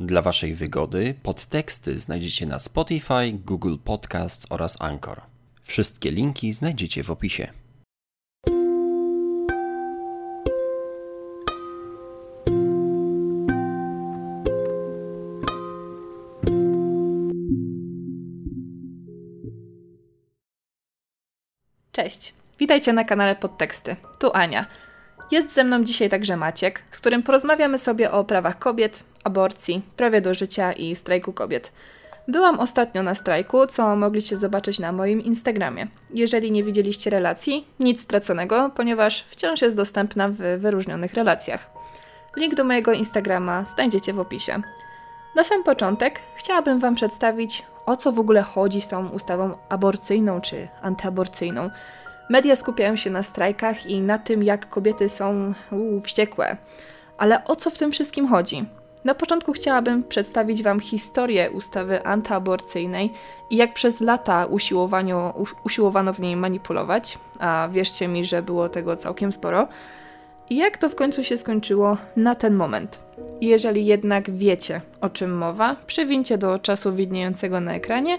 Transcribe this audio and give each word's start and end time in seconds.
Dla 0.00 0.22
Waszej 0.22 0.54
wygody 0.54 1.14
podteksty 1.22 1.98
znajdziecie 1.98 2.46
na 2.46 2.58
Spotify, 2.58 3.32
Google 3.32 3.76
Podcast 3.84 4.46
oraz 4.50 4.82
Anchor. 4.82 5.20
Wszystkie 5.62 6.10
linki 6.10 6.52
znajdziecie 6.52 7.04
w 7.04 7.10
opisie. 7.10 7.48
Cześć, 21.92 22.34
witajcie 22.58 22.92
na 22.92 23.04
kanale 23.04 23.36
Podteksty. 23.36 23.96
Tu 24.18 24.30
Ania. 24.32 24.66
Jest 25.30 25.54
ze 25.54 25.64
mną 25.64 25.84
dzisiaj 25.84 26.10
także 26.10 26.36
Maciek, 26.36 26.82
z 26.90 26.98
którym 26.98 27.22
porozmawiamy 27.22 27.78
sobie 27.78 28.10
o 28.10 28.24
prawach 28.24 28.58
kobiet, 28.58 29.04
aborcji, 29.24 29.82
prawie 29.96 30.20
do 30.20 30.34
życia 30.34 30.72
i 30.72 30.96
strajku 30.96 31.32
kobiet. 31.32 31.72
Byłam 32.28 32.60
ostatnio 32.60 33.02
na 33.02 33.14
strajku, 33.14 33.66
co 33.66 33.96
mogliście 33.96 34.36
zobaczyć 34.36 34.78
na 34.78 34.92
moim 34.92 35.20
Instagramie. 35.20 35.86
Jeżeli 36.10 36.52
nie 36.52 36.64
widzieliście 36.64 37.10
relacji, 37.10 37.66
nic 37.80 38.00
straconego, 38.00 38.70
ponieważ 38.76 39.24
wciąż 39.28 39.62
jest 39.62 39.76
dostępna 39.76 40.28
w 40.28 40.36
wyróżnionych 40.58 41.14
relacjach. 41.14 41.70
Link 42.36 42.54
do 42.54 42.64
mojego 42.64 42.92
Instagrama 42.92 43.64
znajdziecie 43.64 44.12
w 44.12 44.20
opisie. 44.20 44.62
Na 45.36 45.44
sam 45.44 45.64
początek 45.64 46.20
chciałabym 46.36 46.80
Wam 46.80 46.94
przedstawić, 46.94 47.62
o 47.86 47.96
co 47.96 48.12
w 48.12 48.18
ogóle 48.18 48.42
chodzi 48.42 48.80
z 48.80 48.88
tą 48.88 49.08
ustawą 49.08 49.56
aborcyjną 49.68 50.40
czy 50.40 50.68
antyaborcyjną. 50.82 51.70
Media 52.30 52.56
skupiają 52.56 52.96
się 52.96 53.10
na 53.10 53.22
strajkach 53.22 53.86
i 53.86 54.00
na 54.00 54.18
tym, 54.18 54.42
jak 54.42 54.68
kobiety 54.68 55.08
są 55.08 55.54
uu, 55.72 56.00
wściekłe. 56.00 56.56
Ale 57.18 57.44
o 57.44 57.56
co 57.56 57.70
w 57.70 57.78
tym 57.78 57.92
wszystkim 57.92 58.26
chodzi? 58.26 58.64
Na 59.04 59.14
początku 59.14 59.52
chciałabym 59.52 60.04
przedstawić 60.04 60.62
Wam 60.62 60.80
historię 60.80 61.50
ustawy 61.50 62.04
antyaborcyjnej 62.04 63.12
i 63.50 63.56
jak 63.56 63.74
przez 63.74 64.00
lata 64.00 64.46
usiłowano, 65.64 66.12
w 66.12 66.20
niej 66.20 66.36
manipulować, 66.36 67.18
a 67.38 67.68
wierzcie 67.72 68.08
mi, 68.08 68.24
że 68.24 68.42
było 68.42 68.68
tego 68.68 68.96
całkiem 68.96 69.32
sporo, 69.32 69.68
i 70.50 70.56
jak 70.56 70.78
to 70.78 70.88
w 70.88 70.94
końcu 70.94 71.24
się 71.24 71.36
skończyło 71.36 71.96
na 72.16 72.34
ten 72.34 72.54
moment. 72.54 73.00
Jeżeli 73.40 73.86
jednak 73.86 74.30
wiecie, 74.30 74.80
o 75.00 75.10
czym 75.10 75.36
mowa, 75.36 75.76
przewincie 75.86 76.38
do 76.38 76.58
czasu 76.58 76.92
widniejącego 76.92 77.60
na 77.60 77.74
ekranie, 77.74 78.18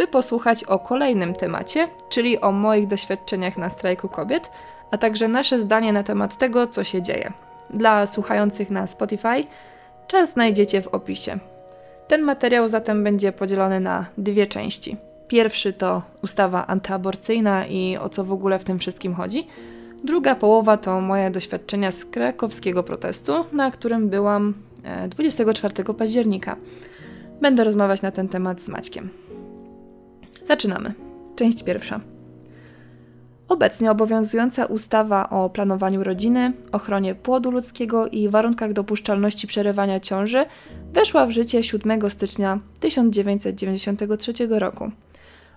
by 0.00 0.06
posłuchać 0.06 0.64
o 0.64 0.78
kolejnym 0.78 1.34
temacie, 1.34 1.88
czyli 2.08 2.40
o 2.40 2.52
moich 2.52 2.86
doświadczeniach 2.86 3.58
na 3.58 3.70
strajku 3.70 4.08
kobiet, 4.08 4.50
a 4.90 4.98
także 4.98 5.28
nasze 5.28 5.58
zdanie 5.58 5.92
na 5.92 6.02
temat 6.02 6.38
tego, 6.38 6.66
co 6.66 6.84
się 6.84 7.02
dzieje. 7.02 7.32
Dla 7.70 8.06
słuchających 8.06 8.70
na 8.70 8.86
Spotify 8.86 9.44
czas 10.06 10.32
znajdziecie 10.32 10.82
w 10.82 10.88
opisie. 10.88 11.38
Ten 12.08 12.22
materiał 12.22 12.68
zatem 12.68 13.04
będzie 13.04 13.32
podzielony 13.32 13.80
na 13.80 14.06
dwie 14.18 14.46
części. 14.46 14.96
Pierwszy 15.28 15.72
to 15.72 16.02
ustawa 16.22 16.66
antyaborcyjna 16.66 17.66
i 17.66 17.96
o 17.96 18.08
co 18.08 18.24
w 18.24 18.32
ogóle 18.32 18.58
w 18.58 18.64
tym 18.64 18.78
wszystkim 18.78 19.14
chodzi. 19.14 19.46
Druga 20.04 20.34
połowa 20.34 20.76
to 20.76 21.00
moje 21.00 21.30
doświadczenia 21.30 21.92
z 21.92 22.04
krakowskiego 22.04 22.82
protestu, 22.82 23.32
na 23.52 23.70
którym 23.70 24.08
byłam 24.08 24.54
24 25.08 25.74
e, 25.88 25.94
października. 25.94 26.56
Będę 27.40 27.64
rozmawiać 27.64 28.02
na 28.02 28.10
ten 28.10 28.28
temat 28.28 28.60
z 28.60 28.68
Maćkiem. 28.68 29.29
Zaczynamy. 30.50 30.92
Część 31.36 31.62
pierwsza. 31.62 32.00
Obecnie 33.48 33.90
obowiązująca 33.90 34.66
ustawa 34.66 35.30
o 35.30 35.50
planowaniu 35.50 36.04
rodziny, 36.04 36.52
ochronie 36.72 37.14
płodu 37.14 37.50
ludzkiego 37.50 38.06
i 38.06 38.28
warunkach 38.28 38.72
dopuszczalności 38.72 39.46
przerywania 39.46 40.00
ciąży 40.00 40.44
weszła 40.92 41.26
w 41.26 41.30
życie 41.30 41.64
7 41.64 42.10
stycznia 42.10 42.58
1993 42.80 44.32
roku. 44.50 44.90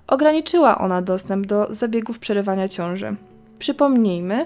Ograniczyła 0.07 0.77
ona 0.77 1.01
dostęp 1.01 1.47
do 1.47 1.67
zabiegów 1.69 2.19
przerywania 2.19 2.67
ciąży. 2.67 3.15
Przypomnijmy, 3.59 4.45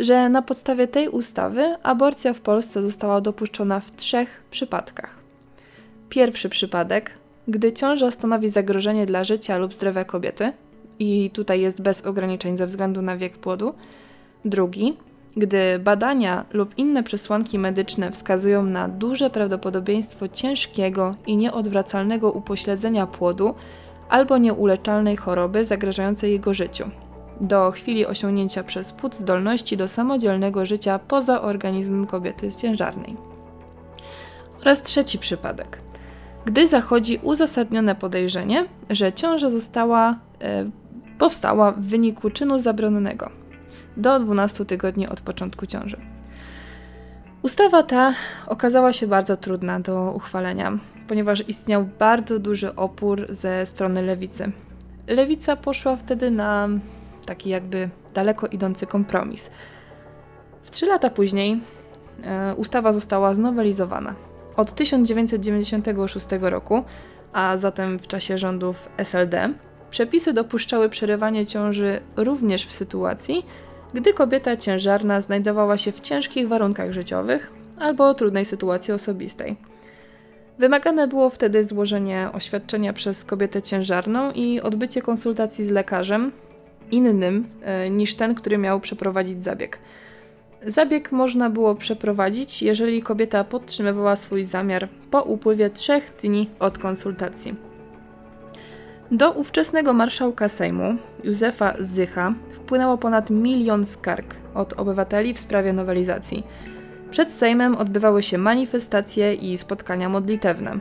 że 0.00 0.28
na 0.28 0.42
podstawie 0.42 0.88
tej 0.88 1.08
ustawy 1.08 1.76
aborcja 1.82 2.32
w 2.34 2.40
Polsce 2.40 2.82
została 2.82 3.20
dopuszczona 3.20 3.80
w 3.80 3.96
trzech 3.96 4.42
przypadkach. 4.50 5.16
Pierwszy 6.08 6.48
przypadek 6.48 7.10
gdy 7.48 7.72
ciąża 7.72 8.10
stanowi 8.10 8.48
zagrożenie 8.48 9.06
dla 9.06 9.24
życia 9.24 9.58
lub 9.58 9.74
zdrowia 9.74 10.04
kobiety, 10.04 10.52
i 10.98 11.30
tutaj 11.30 11.60
jest 11.60 11.82
bez 11.82 12.06
ograniczeń 12.06 12.56
ze 12.56 12.66
względu 12.66 13.02
na 13.02 13.16
wiek 13.16 13.38
płodu. 13.38 13.74
Drugi, 14.44 14.96
gdy 15.36 15.78
badania 15.78 16.44
lub 16.52 16.78
inne 16.78 17.02
przesłanki 17.02 17.58
medyczne 17.58 18.10
wskazują 18.10 18.62
na 18.62 18.88
duże 18.88 19.30
prawdopodobieństwo 19.30 20.28
ciężkiego 20.28 21.14
i 21.26 21.36
nieodwracalnego 21.36 22.32
upośledzenia 22.32 23.06
płodu 23.06 23.54
albo 24.08 24.38
nieuleczalnej 24.38 25.16
choroby 25.16 25.64
zagrażającej 25.64 26.32
jego 26.32 26.54
życiu, 26.54 26.84
do 27.40 27.70
chwili 27.70 28.06
osiągnięcia 28.06 28.64
przez 28.64 28.92
płód 28.92 29.14
zdolności 29.14 29.76
do 29.76 29.88
samodzielnego 29.88 30.66
życia 30.66 30.98
poza 30.98 31.42
organizmem 31.42 32.06
kobiety 32.06 32.52
ciężarnej. 32.52 33.16
Oraz 34.60 34.82
trzeci 34.82 35.18
przypadek– 35.18 35.78
gdy 36.44 36.66
zachodzi 36.66 37.20
uzasadnione 37.22 37.94
podejrzenie, 37.94 38.66
że 38.90 39.12
ciąża 39.12 39.50
została, 39.50 40.18
e, 40.42 40.70
powstała 41.18 41.72
w 41.72 41.80
wyniku 41.80 42.30
czynu 42.30 42.58
zabronionego 42.58 43.30
do 43.96 44.20
12 44.20 44.64
tygodni 44.64 45.08
od 45.08 45.20
początku 45.20 45.66
ciąży. 45.66 45.96
Ustawa 47.42 47.82
ta 47.82 48.14
okazała 48.46 48.92
się 48.92 49.06
bardzo 49.06 49.36
trudna 49.36 49.80
do 49.80 50.12
uchwalenia, 50.16 50.78
ponieważ 51.08 51.48
istniał 51.48 51.88
bardzo 51.98 52.38
duży 52.38 52.74
opór 52.74 53.26
ze 53.30 53.66
strony 53.66 54.02
lewicy. 54.02 54.52
Lewica 55.06 55.56
poszła 55.56 55.96
wtedy 55.96 56.30
na 56.30 56.68
taki 57.26 57.48
jakby 57.48 57.88
daleko 58.14 58.46
idący 58.46 58.86
kompromis. 58.86 59.50
W 60.62 60.70
trzy 60.70 60.86
lata 60.86 61.10
później 61.10 61.60
e, 62.24 62.54
ustawa 62.54 62.92
została 62.92 63.34
znowelizowana 63.34 64.27
od 64.58 64.74
1996 64.74 66.26
roku, 66.40 66.84
a 67.32 67.56
zatem 67.56 67.98
w 67.98 68.06
czasie 68.06 68.38
rządów 68.38 68.88
SLD, 68.96 69.54
przepisy 69.90 70.32
dopuszczały 70.32 70.88
przerywanie 70.88 71.46
ciąży 71.46 72.00
również 72.16 72.66
w 72.66 72.72
sytuacji, 72.72 73.46
gdy 73.94 74.12
kobieta 74.12 74.56
ciężarna 74.56 75.20
znajdowała 75.20 75.78
się 75.78 75.92
w 75.92 76.00
ciężkich 76.00 76.48
warunkach 76.48 76.92
życiowych 76.92 77.52
albo 77.78 78.14
trudnej 78.14 78.44
sytuacji 78.44 78.94
osobistej. 78.94 79.56
Wymagane 80.58 81.08
było 81.08 81.30
wtedy 81.30 81.64
złożenie 81.64 82.28
oświadczenia 82.32 82.92
przez 82.92 83.24
kobietę 83.24 83.62
ciężarną 83.62 84.32
i 84.32 84.60
odbycie 84.60 85.02
konsultacji 85.02 85.64
z 85.64 85.70
lekarzem 85.70 86.32
innym 86.90 87.48
e, 87.62 87.90
niż 87.90 88.14
ten, 88.14 88.34
który 88.34 88.58
miał 88.58 88.80
przeprowadzić 88.80 89.44
zabieg. 89.44 89.78
Zabieg 90.66 91.12
można 91.12 91.50
było 91.50 91.74
przeprowadzić, 91.74 92.62
jeżeli 92.62 93.02
kobieta 93.02 93.44
podtrzymywała 93.44 94.16
swój 94.16 94.44
zamiar 94.44 94.88
po 95.10 95.22
upływie 95.22 95.70
trzech 95.70 96.12
dni 96.22 96.50
od 96.58 96.78
konsultacji. 96.78 97.54
Do 99.10 99.32
ówczesnego 99.32 99.92
marszałka 99.92 100.48
Sejmu, 100.48 100.96
Józefa 101.24 101.74
Zycha, 101.80 102.34
wpłynęło 102.54 102.98
ponad 102.98 103.30
milion 103.30 103.86
skarg 103.86 104.34
od 104.54 104.72
obywateli 104.72 105.34
w 105.34 105.40
sprawie 105.40 105.72
nowelizacji. 105.72 106.46
Przed 107.10 107.30
Sejmem 107.30 107.76
odbywały 107.76 108.22
się 108.22 108.38
manifestacje 108.38 109.34
i 109.34 109.58
spotkania 109.58 110.08
modlitewne. 110.08 110.78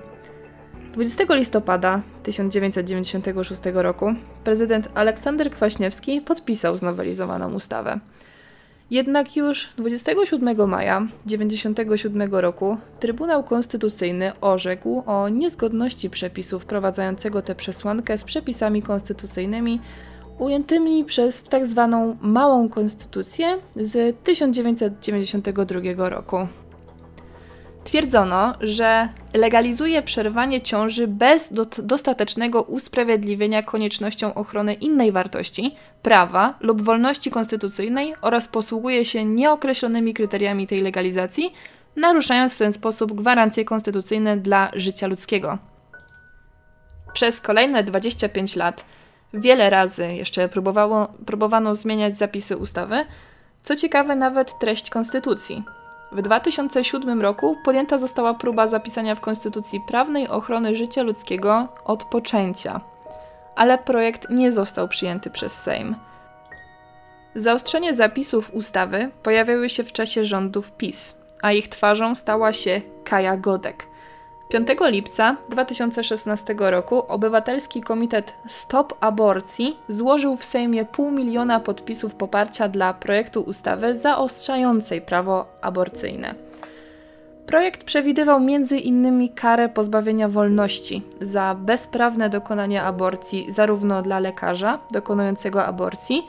20 0.93 1.23
listopada 1.35 2.01
1996 2.23 3.61
roku 3.73 4.13
prezydent 4.43 4.89
Aleksander 4.93 5.51
Kwaśniewski 5.51 6.21
podpisał 6.21 6.77
znowelizowaną 6.77 7.53
ustawę. 7.53 7.99
Jednak 8.91 9.35
już 9.35 9.69
27 9.77 10.69
maja 10.69 11.07
1997 11.25 12.35
roku 12.35 12.77
Trybunał 12.99 13.43
Konstytucyjny 13.43 14.31
orzekł 14.41 15.03
o 15.05 15.29
niezgodności 15.29 16.09
przepisu 16.09 16.59
wprowadzającego 16.59 17.41
tę 17.41 17.55
przesłankę 17.55 18.17
z 18.17 18.23
przepisami 18.23 18.81
konstytucyjnymi 18.81 19.81
ujętymi 20.39 21.05
przez 21.05 21.43
tzw. 21.43 21.89
Tak 21.91 22.27
Małą 22.27 22.69
Konstytucję 22.69 23.57
z 23.75 24.23
1992 24.23 26.09
roku. 26.09 26.37
Twierdzono, 27.87 28.53
że 28.61 29.09
legalizuje 29.33 30.01
przerwanie 30.01 30.61
ciąży 30.61 31.07
bez 31.07 31.53
do 31.53 31.65
dostatecznego 31.65 32.61
usprawiedliwienia 32.61 33.63
koniecznością 33.63 34.33
ochrony 34.33 34.73
innej 34.73 35.11
wartości, 35.11 35.75
prawa 36.01 36.53
lub 36.59 36.81
wolności 36.81 37.31
konstytucyjnej 37.31 38.15
oraz 38.21 38.47
posługuje 38.47 39.05
się 39.05 39.25
nieokreślonymi 39.25 40.13
kryteriami 40.13 40.67
tej 40.67 40.81
legalizacji, 40.81 41.53
naruszając 41.95 42.53
w 42.53 42.57
ten 42.57 42.73
sposób 42.73 43.13
gwarancje 43.13 43.65
konstytucyjne 43.65 44.37
dla 44.37 44.71
życia 44.73 45.07
ludzkiego. 45.07 45.57
Przez 47.13 47.41
kolejne 47.41 47.83
25 47.83 48.55
lat 48.55 48.85
wiele 49.33 49.69
razy 49.69 50.13
jeszcze 50.13 50.49
próbowało, 50.49 51.07
próbowano 51.25 51.75
zmieniać 51.75 52.17
zapisy 52.17 52.57
ustawy, 52.57 53.05
co 53.63 53.75
ciekawe 53.75 54.15
nawet 54.15 54.59
treść 54.59 54.89
konstytucji– 54.89 55.63
W 56.11 56.21
2007 56.21 57.21
roku 57.21 57.57
podjęta 57.63 57.97
została 57.97 58.33
próba 58.33 58.67
zapisania 58.67 59.15
w 59.15 59.19
Konstytucji 59.19 59.81
prawnej 59.87 60.27
ochrony 60.27 60.75
życia 60.75 61.03
ludzkiego 61.03 61.67
od 61.85 62.03
poczęcia, 62.03 62.81
ale 63.55 63.77
projekt 63.77 64.29
nie 64.29 64.51
został 64.51 64.87
przyjęty 64.87 65.29
przez 65.29 65.61
Sejm. 65.61 65.95
Zaostrzenie 67.35 67.93
zapisów 67.93 68.53
ustawy 68.53 69.11
pojawiały 69.23 69.69
się 69.69 69.83
w 69.83 69.91
czasie 69.91 70.25
rządów 70.25 70.71
PiS, 70.71 71.15
a 71.41 71.51
ich 71.51 71.67
twarzą 71.67 72.15
stała 72.15 72.53
się 72.53 72.81
Kaja 73.03 73.37
Godek– 73.37 73.87
5 74.49 74.67
lipca 74.81 75.35
2016 75.49 76.55
roku 76.57 77.03
Obywatelski 77.07 77.81
Komitet 77.81 78.33
Stop 78.45 78.93
Aborcji 78.99 79.77
złożył 79.89 80.37
w 80.37 80.45
Sejmie 80.45 80.85
pół 80.85 81.11
miliona 81.11 81.59
podpisów 81.59 82.15
poparcia 82.15 82.67
dla 82.67 82.93
projektu 82.93 83.41
ustawy 83.41 83.95
zaostrzającej 83.95 85.01
prawo 85.01 85.45
aborcyjne. 85.61 86.35
Projekt 87.45 87.83
przewidywał 87.83 88.37
m.in. 88.37 89.29
karę 89.35 89.69
pozbawienia 89.69 90.29
wolności 90.29 91.03
za 91.21 91.55
bezprawne 91.59 92.29
dokonanie 92.29 92.83
aborcji 92.83 93.45
zarówno 93.49 94.01
dla 94.01 94.19
lekarza 94.19 94.79
dokonującego 94.91 95.65
aborcji, 95.65 96.27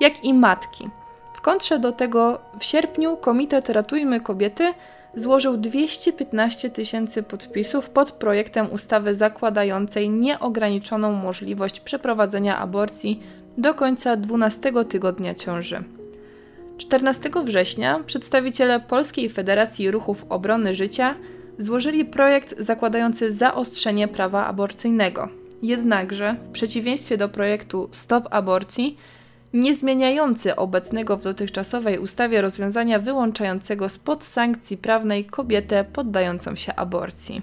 jak 0.00 0.24
i 0.24 0.34
matki. 0.34 0.88
W 1.32 1.40
kontrze 1.40 1.78
do 1.78 1.92
tego 1.92 2.38
w 2.58 2.64
sierpniu 2.64 3.16
Komitet 3.16 3.68
Ratujmy 3.68 4.20
Kobiety 4.20 4.74
złożył 5.18 5.56
215 5.56 6.70
tysięcy 6.70 7.22
podpisów 7.22 7.90
pod 7.90 8.12
projektem 8.12 8.72
ustawy 8.72 9.14
zakładającej 9.14 10.10
nieograniczoną 10.10 11.12
możliwość 11.12 11.80
przeprowadzenia 11.80 12.58
aborcji 12.58 13.22
do 13.58 13.74
końca 13.74 14.16
12 14.16 14.72
tygodnia 14.88 15.34
ciąży. 15.34 15.82
14 16.78 17.30
września 17.44 18.00
przedstawiciele 18.06 18.80
Polskiej 18.80 19.28
Federacji 19.28 19.90
Ruchów 19.90 20.26
Obrony 20.28 20.74
Życia 20.74 21.14
złożyli 21.58 22.04
projekt 22.04 22.54
zakładający 22.58 23.32
zaostrzenie 23.32 24.08
prawa 24.08 24.46
aborcyjnego. 24.46 25.28
Jednakże, 25.62 26.36
w 26.42 26.48
przeciwieństwie 26.48 27.16
do 27.16 27.28
projektu 27.28 27.88
Stop 27.92 28.28
Aborcji, 28.30 28.96
nie 29.52 29.74
zmieniający 29.74 30.56
obecnego 30.56 31.16
w 31.16 31.22
dotychczasowej 31.22 31.98
ustawie 31.98 32.40
rozwiązania 32.40 32.98
wyłączającego 32.98 33.88
spod 33.88 34.24
sankcji 34.24 34.76
prawnej 34.76 35.24
kobietę 35.24 35.84
poddającą 35.92 36.54
się 36.54 36.74
aborcji. 36.74 37.42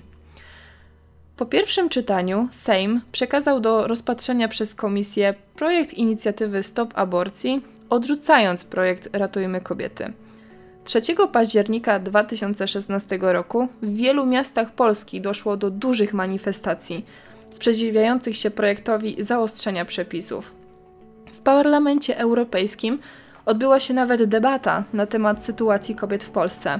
Po 1.37 1.45
pierwszym 1.45 1.89
czytaniu 1.89 2.47
Sejm 2.51 3.01
przekazał 3.11 3.59
do 3.59 3.87
rozpatrzenia 3.87 4.47
przez 4.47 4.75
komisję 4.75 5.33
projekt 5.55 5.93
inicjatywy 5.93 6.63
Stop 6.63 6.93
Aborcji, 6.95 7.61
odrzucając 7.89 8.63
projekt 8.63 9.09
Ratujmy 9.13 9.61
Kobiety. 9.61 10.13
3 10.83 11.01
października 11.31 11.99
2016 11.99 13.19
roku 13.21 13.67
w 13.81 13.95
wielu 13.95 14.25
miastach 14.25 14.71
Polski 14.71 15.21
doszło 15.21 15.57
do 15.57 15.69
dużych 15.69 16.13
manifestacji 16.13 17.05
sprzeciwiających 17.49 18.37
się 18.37 18.51
projektowi 18.51 19.15
zaostrzenia 19.19 19.85
przepisów. 19.85 20.64
Parlamencie 21.45 22.17
Europejskim 22.17 22.99
odbyła 23.45 23.79
się 23.79 23.93
nawet 23.93 24.23
debata 24.23 24.83
na 24.93 25.05
temat 25.05 25.43
sytuacji 25.43 25.95
kobiet 25.95 26.23
w 26.23 26.31
Polsce. 26.31 26.79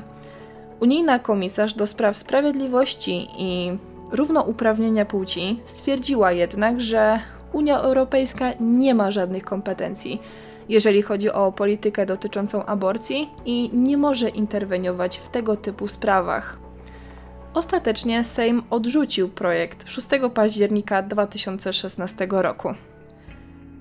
Unijna 0.80 1.20
komisarz 1.20 1.74
do 1.74 1.88
spraw 1.88 2.18
sprawiedliwości 2.18 3.28
i 3.38 3.78
równouprawnienia 4.12 5.06
płci 5.06 5.60
stwierdziła 5.66 6.32
jednak, 6.32 6.82
że 6.82 7.20
Unia 7.54 7.80
Europejska 7.80 8.52
nie 8.60 8.96
ma 8.96 9.12
żadnych 9.12 9.44
kompetencji, 9.44 10.22
jeżeli 10.70 11.02
chodzi 11.02 11.30
o 11.30 11.52
politykę 11.52 12.06
dotyczącą 12.06 12.66
aborcji 12.66 13.30
i 13.46 13.70
nie 13.74 13.98
może 13.98 14.30
interweniować 14.30 15.18
w 15.18 15.30
tego 15.30 15.56
typu 15.56 15.88
sprawach. 15.88 16.60
Ostatecznie 17.54 18.24
Sejm 18.24 18.64
odrzucił 18.70 19.30
projekt 19.30 19.90
6 19.90 20.08
października 20.34 21.02
2016 21.02 22.28
roku. 22.30 22.74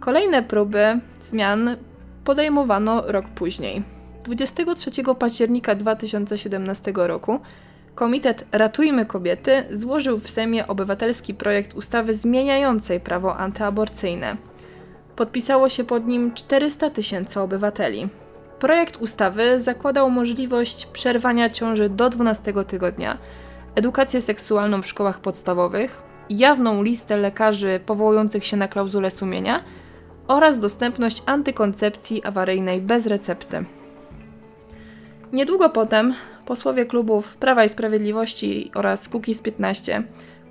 Kolejne 0.04 0.42
próby 0.42 1.00
zmian 1.20 1.76
podejmowano 2.24 3.02
rok 3.06 3.28
później. 3.28 3.82
23 4.24 4.90
października 5.18 5.74
2017 5.74 6.92
roku 6.94 7.40
Komitet 7.94 8.46
Ratujmy 8.52 9.06
Kobiety 9.06 9.64
złożył 9.70 10.18
w 10.18 10.30
Sejmie 10.30 10.66
obywatelski 10.66 11.34
projekt 11.34 11.74
ustawy 11.74 12.14
zmieniającej 12.14 13.00
prawo 13.00 13.36
antyaborcyjne. 13.36 14.36
Podpisało 15.16 15.68
się 15.68 15.84
pod 15.84 16.06
nim 16.06 16.34
400 16.34 16.90
tysięcy 16.90 17.40
obywateli. 17.40 18.08
Projekt 18.58 18.96
ustawy 18.96 19.60
zakładał 19.60 20.10
możliwość 20.10 20.86
przerwania 20.86 21.50
ciąży 21.50 21.88
do 21.88 22.10
12 22.10 22.52
tygodnia, 22.66 23.18
edukację 23.74 24.22
seksualną 24.22 24.82
w 24.82 24.86
szkołach 24.86 25.20
podstawowych, 25.20 26.02
jawną 26.30 26.82
listę 26.82 27.16
lekarzy 27.16 27.80
powołujących 27.86 28.46
się 28.46 28.56
na 28.56 28.68
klauzulę 28.68 29.10
sumienia– 29.10 29.60
oraz 30.28 30.58
dostępność 30.58 31.22
antykoncepcji 31.26 32.24
awaryjnej 32.24 32.80
bez 32.80 33.06
recepty. 33.06 33.64
Niedługo 35.32 35.70
potem 35.70 36.14
posłowie 36.46 36.86
klubów 36.86 37.36
Prawa 37.36 37.64
i 37.64 37.68
Sprawiedliwości 37.68 38.70
oraz 38.74 39.08
Kukiz 39.08 39.42
15, 39.42 40.02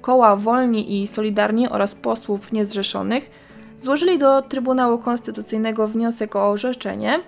koła 0.02 0.36
Wolni 0.36 1.02
i 1.02 1.08
Solidarni 1.08 1.70
oraz 1.70 1.96
posłów 1.96 2.52
niezrzeszonych 2.54 3.30
złożyli 3.78 4.20
do 4.20 4.42
Trybunału 4.42 4.98
Konstytucyjnego 4.98 5.88
wniosek 5.88 6.36
o 6.36 6.50
orzeczenie, 6.50 7.20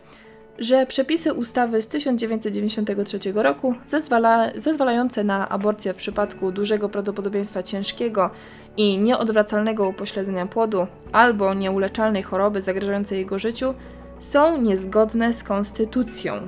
że 0.60 0.86
przepisy 0.86 1.34
ustawy 1.34 1.82
z 1.82 1.88
1993 1.88 3.20
roku 3.36 3.76
zezwala, 3.86 4.52
zezwalające 4.56 5.24
na 5.24 5.50
aborcję 5.50 5.94
w 5.94 5.98
przypadku 5.98 6.52
dużego 6.52 6.90
prawdopodobieństwa 6.90 7.64
ciężkiego 7.64 8.30
i 8.78 8.98
nieodwracalnego 8.98 9.88
upośledzenia 9.88 10.46
płodu 10.46 10.88
albo 11.12 11.54
nieuleczalnej 11.54 12.24
choroby 12.24 12.62
zagrażającej 12.62 13.20
jego 13.20 13.40
życiu 13.40 13.74
są 14.20 14.62
niezgodne 14.62 15.34
z 15.34 15.44
konstytucją. 15.44 16.48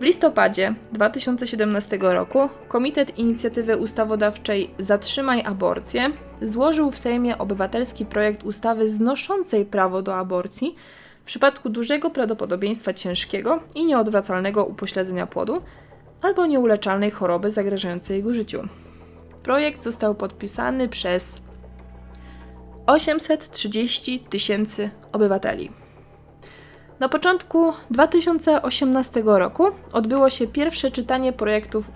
W 0.00 0.04
listopadzie 0.04 0.74
2017 0.92 1.98
roku 2.00 2.48
Komitet 2.68 3.18
Inicjatywy 3.18 3.76
Ustawodawczej 3.76 4.70
Zatrzymaj 4.78 5.42
Aborcję 5.44 6.10
złożył 6.42 6.90
w 6.90 6.98
Sejmie 6.98 7.38
obywatelski 7.38 8.06
projekt 8.06 8.44
ustawy 8.44 8.88
znoszącej 8.88 9.64
prawo 9.64 10.02
do 10.02 10.16
aborcji 10.16 10.74
w 11.22 11.24
przypadku 11.24 11.68
dużego 11.68 12.10
prawdopodobieństwa 12.10 12.92
ciężkiego 12.92 13.60
i 13.74 13.84
nieodwracalnego 13.84 14.64
upośledzenia 14.64 15.26
płodu 15.26 15.62
albo 16.22 16.46
nieuleczalnej 16.46 17.10
choroby 17.10 17.50
zagrażającej 17.50 18.16
jego 18.16 18.32
życiu. 18.32 18.68
Projekt 19.42 19.84
został 19.84 20.14
podpisany 20.14 20.88
przez 20.88 21.42
830 22.86 24.20
tysięcy 24.20 24.90
obywateli. 25.12 25.70
Na 27.00 27.08
początku 27.08 27.72
2018 27.90 29.22
roku 29.24 29.64
odbyło 29.92 30.30
się 30.30 30.46
pierwsze 30.46 30.90
czytanie 30.90 31.32
projektów 31.32 31.90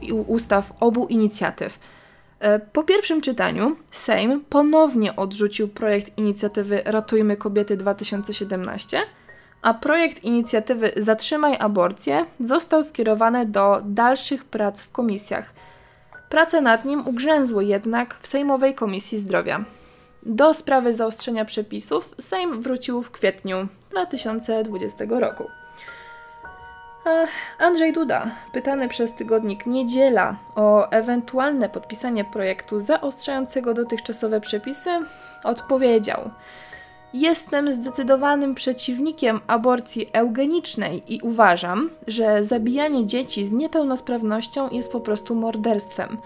i 0.00 0.12
ustaw 0.12 0.72
obu 0.80 1.06
inicjatyw. 1.06 1.78
E, 2.40 2.58
po 2.58 2.82
pierwszym 2.82 3.20
czytaniu 3.20 3.76
Sejm 3.90 4.44
ponownie 4.48 5.16
odrzucił 5.16 5.68
projekt 5.68 6.18
inicjatywy 6.18 6.82
Ratujmy 6.84 7.36
Kobiety 7.36 7.76
2017, 7.76 9.00
a 9.62 9.74
projekt 9.74 10.24
inicjatywy 10.24 10.92
Zatrzymaj 10.96 11.56
aborcję 11.60 12.24
został 12.40 12.82
skierowany 12.82 13.46
do 13.46 13.80
dalszych 13.84 14.44
prac 14.44 14.82
w 14.82 14.90
komisjach– 14.90 15.52
Prace 16.28 16.60
nad 16.60 16.84
nim 16.84 17.08
ugrzęzły 17.08 17.64
jednak 17.64 18.16
w 18.20 18.26
Sejmowej 18.26 18.74
Komisji 18.74 19.18
Zdrowia. 19.18 19.64
Do 20.22 20.54
sprawy 20.54 20.92
zaostrzenia 20.92 21.44
przepisów 21.44 22.14
Sejm 22.20 22.62
wrócił 22.62 23.02
w 23.02 23.10
kwietniu 23.10 23.68
2020 23.90 25.04
roku. 25.08 25.44
Andrzej 27.58 27.92
Duda, 27.92 28.30
pytany 28.52 28.88
przez 28.88 29.14
tygodnik 29.14 29.66
Niedziela 29.66 30.36
o 30.54 30.90
ewentualne 30.90 31.68
podpisanie 31.68 32.24
projektu 32.24 32.80
zaostrzającego 32.80 33.74
dotychczasowe 33.74 34.40
przepisy, 34.40 34.90
odpowiedział– 35.44 36.30
Jestem 37.14 37.72
zdecydowanym 37.72 38.54
przeciwnikiem 38.54 39.40
aborcji 39.46 40.10
eugenicznej 40.12 41.14
i 41.14 41.20
uważam, 41.22 41.90
że 42.06 42.44
zabijanie 42.44 43.06
dzieci 43.06 43.46
z 43.46 43.52
niepełnosprawnością 43.52 44.70
jest 44.70 44.92
po 44.92 45.00
prostu 45.00 45.34
morderstwem. 45.34 46.18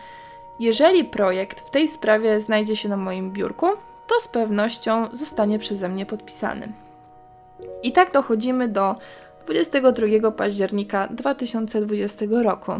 Jeżeli 0.60 1.04
projekt 1.04 1.60
w 1.60 1.70
tej 1.70 1.88
sprawie 1.88 2.40
znajdzie 2.40 2.76
się 2.76 2.88
na 2.88 2.96
moim 2.96 3.32
biurku, 3.32 3.66
to 4.06 4.20
z 4.20 4.28
pewnością 4.28 5.08
zostanie 5.12 5.58
przeze 5.58 5.88
mnie 5.88 6.06
podpisany. 6.06 6.72
I 7.82 7.92
tak 7.92 8.12
dochodzimy 8.12 8.68
do 8.68 8.94
22 9.46 10.30
października 10.30 11.08
2020 11.08 12.24
roku. 12.42 12.72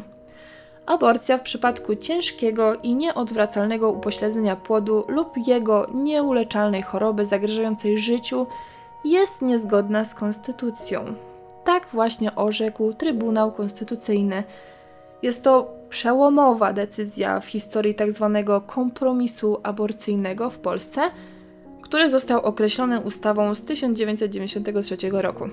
Aborcja 0.87 1.39
w 1.39 1.43
przypadku 1.43 1.97
ciężkiego 1.97 2.75
i 2.75 2.95
nieodwracalnego 2.95 3.91
upośledzenia 3.91 4.57
płodu 4.57 5.05
lub 5.09 5.29
jego 5.47 5.87
nieuleczalnej 5.95 6.83
choroby 6.83 7.25
zagrażającej 7.25 7.99
życiu 7.99 8.47
jest 9.05 9.43
niezgodna 9.43 10.05
z 10.05 10.15
konstytucją. 10.15 11.15
Tak 11.65 11.87
właśnie 11.93 12.35
orzekł 12.35 12.93
Trybunał 12.93 13.53
Konstytucyjny. 13.53 14.45
Jest 15.23 15.45
to 15.45 15.75
przełomowa 15.89 16.73
decyzja 16.73 17.41
w 17.41 17.47
historii 17.47 17.95
tzw. 17.95 18.43
Tak 18.47 18.61
kompromisu 18.67 19.61
aborcyjnego 19.63 20.51
w 20.51 20.59
Polsce, 20.59 21.01
który 21.83 22.11
został 22.11 22.41
określony 22.41 23.01
ustawą 23.01 23.55
z 23.55 23.63
1993 23.63 24.97
roku. 25.13 25.49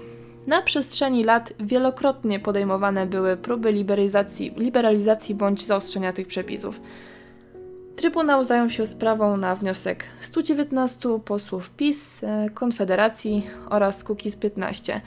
Na 0.49 0.61
przestrzeni 0.61 1.23
lat 1.23 1.53
wielokrotnie 1.59 2.39
podejmowane 2.39 3.05
były 3.05 3.37
próby 3.37 3.71
liberalizacji, 3.71 4.53
liberalizacji 4.57 5.35
bądź 5.35 5.65
zaostrzenia 5.65 6.13
tych 6.13 6.27
przepisów. 6.27 6.81
Trybunał 7.95 8.43
zajął 8.43 8.69
się 8.69 8.85
sprawą 8.85 9.37
na 9.37 9.55
wniosek 9.55 10.03
119 10.19 11.19
posłów 11.25 11.69
PiS, 11.69 12.23
e, 12.23 12.49
Konfederacji 12.53 13.47
oraz 13.69 14.03
Kukiz 14.03 14.35
15. 14.35 15.01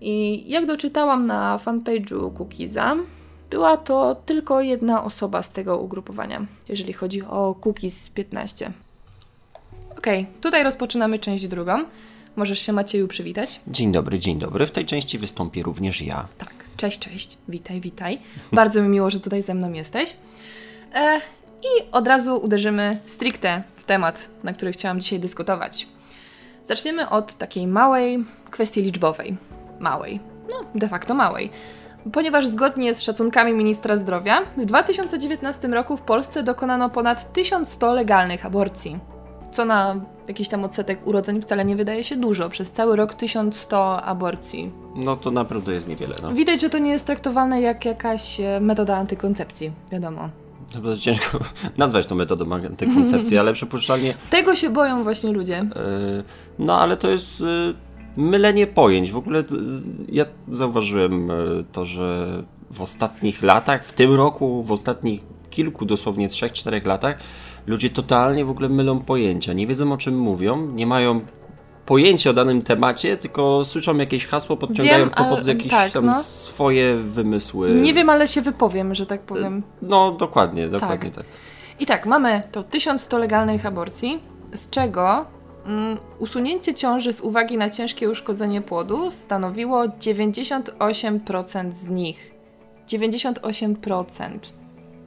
I 0.00 0.44
jak 0.50 0.66
doczytałam 0.66 1.26
na 1.26 1.58
fanpage'u 1.64 2.32
Kukiza, 2.32 2.96
była 3.50 3.76
to 3.76 4.14
tylko 4.26 4.60
jedna 4.60 5.04
osoba 5.04 5.42
z 5.42 5.50
tego 5.50 5.78
ugrupowania, 5.78 6.46
jeżeli 6.68 6.92
chodzi 6.92 7.22
o 7.22 7.54
Kukiz 7.60 8.10
15. 8.10 8.72
Okej, 9.98 10.20
okay, 10.20 10.40
tutaj 10.40 10.64
rozpoczynamy 10.64 11.18
część 11.18 11.46
drugą. 11.46 11.84
Możesz 12.36 12.58
się 12.58 12.72
Macieju 12.72 13.08
przywitać. 13.08 13.60
Dzień 13.66 13.92
dobry, 13.92 14.18
dzień 14.18 14.38
dobry. 14.38 14.66
W 14.66 14.70
tej 14.70 14.86
części 14.86 15.18
wystąpię 15.18 15.62
również 15.62 16.02
ja. 16.02 16.28
Tak, 16.38 16.54
cześć, 16.76 16.98
cześć. 16.98 17.38
Witaj, 17.48 17.80
witaj. 17.80 18.18
Bardzo 18.52 18.82
mi 18.82 18.88
miło, 18.88 19.10
że 19.10 19.20
tutaj 19.20 19.42
ze 19.42 19.54
mną 19.54 19.72
jesteś. 19.72 20.16
E, 20.94 21.20
I 21.62 21.90
od 21.92 22.06
razu 22.06 22.36
uderzymy 22.36 22.98
stricte 23.06 23.62
w 23.76 23.84
temat, 23.84 24.30
na 24.42 24.52
który 24.52 24.72
chciałam 24.72 25.00
dzisiaj 25.00 25.20
dyskutować. 25.20 25.88
Zaczniemy 26.64 27.10
od 27.10 27.34
takiej 27.34 27.66
małej 27.66 28.24
kwestii 28.50 28.82
liczbowej. 28.82 29.36
Małej. 29.80 30.20
No, 30.50 30.56
de 30.74 30.88
facto 30.88 31.14
małej. 31.14 31.50
Ponieważ 32.12 32.46
zgodnie 32.46 32.94
z 32.94 33.02
szacunkami 33.02 33.52
ministra 33.52 33.96
zdrowia, 33.96 34.42
w 34.56 34.64
2019 34.64 35.68
roku 35.68 35.96
w 35.96 36.00
Polsce 36.00 36.42
dokonano 36.42 36.90
ponad 36.90 37.32
1100 37.32 37.92
legalnych 37.92 38.46
aborcji 38.46 38.98
co 39.52 39.64
na 39.64 39.96
jakiś 40.28 40.48
tam 40.48 40.64
odsetek 40.64 41.06
urodzeń 41.06 41.42
wcale 41.42 41.64
nie 41.64 41.76
wydaje 41.76 42.04
się 42.04 42.16
dużo. 42.16 42.48
Przez 42.48 42.72
cały 42.72 42.96
rok 42.96 43.14
1100 43.14 44.02
aborcji. 44.02 44.70
No 44.96 45.16
to 45.16 45.30
naprawdę 45.30 45.74
jest 45.74 45.88
niewiele. 45.88 46.14
No. 46.22 46.32
Widać, 46.32 46.60
że 46.60 46.70
to 46.70 46.78
nie 46.78 46.90
jest 46.90 47.06
traktowane 47.06 47.60
jak 47.60 47.84
jakaś 47.84 48.40
e, 48.40 48.60
metoda 48.60 48.96
antykoncepcji, 48.96 49.72
wiadomo. 49.92 50.28
To 50.72 50.80
bardzo 50.80 51.02
ciężko 51.02 51.38
nazwać 51.76 52.06
to 52.06 52.14
metodą 52.14 52.54
antykoncepcji, 52.54 53.38
ale 53.38 53.52
przypuszczalnie... 53.52 54.14
Tego 54.30 54.56
się 54.56 54.70
boją 54.70 55.02
właśnie 55.02 55.32
ludzie. 55.32 55.58
E, 55.58 55.68
no 56.58 56.80
ale 56.80 56.96
to 56.96 57.10
jest 57.10 57.40
e, 57.40 57.44
mylenie 58.16 58.66
pojęć. 58.66 59.12
W 59.12 59.16
ogóle 59.16 59.44
ja 60.08 60.24
zauważyłem 60.48 61.30
to, 61.72 61.84
że 61.84 62.26
w 62.70 62.82
ostatnich 62.82 63.42
latach, 63.42 63.84
w 63.84 63.92
tym 63.92 64.14
roku, 64.14 64.62
w 64.62 64.72
ostatnich 64.72 65.20
kilku, 65.50 65.84
dosłownie 65.84 66.28
trzech, 66.28 66.52
czterech 66.52 66.86
latach, 66.86 67.18
ludzie 67.66 67.90
totalnie 67.90 68.44
w 68.44 68.50
ogóle 68.50 68.68
mylą 68.68 69.00
pojęcia, 69.00 69.52
nie 69.52 69.66
wiedzą 69.66 69.92
o 69.92 69.96
czym 69.96 70.18
mówią, 70.18 70.66
nie 70.66 70.86
mają 70.86 71.20
pojęcia 71.86 72.30
o 72.30 72.32
danym 72.32 72.62
temacie, 72.62 73.16
tylko 73.16 73.64
słyszą 73.64 73.96
jakieś 73.96 74.26
hasło, 74.26 74.56
podciągają 74.56 74.98
Wiem, 74.98 75.10
to 75.10 75.24
pod 75.24 75.46
jakieś 75.46 75.70
tak, 75.70 75.92
tam 75.92 76.06
no. 76.06 76.14
swoje 76.22 76.96
wymysły. 76.96 77.74
Nie 77.74 77.94
wiem, 77.94 78.10
ale 78.10 78.28
się 78.28 78.42
wypowiem, 78.42 78.94
że 78.94 79.06
tak 79.06 79.20
powiem. 79.20 79.62
No, 79.82 80.12
dokładnie, 80.12 80.68
dokładnie 80.68 81.10
tak. 81.10 81.24
tak. 81.24 81.26
I 81.80 81.86
tak, 81.86 82.06
mamy 82.06 82.42
to 82.52 82.62
1100 82.62 83.18
legalnych 83.18 83.66
aborcji, 83.66 84.20
z 84.54 84.70
czego 84.70 85.26
mm, 85.66 85.96
usunięcie 86.18 86.74
ciąży 86.74 87.12
z 87.12 87.20
uwagi 87.20 87.56
na 87.56 87.70
ciężkie 87.70 88.10
uszkodzenie 88.10 88.62
płodu 88.62 89.10
stanowiło 89.10 89.84
98% 89.84 91.72
z 91.72 91.88
nich. 91.88 92.32
98% 92.88 94.38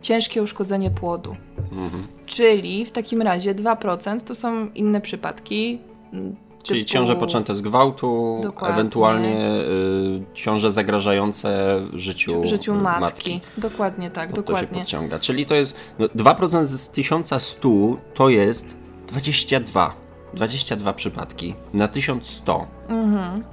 ciężkie 0.05 0.43
uszkodzenie 0.43 0.91
płodu. 0.91 1.35
Mhm. 1.71 2.07
Czyli 2.25 2.85
w 2.85 2.91
takim 2.91 3.21
razie 3.21 3.55
2% 3.55 4.23
to 4.23 4.35
są 4.35 4.67
inne 4.71 5.01
przypadki. 5.01 5.79
Mm, 6.13 6.35
Czyli 6.63 6.85
typu... 6.85 6.93
ciąże 6.93 7.15
poczęte 7.15 7.55
z 7.55 7.61
gwałtu, 7.61 8.39
Dokładnie. 8.43 8.73
ewentualnie 8.73 9.47
y, 9.47 10.23
ciąże 10.33 10.71
zagrażające 10.71 11.81
życiu, 11.93 12.41
życiu 12.47 12.75
matki. 12.75 13.01
matki. 13.01 13.41
Dokładnie 13.57 14.11
tak, 14.11 14.29
Bo 14.29 14.35
dokładnie. 14.35 14.67
To 14.67 14.73
się 14.73 14.79
podciąga. 14.79 15.19
Czyli 15.19 15.45
to 15.45 15.55
jest 15.55 15.77
no, 15.99 16.05
2% 16.05 16.65
z 16.65 16.89
1100 16.89 17.69
to 18.13 18.29
jest 18.29 18.77
22. 19.07 20.04
22 20.35 20.93
przypadki 20.93 21.53
na 21.73 21.87
1100 21.87 22.67
mhm. 22.89 23.43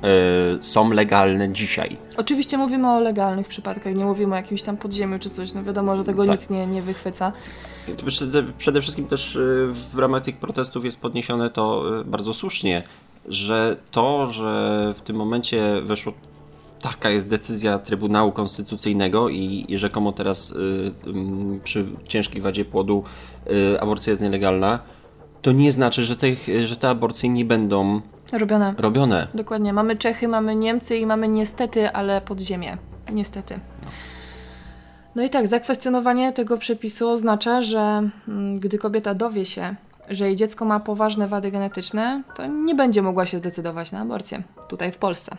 y, 0.58 0.62
są 0.62 0.90
legalne 0.90 1.52
dzisiaj. 1.52 1.96
Oczywiście 2.16 2.58
mówimy 2.58 2.90
o 2.90 3.00
legalnych 3.00 3.48
przypadkach, 3.48 3.94
nie 3.94 4.04
mówimy 4.04 4.32
o 4.32 4.36
jakimś 4.36 4.62
tam 4.62 4.76
podziemiu 4.76 5.18
czy 5.18 5.30
coś. 5.30 5.52
No 5.52 5.64
wiadomo, 5.64 5.96
że 5.96 6.04
tego 6.04 6.24
tak. 6.24 6.40
nikt 6.40 6.50
nie, 6.50 6.66
nie 6.66 6.82
wychwyca. 6.82 7.32
Przede, 8.58 8.82
wszystkim 8.82 9.06
też 9.06 9.36
y, 9.36 9.68
w 9.92 9.98
ramach 9.98 10.22
tych 10.22 10.36
protestów 10.36 10.84
jest 10.84 11.02
podniesione 11.02 11.50
to 11.50 11.84
y, 12.00 12.04
bardzo 12.04 12.34
słusznie, 12.34 12.82
że 13.28 13.76
to, 13.90 14.26
że 14.26 14.94
w 14.96 15.00
tym 15.00 15.16
momencie 15.16 15.82
weszło 15.82 16.12
taka 16.82 17.10
jest 17.10 17.28
decyzja 17.28 17.78
Trybunału 17.78 18.32
Konstytucyjnego 18.32 19.28
i, 19.28 19.64
i 19.68 19.78
rzekomo 19.78 20.12
teraz 20.12 20.50
y, 20.50 20.56
y, 20.56 21.60
przy 21.64 21.84
ciężkiej 22.08 22.42
wadzie 22.42 22.64
płodu 22.64 23.04
y, 23.50 23.80
aborcja 23.80 24.10
jest 24.10 24.22
nielegalna, 24.22 24.78
to 25.42 25.52
nie 25.52 25.72
znaczy, 25.72 26.04
że 26.04 26.16
te, 26.16 26.26
że 26.66 26.76
te 26.76 26.88
aborcje 26.88 27.28
nie 27.28 27.44
będą 27.44 28.00
robione. 28.32 28.74
robione. 28.78 29.26
Dokładnie. 29.34 29.72
Mamy 29.72 29.96
Czechy, 29.96 30.28
mamy 30.28 30.56
Niemcy 30.56 30.96
i 30.96 31.06
mamy 31.06 31.28
niestety, 31.28 31.90
ale 31.90 32.20
podziemie. 32.20 32.76
Niestety. 33.12 33.58
No 35.14 35.22
i 35.22 35.30
tak, 35.30 35.46
zakwestionowanie 35.46 36.32
tego 36.32 36.58
przepisu 36.58 37.10
oznacza, 37.10 37.62
że 37.62 38.10
mm, 38.28 38.54
gdy 38.54 38.78
kobieta 38.78 39.14
dowie 39.14 39.44
się, 39.44 39.74
że 40.10 40.26
jej 40.26 40.36
dziecko 40.36 40.64
ma 40.64 40.80
poważne 40.80 41.28
wady 41.28 41.50
genetyczne, 41.50 42.22
to 42.36 42.46
nie 42.46 42.74
będzie 42.74 43.02
mogła 43.02 43.26
się 43.26 43.38
zdecydować 43.38 43.92
na 43.92 44.00
aborcję 44.00 44.42
tutaj 44.68 44.92
w 44.92 44.98
Polsce. 44.98 45.36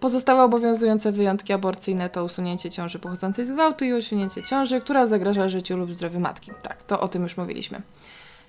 Pozostałe 0.00 0.42
obowiązujące 0.42 1.12
wyjątki 1.12 1.52
aborcyjne 1.52 2.10
to 2.10 2.24
usunięcie 2.24 2.70
ciąży 2.70 2.98
pochodzącej 2.98 3.44
z 3.44 3.52
gwałtu 3.52 3.84
i 3.84 3.92
usunięcie 3.92 4.42
ciąży, 4.42 4.80
która 4.80 5.06
zagraża 5.06 5.48
życiu 5.48 5.76
lub 5.76 5.92
zdrowiu 5.92 6.20
matki. 6.20 6.50
Tak, 6.62 6.82
to 6.82 7.00
o 7.00 7.08
tym 7.08 7.22
już 7.22 7.36
mówiliśmy. 7.36 7.82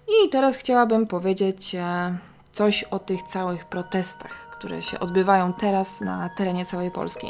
I 0.08 0.30
teraz 0.30 0.56
chciałabym 0.56 1.08
powiedzieć 1.08 1.76
e, 1.76 2.18
coś 2.52 2.84
o 2.84 3.00
tych 3.00 3.24
całych 3.24 3.66
protestach, 3.66 4.32
które 4.32 4.82
się 4.82 5.00
odbywają 5.00 5.54
teraz 5.54 6.02
na 6.02 6.30
terenie 6.38 6.66
całej 6.66 6.92
Polski. 6.92 7.28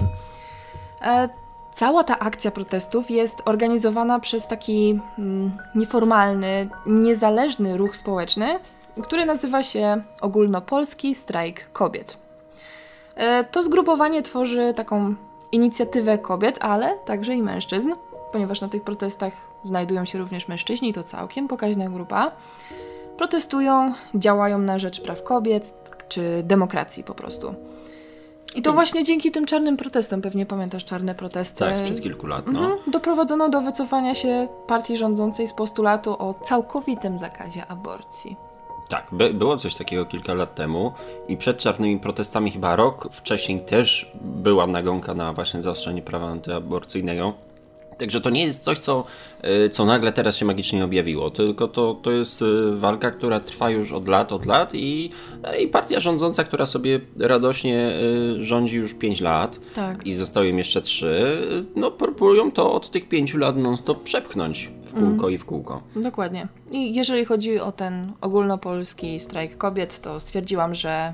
E, 1.02 1.30
cała 1.74 2.04
ta 2.04 2.20
akcja 2.20 2.52
protestów 2.52 3.12
jest 3.12 3.42
organizowana 3.46 4.20
przez 4.20 4.48
taki 4.48 5.00
mm, 5.20 5.52
nieformalny, 5.76 6.70
niezależny 6.86 7.78
ruch 7.78 7.98
społeczny, 7.98 8.60
który 9.04 9.26
nazywa 9.26 9.64
się 9.64 10.04
Ogólnopolski 10.22 11.16
Strajk 11.16 11.72
Kobiet. 11.72 12.21
E, 13.16 13.46
to 13.46 13.64
zgrupowanie 13.64 14.22
tworzy 14.22 14.74
taką 14.76 15.16
inicjatywę 15.52 16.18
kobiet, 16.18 16.58
ale 16.62 16.98
także 17.06 17.36
i 17.36 17.44
mężczyzn, 17.44 17.94
ponieważ 18.32 18.62
na 18.62 18.70
tych 18.70 18.84
protestach 18.84 19.34
znajdują 19.64 20.06
się 20.06 20.20
również 20.20 20.48
mężczyźni, 20.48 20.94
to 20.94 21.04
całkiem 21.04 21.48
pokaźna 21.48 21.90
grupa. 21.90 22.32
Protestują, 23.18 23.94
działają 24.16 24.58
na 24.58 24.80
rzecz 24.80 25.02
praw 25.02 25.24
kobiet 25.24 25.74
czy 26.10 26.44
demokracji 26.44 27.04
po 27.04 27.14
prostu. 27.14 27.56
I 28.56 28.62
to 28.62 28.74
właśnie 28.74 29.04
dzięki 29.04 29.32
tym 29.32 29.46
czarnym 29.46 29.78
protestom, 29.78 30.22
pewnie 30.22 30.46
pamiętasz 30.46 30.86
czarne 30.86 31.16
protesty. 31.16 31.60
Tak, 31.60 31.78
sprzed 31.78 32.02
kilku 32.02 32.28
lat. 32.28 32.48
No. 32.48 32.60
Mhm, 32.60 32.80
doprowadzono 32.88 33.50
do 33.50 33.62
wycofania 33.62 34.16
się 34.16 34.46
partii 34.68 34.98
rządzącej 34.98 35.48
z 35.48 35.54
postulatu 35.54 36.12
o 36.12 36.34
całkowitym 36.44 37.20
zakazie 37.20 37.66
aborcji. 37.68 38.51
Tak, 38.92 39.08
by, 39.12 39.34
było 39.34 39.58
coś 39.58 39.76
takiego 39.76 40.06
kilka 40.06 40.34
lat 40.34 40.56
temu 40.56 40.92
i 41.28 41.38
przed 41.38 41.58
czarnymi 41.58 42.00
protestami 42.00 42.52
chyba 42.52 42.76
rok 42.76 43.08
wcześniej 43.12 43.60
też 43.60 44.12
była 44.22 44.68
nagonka 44.68 45.14
na 45.14 45.34
właśnie 45.34 45.62
zaostrzenie 45.62 46.02
prawa 46.02 46.28
antyaborcyjnego. 46.28 47.34
Także 47.98 48.22
to 48.22 48.30
nie 48.30 48.44
jest 48.44 48.64
coś, 48.64 48.80
co, 48.80 49.04
e, 49.42 49.70
co 49.70 49.86
nagle 49.86 50.12
teraz 50.12 50.38
się 50.38 50.46
magicznie 50.46 50.86
objawiło, 50.86 51.30
tylko 51.30 51.68
to, 51.68 52.00
to 52.02 52.12
jest 52.12 52.42
e, 52.42 52.46
walka, 52.76 53.12
która 53.12 53.40
trwa 53.40 53.70
już 53.70 53.92
od 53.92 54.08
lat, 54.08 54.32
od 54.32 54.46
lat 54.46 54.76
i, 54.76 55.10
e, 55.44 55.62
i 55.62 55.68
partia 55.68 56.00
rządząca, 56.00 56.44
która 56.44 56.66
sobie 56.66 57.00
radośnie 57.20 57.92
rządzi 58.38 58.78
już 58.78 58.94
5 58.94 59.22
lat 59.22 59.60
tak. 59.74 60.08
i 60.08 60.14
zostały 60.14 60.48
im 60.48 60.58
jeszcze 60.58 60.82
3, 60.82 61.38
no 61.76 61.92
próbują 61.92 62.52
to 62.52 62.74
od 62.74 62.90
tych 62.90 63.10
5 63.10 63.34
lat 63.34 63.58
non-stop 63.58 64.04
przepchnąć 64.04 64.70
w 64.92 64.94
kółko 64.94 65.24
mm. 65.24 65.32
i 65.32 65.38
w 65.38 65.46
kółko. 65.46 65.82
Dokładnie. 65.96 66.48
I 66.72 66.96
jeżeli 66.96 67.26
chodzi 67.26 67.60
o 67.60 67.72
ten 67.72 68.12
ogólnopolski 68.22 69.20
strajk 69.20 69.58
kobiet, 69.58 70.00
to 70.00 70.20
stwierdziłam, 70.20 70.76
że 70.76 71.14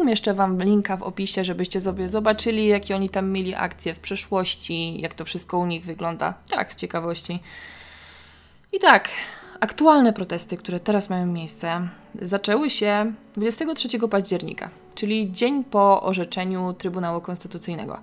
umieszczę 0.00 0.34
Wam 0.34 0.62
linka 0.62 0.96
w 0.96 1.02
opisie, 1.02 1.44
żebyście 1.44 1.80
sobie 1.80 2.08
zobaczyli, 2.08 2.66
jakie 2.66 2.96
oni 2.96 3.10
tam 3.10 3.30
mieli 3.30 3.54
akcje 3.54 3.94
w 3.94 4.00
przeszłości, 4.00 5.00
jak 5.00 5.14
to 5.14 5.24
wszystko 5.24 5.58
u 5.58 5.66
nich 5.66 5.84
wygląda. 5.84 6.34
Tak, 6.50 6.72
z 6.72 6.76
ciekawości. 6.76 7.40
I 8.72 8.78
tak, 8.78 9.08
aktualne 9.60 10.12
protesty, 10.12 10.56
które 10.56 10.80
teraz 10.80 11.10
mają 11.10 11.26
miejsce, 11.26 11.88
zaczęły 12.22 12.70
się 12.70 13.12
23 13.36 14.08
października 14.08 14.70
czyli 14.94 15.32
dzień 15.32 15.64
po 15.64 16.02
orzeczeniu 16.02 16.74
Trybunału 16.78 17.20
Konstytucyjnego. 17.20 17.98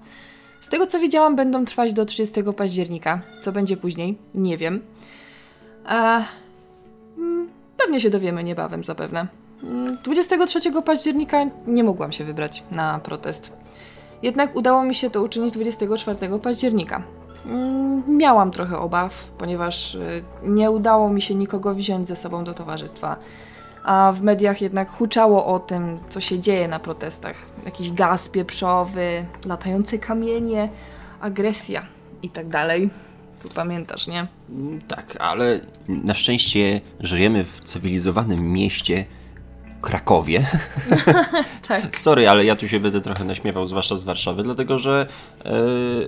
Z 0.61 0.69
tego 0.69 0.87
co 0.87 0.99
widziałam, 0.99 1.35
będą 1.35 1.65
trwać 1.65 1.93
do 1.93 2.05
30 2.05 2.43
października. 2.57 3.21
Co 3.41 3.51
będzie 3.51 3.77
później, 3.77 4.17
nie 4.35 4.57
wiem. 4.57 4.81
A, 5.85 6.23
mm, 7.17 7.49
pewnie 7.77 7.99
się 8.01 8.09
dowiemy 8.09 8.43
niebawem 8.43 8.83
zapewne. 8.83 9.27
23 10.03 10.69
mm, 10.69 10.83
października 10.83 11.37
nie 11.67 11.83
mogłam 11.83 12.11
się 12.11 12.23
wybrać 12.23 12.63
na 12.71 12.99
protest. 12.99 13.57
Jednak 14.23 14.55
udało 14.55 14.83
mi 14.83 14.95
się 14.95 15.09
to 15.09 15.21
uczynić 15.21 15.53
24 15.53 16.39
października. 16.39 17.03
Mm, 17.45 18.17
miałam 18.17 18.51
trochę 18.51 18.77
obaw, 18.77 19.31
ponieważ 19.37 19.95
y, 19.95 20.23
nie 20.43 20.71
udało 20.71 21.09
mi 21.09 21.21
się 21.21 21.35
nikogo 21.35 21.75
wziąć 21.75 22.07
ze 22.07 22.15
sobą 22.15 22.43
do 22.43 22.53
towarzystwa. 22.53 23.15
A 23.89 24.11
w 24.11 24.21
mediach 24.21 24.61
jednak 24.61 24.91
huczało 24.91 25.45
o 25.45 25.59
tym, 25.59 25.99
co 26.09 26.21
się 26.21 26.39
dzieje 26.39 26.67
na 26.67 26.79
protestach. 26.79 27.35
Jakiś 27.65 27.91
gaz 27.91 28.29
pieprzowy, 28.29 29.25
latające 29.45 29.97
kamienie, 29.97 30.69
agresja 31.21 31.85
i 32.23 32.29
tak 32.29 32.47
dalej. 32.47 32.89
Tu 33.41 33.49
pamiętasz, 33.49 34.07
nie? 34.07 34.27
Mm, 34.49 34.81
tak, 34.81 35.17
ale 35.19 35.59
na 35.87 36.13
szczęście 36.13 36.81
żyjemy 36.99 37.45
w 37.45 37.61
cywilizowanym 37.61 38.51
mieście, 38.51 39.05
Krakowie. 39.81 40.45
tak. 41.67 41.95
Sorry, 41.95 42.29
ale 42.29 42.45
ja 42.45 42.55
tu 42.55 42.67
się 42.67 42.79
będę 42.79 43.01
trochę 43.01 43.25
naśmiewał, 43.25 43.65
zwłaszcza 43.65 43.95
z 43.95 44.03
Warszawy, 44.03 44.43
dlatego 44.43 44.79
że 44.79 45.07
e, 45.45 45.51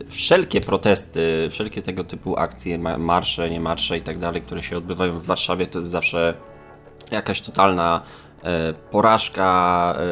wszelkie 0.09 0.61
protesty, 0.61 1.47
wszelkie 1.51 1.81
tego 1.81 2.03
typu 2.03 2.38
akcje, 2.38 2.77
marsze, 2.97 3.50
nie 3.50 3.59
marsze 3.59 3.97
i 3.97 4.01
tak 4.01 4.17
dalej, 4.17 4.41
które 4.41 4.63
się 4.63 4.77
odbywają 4.77 5.19
w 5.19 5.25
Warszawie, 5.25 5.67
to 5.67 5.79
jest 5.79 5.91
zawsze 5.91 6.33
jakaś 7.12 7.41
totalna 7.41 8.01
e, 8.44 8.74
porażka, 8.74 9.94
e, 9.98 10.03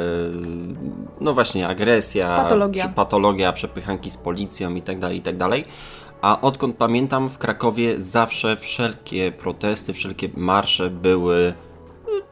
no 1.22 1.34
właśnie 1.34 1.68
agresja, 1.68 2.36
patologia, 2.36 2.88
patologia 2.88 3.54
przepychanki 3.54 4.10
z 4.10 4.18
policją 4.18 4.76
i 4.76 4.82
tak 4.82 5.00
dalej, 5.00 5.18
i 5.18 5.22
tak 5.22 5.38
dalej. 5.38 5.66
A 6.22 6.42
odkąd 6.42 6.76
pamiętam, 6.76 7.30
w 7.30 7.38
Krakowie 7.38 8.00
zawsze 8.00 8.56
wszelkie 8.56 9.32
protesty, 9.32 9.94
wszelkie 9.94 10.30
marsze 10.36 10.90
były 10.90 11.54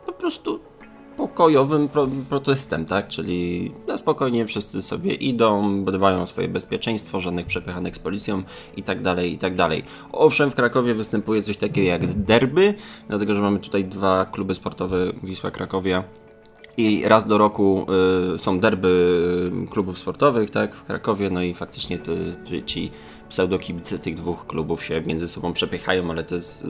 po 0.06 0.14
prostu 0.14 0.60
pokojowym 1.18 1.88
pro 1.88 2.08
protestem, 2.30 2.86
tak? 2.86 3.08
Czyli 3.08 3.72
na 3.88 3.98
spokojnie 3.98 4.46
wszyscy 4.46 4.82
sobie 4.82 5.14
idą, 5.14 5.86
dbają 5.86 6.22
o 6.22 6.26
swoje 6.26 6.48
bezpieczeństwo, 6.48 7.20
żadnych 7.20 7.46
przepychanek 7.46 7.96
z 7.96 8.00
policją 8.00 8.44
i 8.78 8.84
tak 8.84 9.02
dalej, 9.02 9.34
i 9.34 9.38
tak 9.38 9.56
dalej. 9.56 9.84
Owszem, 10.12 10.52
w 10.52 10.56
Krakowie 10.56 10.94
występuje 10.94 11.42
coś 11.42 11.58
takiego 11.58 11.88
jak 11.88 12.06
derby, 12.14 12.74
dlatego 13.10 13.34
że 13.34 13.42
mamy 13.42 13.60
tutaj 13.60 13.86
dwa 13.86 14.26
kluby 14.26 14.56
sportowe 14.56 14.98
Wisła 15.24 15.52
Krakowia 15.52 16.04
i 16.78 17.04
raz 17.06 17.28
do 17.28 17.38
roku 17.38 17.86
y, 18.36 18.38
są 18.38 18.60
derby 18.60 19.52
klubów 19.70 19.98
sportowych, 19.98 20.50
tak, 20.50 20.76
w 20.76 20.84
Krakowie, 20.84 21.30
no 21.30 21.42
i 21.42 21.54
faktycznie 21.54 21.98
ty, 21.98 22.16
ci 22.66 22.92
pseudokibice 23.30 24.00
tych 24.00 24.16
dwóch 24.16 24.48
klubów 24.48 24.84
się 24.84 25.02
między 25.02 25.28
sobą 25.28 25.54
przepychają, 25.54 26.10
ale 26.10 26.24
to 26.24 26.36
jest, 26.36 26.66
y, 26.66 26.68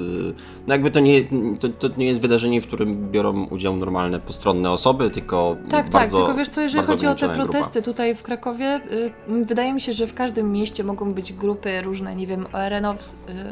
no 0.68 0.74
jakby 0.74 0.92
to 0.92 1.00
nie, 1.00 1.24
to, 1.60 1.70
to 1.70 1.88
nie 1.98 2.06
jest 2.06 2.22
wydarzenie, 2.22 2.62
w 2.62 2.68
którym 2.68 3.12
biorą 3.12 3.46
udział 3.46 3.76
normalne 3.76 4.20
postronne 4.20 4.72
osoby, 4.72 5.10
tylko 5.10 5.58
Tak, 5.70 5.70
tak 5.70 5.90
bardzo, 5.90 6.18
tak, 6.18 6.26
tylko 6.26 6.40
wiesz 6.40 6.50
co, 6.50 6.62
jeżeli 6.62 6.86
chodzi 6.86 7.08
o 7.08 7.16
te 7.16 7.30
protesty 7.30 7.82
grupa. 7.82 7.86
tutaj 7.86 8.16
w 8.16 8.24
Krakowie, 8.24 8.82
y, 8.92 9.12
wydaje 9.28 9.74
mi 9.74 9.82
się, 9.82 9.94
że 9.94 10.08
w 10.08 10.14
każdym 10.14 10.52
mieście 10.52 10.84
mogą 10.84 11.14
być 11.14 11.34
grupy 11.34 11.82
różne, 11.82 12.16
nie 12.16 12.28
wiem, 12.28 12.46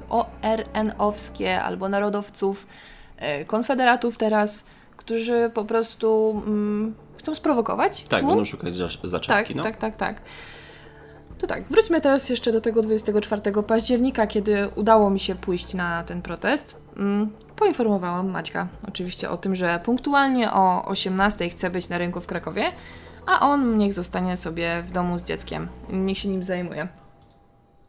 ORN-owskie 0.10 1.62
albo 1.64 1.90
narodowców, 1.90 2.68
konfederatów 3.48 4.18
teraz, 4.18 4.66
którzy 4.98 5.52
po 5.54 5.66
prostu 5.66 6.42
mm, 6.48 6.96
chcą 7.18 7.36
sprowokować. 7.36 8.04
Tak, 8.04 8.20
tłum. 8.20 8.30
będą 8.30 8.46
szukać 8.46 8.74
zaczepki. 9.04 9.28
Tak, 9.28 9.56
no. 9.56 9.64
tak, 9.64 9.78
tak, 9.78 9.96
tak. 9.96 10.22
To 11.38 11.48
tak, 11.48 11.64
wróćmy 11.64 12.02
teraz 12.02 12.30
jeszcze 12.30 12.52
do 12.52 12.62
tego 12.62 12.82
24 12.82 13.64
października, 13.68 14.28
kiedy 14.28 14.70
udało 14.76 15.10
mi 15.10 15.20
się 15.20 15.36
pójść 15.36 15.74
na 15.74 16.04
ten 16.04 16.22
protest. 16.22 16.76
Mm, 16.98 17.30
poinformowałam 17.56 18.30
Maćka 18.30 18.68
oczywiście 18.88 19.30
o 19.30 19.38
tym, 19.38 19.56
że 19.56 19.80
punktualnie 19.84 20.52
o 20.52 20.86
18 20.86 21.50
chcę 21.50 21.70
być 21.70 21.90
na 21.90 21.98
rynku 21.98 22.22
w 22.22 22.28
Krakowie, 22.28 22.64
a 23.26 23.40
on 23.40 23.78
niech 23.78 23.94
zostanie 23.94 24.38
sobie 24.38 24.84
w 24.84 24.92
domu 24.92 25.20
z 25.20 25.24
dzieckiem. 25.24 25.68
Niech 25.90 26.18
się 26.18 26.30
nim 26.30 26.44
zajmuje. 26.44 26.88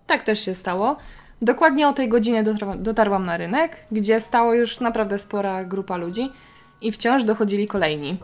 Tak 0.06 0.22
też 0.22 0.40
się 0.40 0.54
stało. 0.54 0.96
Dokładnie 1.42 1.88
o 1.88 1.92
tej 1.92 2.08
godzinie 2.08 2.44
dotarłam 2.76 3.26
na 3.26 3.36
rynek, 3.36 3.76
gdzie 3.92 4.20
stało 4.20 4.54
już 4.54 4.80
naprawdę 4.80 5.18
spora 5.18 5.64
grupa 5.64 5.96
ludzi 5.96 6.32
i 6.80 6.92
wciąż 6.92 7.24
dochodzili 7.24 7.66
kolejni. 7.66 8.18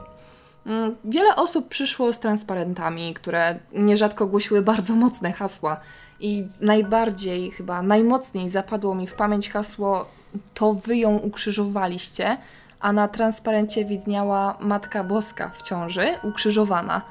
Mm, 0.67 0.97
wiele 1.05 1.37
osób 1.37 1.69
przyszło 1.69 2.13
z 2.13 2.21
transparentami, 2.21 3.15
które 3.15 3.59
nierzadko 3.73 4.27
głosiły 4.27 4.63
bardzo 4.63 4.95
mocne 4.95 5.33
hasła. 5.33 5.77
I 6.21 6.47
najbardziej, 6.61 7.51
chyba 7.51 7.83
najmocniej 7.83 8.51
zapadło 8.51 8.95
mi 8.95 9.07
w 9.07 9.15
pamięć 9.15 9.51
hasło: 9.51 10.07
To 10.55 10.75
wy 10.75 10.97
ją 10.97 11.17
ukrzyżowaliście, 11.17 12.37
a 12.81 12.93
na 12.93 13.09
transparencie 13.09 13.85
widniała 13.85 14.57
Matka 14.61 15.05
Boska 15.05 15.51
w 15.59 15.63
ciąży, 15.63 16.07
ukrzyżowana. 16.23 17.03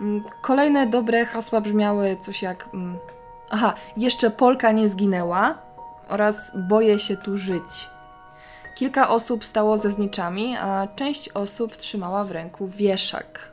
Mm, 0.00 0.22
kolejne 0.42 0.86
dobre 0.86 1.26
hasła 1.26 1.60
brzmiały 1.60 2.16
coś 2.22 2.42
jak: 2.42 2.68
mm, 2.74 2.98
Aha, 3.50 3.74
jeszcze 3.96 4.30
Polka 4.30 4.72
nie 4.72 4.88
zginęła 4.88 5.54
oraz 6.08 6.52
boję 6.68 6.98
się 6.98 7.16
tu 7.16 7.38
żyć. 7.38 7.88
Kilka 8.74 9.08
osób 9.08 9.44
stało 9.44 9.78
ze 9.78 9.90
zniczami, 9.90 10.56
a 10.56 10.88
część 10.96 11.28
osób 11.28 11.76
trzymała 11.76 12.24
w 12.24 12.30
ręku 12.30 12.68
wieszak. 12.68 13.52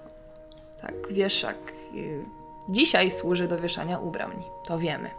Tak, 0.81 0.93
wieszak. 1.11 1.55
Y, 1.95 2.23
dzisiaj 2.69 3.11
służy 3.11 3.47
do 3.47 3.57
wieszania 3.59 3.99
ubrań, 3.99 4.43
to 4.65 4.79
wiemy. 4.79 5.09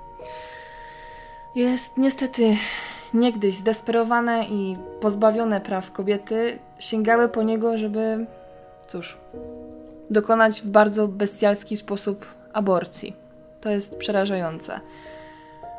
Jest 1.54 1.98
niestety 1.98 2.56
niegdyś 3.14 3.54
zdesperowane 3.54 4.44
i 4.48 4.76
pozbawione 5.00 5.60
praw 5.60 5.92
kobiety 5.92 6.58
sięgały 6.78 7.28
po 7.28 7.42
niego, 7.42 7.78
żeby, 7.78 8.26
cóż, 8.86 9.18
dokonać 10.10 10.62
w 10.62 10.70
bardzo 10.70 11.08
bestialski 11.08 11.76
sposób 11.76 12.26
aborcji. 12.52 13.16
To 13.60 13.70
jest 13.70 13.96
przerażające 13.96 14.80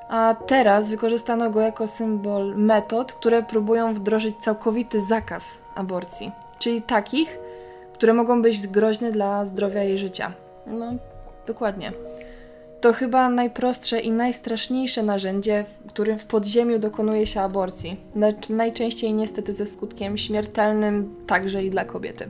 a 0.09 0.35
teraz 0.47 0.89
wykorzystano 0.89 1.49
go 1.49 1.61
jako 1.61 1.87
symbol 1.87 2.55
metod, 2.55 3.13
które 3.13 3.43
próbują 3.43 3.93
wdrożyć 3.93 4.37
całkowity 4.37 5.01
zakaz 5.01 5.61
aborcji, 5.75 6.31
czyli 6.59 6.81
takich, 6.81 7.39
które 7.93 8.13
mogą 8.13 8.41
być 8.41 8.67
groźne 8.67 9.11
dla 9.11 9.45
zdrowia 9.45 9.83
i 9.83 9.97
życia. 9.97 10.31
No, 10.67 10.93
dokładnie. 11.47 11.91
To 12.81 12.93
chyba 12.93 13.29
najprostsze 13.29 13.99
i 13.99 14.11
najstraszniejsze 14.11 15.03
narzędzie, 15.03 15.65
w 15.85 15.89
którym 15.89 16.19
w 16.19 16.25
podziemiu 16.25 16.79
dokonuje 16.79 17.25
się 17.25 17.41
aborcji. 17.41 17.97
Najczęściej 18.49 19.13
niestety 19.13 19.53
ze 19.53 19.65
skutkiem 19.65 20.17
śmiertelnym 20.17 21.15
także 21.27 21.63
i 21.63 21.69
dla 21.69 21.85
kobiety. 21.85 22.29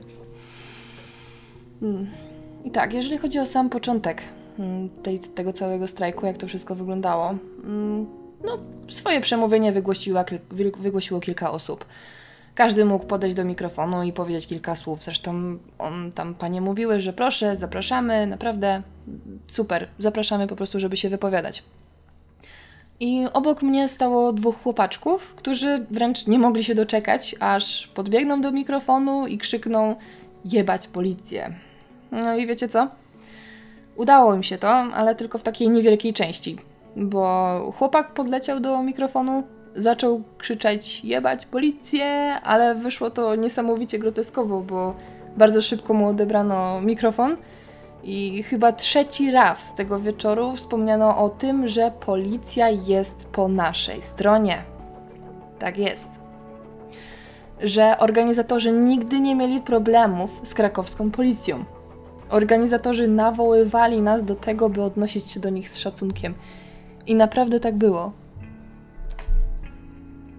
Hmm. 1.80 2.06
I 2.64 2.70
tak, 2.70 2.94
jeżeli 2.94 3.18
chodzi 3.18 3.38
o 3.38 3.46
sam 3.46 3.70
początek 3.70 4.22
tej, 5.02 5.18
tego 5.18 5.52
całego 5.52 5.88
strajku, 5.88 6.26
jak 6.26 6.38
to 6.38 6.46
wszystko 6.46 6.74
wyglądało. 6.74 7.34
Mm, 7.64 8.06
no, 8.44 8.58
swoje 8.88 9.20
przemówienie 9.20 9.72
wygłosiła, 9.72 10.24
wygłosiło 10.80 11.20
kilka 11.20 11.50
osób. 11.50 11.84
Każdy 12.54 12.84
mógł 12.84 13.06
podejść 13.06 13.36
do 13.36 13.44
mikrofonu 13.44 14.02
i 14.02 14.12
powiedzieć 14.12 14.46
kilka 14.46 14.76
słów. 14.76 15.04
Zresztą 15.04 15.58
on, 15.78 16.12
tam 16.12 16.34
panie 16.34 16.60
mówiły, 16.60 17.00
że 17.00 17.12
proszę, 17.12 17.56
zapraszamy, 17.56 18.26
naprawdę 18.26 18.82
super, 19.46 19.88
zapraszamy 19.98 20.46
po 20.46 20.56
prostu, 20.56 20.78
żeby 20.78 20.96
się 20.96 21.08
wypowiadać. 21.08 21.62
I 23.00 23.26
obok 23.32 23.62
mnie 23.62 23.88
stało 23.88 24.32
dwóch 24.32 24.62
chłopaczków, 24.62 25.34
którzy 25.34 25.86
wręcz 25.90 26.26
nie 26.26 26.38
mogli 26.38 26.64
się 26.64 26.74
doczekać, 26.74 27.36
aż 27.40 27.86
podbiegną 27.86 28.40
do 28.40 28.52
mikrofonu 28.52 29.26
i 29.26 29.38
krzykną: 29.38 29.96
Jebać 30.44 30.88
policję. 30.88 31.54
No 32.12 32.36
i 32.36 32.46
wiecie 32.46 32.68
co? 32.68 32.90
Udało 34.00 34.34
im 34.34 34.42
się 34.42 34.58
to, 34.58 34.68
ale 34.68 35.14
tylko 35.14 35.38
w 35.38 35.42
takiej 35.42 35.70
niewielkiej 35.70 36.12
części, 36.12 36.56
bo 36.96 37.72
chłopak 37.78 38.14
podleciał 38.14 38.60
do 38.60 38.82
mikrofonu, 38.82 39.42
zaczął 39.76 40.22
krzyczeć 40.38 41.04
jebać 41.04 41.46
policję, 41.46 42.06
ale 42.42 42.74
wyszło 42.74 43.10
to 43.10 43.34
niesamowicie 43.34 43.98
groteskowo, 43.98 44.60
bo 44.60 44.94
bardzo 45.36 45.62
szybko 45.62 45.94
mu 45.94 46.08
odebrano 46.08 46.80
mikrofon 46.80 47.36
i 48.04 48.42
chyba 48.42 48.72
trzeci 48.72 49.30
raz 49.30 49.74
tego 49.74 50.00
wieczoru 50.00 50.56
wspomniano 50.56 51.24
o 51.24 51.28
tym, 51.28 51.68
że 51.68 51.92
policja 52.06 52.68
jest 52.68 53.28
po 53.32 53.48
naszej 53.48 54.02
stronie. 54.02 54.62
Tak 55.58 55.78
jest. 55.78 56.20
Że 57.62 57.98
organizatorzy 57.98 58.72
nigdy 58.72 59.20
nie 59.20 59.34
mieli 59.34 59.60
problemów 59.60 60.40
z 60.44 60.54
krakowską 60.54 61.10
policją 61.10 61.64
Organizatorzy 62.30 63.08
nawoływali 63.08 64.02
nas 64.02 64.24
do 64.24 64.34
tego, 64.34 64.68
by 64.68 64.82
odnosić 64.82 65.30
się 65.30 65.40
do 65.40 65.50
nich 65.50 65.68
z 65.68 65.78
szacunkiem. 65.78 66.34
I 67.06 67.14
naprawdę 67.14 67.60
tak 67.60 67.76
było. 67.76 68.12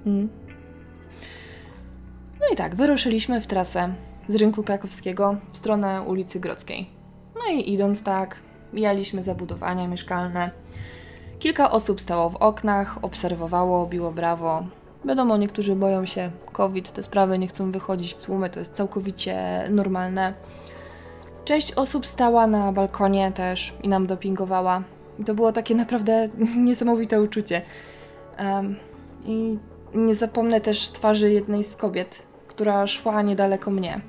Hmm. 0.04 0.30
No 2.40 2.46
i 2.54 2.56
tak, 2.56 2.76
wyruszyliśmy 2.76 3.42
w 3.42 3.48
trasę 3.48 3.94
z 4.28 4.36
rynku 4.36 4.64
krakowskiego 4.64 5.36
w 5.54 5.58
stronę 5.58 6.02
ulicy 6.02 6.40
Grodzkiej. 6.40 6.90
No 7.36 7.54
i 7.54 7.74
idąc 7.74 8.04
tak, 8.04 8.36
mijaliśmy 8.74 9.24
zabudowania 9.24 9.88
mieszkalne. 9.88 10.52
Kilka 11.40 11.72
osób 11.72 12.02
stało 12.02 12.30
w 12.30 12.36
oknach, 12.36 13.04
obserwowało, 13.04 13.86
biło 13.88 14.12
brawo. 14.12 14.64
Wiadomo, 15.06 15.38
niektórzy 15.38 15.76
boją 15.76 16.06
się 16.06 16.32
COVID, 16.52 16.92
te 16.92 17.04
sprawy 17.04 17.40
nie 17.40 17.48
chcą 17.48 17.72
wychodzić 17.72 18.14
w 18.14 18.26
tłumy, 18.26 18.50
to 18.50 18.60
jest 18.60 18.74
całkowicie 18.74 19.64
normalne. 19.70 20.34
Część 21.46 21.74
osób 21.74 22.06
stała 22.06 22.48
na 22.48 22.72
balkonie 22.72 23.32
też 23.32 23.74
i 23.84 23.90
nam 23.90 24.08
dopingowała. 24.08 24.84
I 25.20 25.24
to 25.24 25.34
było 25.34 25.52
takie 25.52 25.76
naprawdę 25.76 26.30
niesamowite 26.68 27.22
uczucie. 27.22 27.62
Um, 28.40 28.76
I 29.26 29.58
nie 29.94 30.16
zapomnę 30.16 30.62
też 30.62 30.90
twarzy 30.90 31.32
jednej 31.32 31.64
z 31.64 31.76
kobiet, 31.76 32.22
która 32.48 32.88
szła 32.88 33.22
niedaleko 33.22 33.72
mnie. 33.72 34.02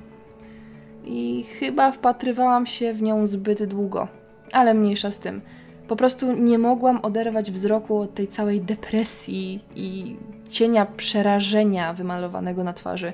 I 1.05 1.45
chyba 1.59 1.91
wpatrywałam 1.91 2.65
się 2.65 2.93
w 2.93 3.01
nią 3.01 3.27
zbyt 3.27 3.63
długo, 3.63 4.07
ale 4.51 4.73
mniejsza 4.73 5.11
z 5.11 5.19
tym. 5.19 5.41
Po 5.87 5.95
prostu 5.95 6.31
nie 6.31 6.57
mogłam 6.57 6.99
oderwać 7.01 7.51
wzroku 7.51 7.99
od 7.99 8.13
tej 8.13 8.27
całej 8.27 8.61
depresji 8.61 9.59
i 9.75 10.15
cienia 10.49 10.85
przerażenia 10.85 11.93
wymalowanego 11.93 12.63
na 12.63 12.73
twarzy. 12.73 13.13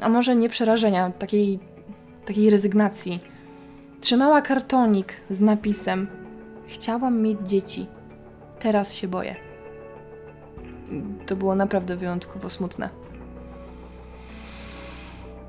A 0.00 0.08
może 0.08 0.36
nie 0.36 0.48
przerażenia, 0.48 1.12
takiej, 1.18 1.58
takiej 2.26 2.50
rezygnacji. 2.50 3.20
Trzymała 4.00 4.42
kartonik 4.42 5.12
z 5.30 5.40
napisem: 5.40 6.06
Chciałam 6.66 7.22
mieć 7.22 7.38
dzieci. 7.44 7.86
Teraz 8.58 8.94
się 8.94 9.08
boję. 9.08 9.36
To 11.26 11.36
było 11.36 11.54
naprawdę 11.54 11.96
wyjątkowo 11.96 12.50
smutne. 12.50 12.88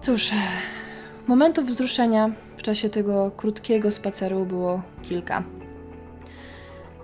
Cóż, 0.02 0.32
momentów 1.28 1.66
wzruszenia 1.66 2.32
w 2.58 2.62
czasie 2.62 2.90
tego 2.90 3.32
krótkiego 3.32 3.92
spaceru 3.92 4.46
było 4.46 4.82
kilka. 5.02 5.44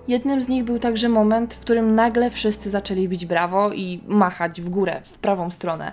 Jednym 0.08 0.40
z 0.40 0.48
nich 0.48 0.64
był 0.64 0.78
także 0.78 1.08
moment, 1.08 1.54
w 1.54 1.60
którym 1.60 1.94
nagle 1.94 2.30
wszyscy 2.30 2.70
zaczęli 2.70 3.08
bić 3.08 3.26
brawo 3.26 3.72
i 3.72 4.00
machać 4.06 4.60
w 4.60 4.68
górę, 4.68 5.00
w 5.04 5.18
prawą 5.18 5.50
stronę. 5.50 5.92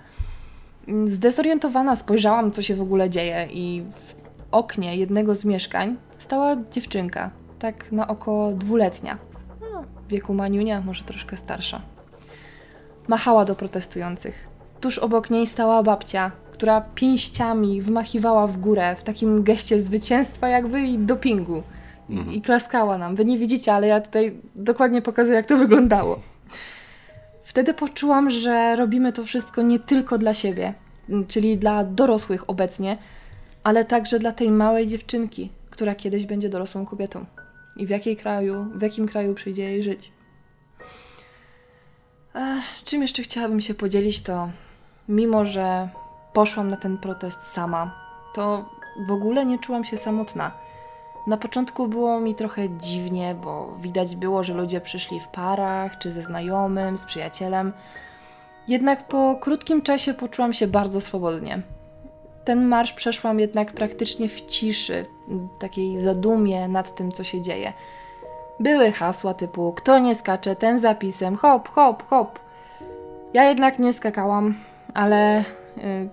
Zdezorientowana 1.05 1.95
spojrzałam, 1.95 2.51
co 2.51 2.61
się 2.61 2.75
w 2.75 2.81
ogóle 2.81 3.09
dzieje, 3.09 3.47
i 3.53 3.83
w 3.95 4.15
oknie 4.51 4.95
jednego 4.95 5.35
z 5.35 5.45
mieszkań 5.45 5.95
stała 6.17 6.55
dziewczynka, 6.71 7.31
tak 7.59 7.91
na 7.91 8.07
oko 8.07 8.51
dwuletnia. 8.55 9.17
No, 9.61 9.83
wieku 10.09 10.33
maniunia, 10.33 10.81
może 10.81 11.03
troszkę 11.03 11.37
starsza. 11.37 11.81
Machała 13.07 13.45
do 13.45 13.55
protestujących. 13.55 14.47
Tuż 14.81 14.97
obok 14.99 15.29
niej 15.29 15.47
stała 15.47 15.83
babcia, 15.83 16.31
która 16.51 16.81
pięściami 16.81 17.81
wmachiwała 17.81 18.47
w 18.47 18.57
górę 18.57 18.95
w 18.99 19.03
takim 19.03 19.43
geście 19.43 19.81
zwycięstwa, 19.81 20.47
jakby 20.47 20.81
i 20.81 20.97
dopingu. 20.97 21.63
I, 22.09 22.37
I 22.37 22.41
klaskała 22.41 22.97
nam. 22.97 23.15
Wy 23.15 23.25
nie 23.25 23.37
widzicie, 23.37 23.73
ale 23.73 23.87
ja 23.87 24.01
tutaj 24.01 24.37
dokładnie 24.55 25.01
pokazuję, 25.01 25.35
jak 25.35 25.45
to 25.45 25.57
wyglądało. 25.57 26.19
Wtedy 27.51 27.73
poczułam, 27.73 28.29
że 28.29 28.75
robimy 28.75 29.13
to 29.13 29.23
wszystko 29.23 29.61
nie 29.61 29.79
tylko 29.79 30.17
dla 30.17 30.33
siebie, 30.33 30.73
czyli 31.27 31.57
dla 31.57 31.83
dorosłych 31.83 32.49
obecnie, 32.49 32.97
ale 33.63 33.85
także 33.85 34.19
dla 34.19 34.31
tej 34.31 34.51
małej 34.51 34.87
dziewczynki, 34.87 35.51
która 35.69 35.95
kiedyś 35.95 36.25
będzie 36.25 36.49
dorosłą 36.49 36.85
kobietą. 36.85 37.25
I 37.77 37.85
w 37.85 37.89
jakiej 37.89 38.17
kraju, 38.17 38.65
w 38.75 38.81
jakim 38.81 39.07
kraju 39.07 39.33
przyjdzie 39.33 39.63
jej 39.63 39.83
żyć. 39.83 40.11
Ech, 42.35 42.83
czym 42.85 43.01
jeszcze 43.01 43.23
chciałabym 43.23 43.61
się 43.61 43.73
podzielić, 43.73 44.21
to 44.21 44.49
mimo, 45.09 45.45
że 45.45 45.89
poszłam 46.33 46.69
na 46.69 46.77
ten 46.77 46.97
protest 46.97 47.43
sama, 47.43 47.95
to 48.33 48.69
w 49.07 49.11
ogóle 49.11 49.45
nie 49.45 49.59
czułam 49.59 49.83
się 49.83 49.97
samotna. 49.97 50.51
Na 51.27 51.37
początku 51.37 51.87
było 51.87 52.19
mi 52.19 52.35
trochę 52.35 52.69
dziwnie, 52.69 53.35
bo 53.43 53.75
widać 53.79 54.15
było, 54.15 54.43
że 54.43 54.53
ludzie 54.53 54.81
przyszli 54.81 55.19
w 55.19 55.27
parach, 55.27 55.97
czy 55.97 56.11
ze 56.11 56.21
znajomym, 56.21 56.97
z 56.97 57.05
przyjacielem. 57.05 57.73
Jednak 58.67 59.07
po 59.07 59.35
krótkim 59.41 59.81
czasie 59.81 60.13
poczułam 60.13 60.53
się 60.53 60.67
bardzo 60.67 61.01
swobodnie. 61.01 61.61
Ten 62.45 62.65
marsz 62.65 62.93
przeszłam 62.93 63.39
jednak 63.39 63.71
praktycznie 63.71 64.29
w 64.29 64.41
ciszy, 64.41 65.05
takiej 65.59 65.97
zadumie 65.97 66.67
nad 66.67 66.95
tym, 66.95 67.11
co 67.11 67.23
się 67.23 67.41
dzieje. 67.41 67.73
Były 68.59 68.91
hasła 68.91 69.33
typu 69.33 69.73
kto 69.73 69.99
nie 69.99 70.15
skacze, 70.15 70.55
ten 70.55 70.79
zapisem, 70.79 71.35
hop, 71.35 71.69
hop, 71.69 72.07
hop. 72.07 72.39
Ja 73.33 73.43
jednak 73.43 73.79
nie 73.79 73.93
skakałam, 73.93 74.55
ale 74.93 75.41
y, 75.41 75.43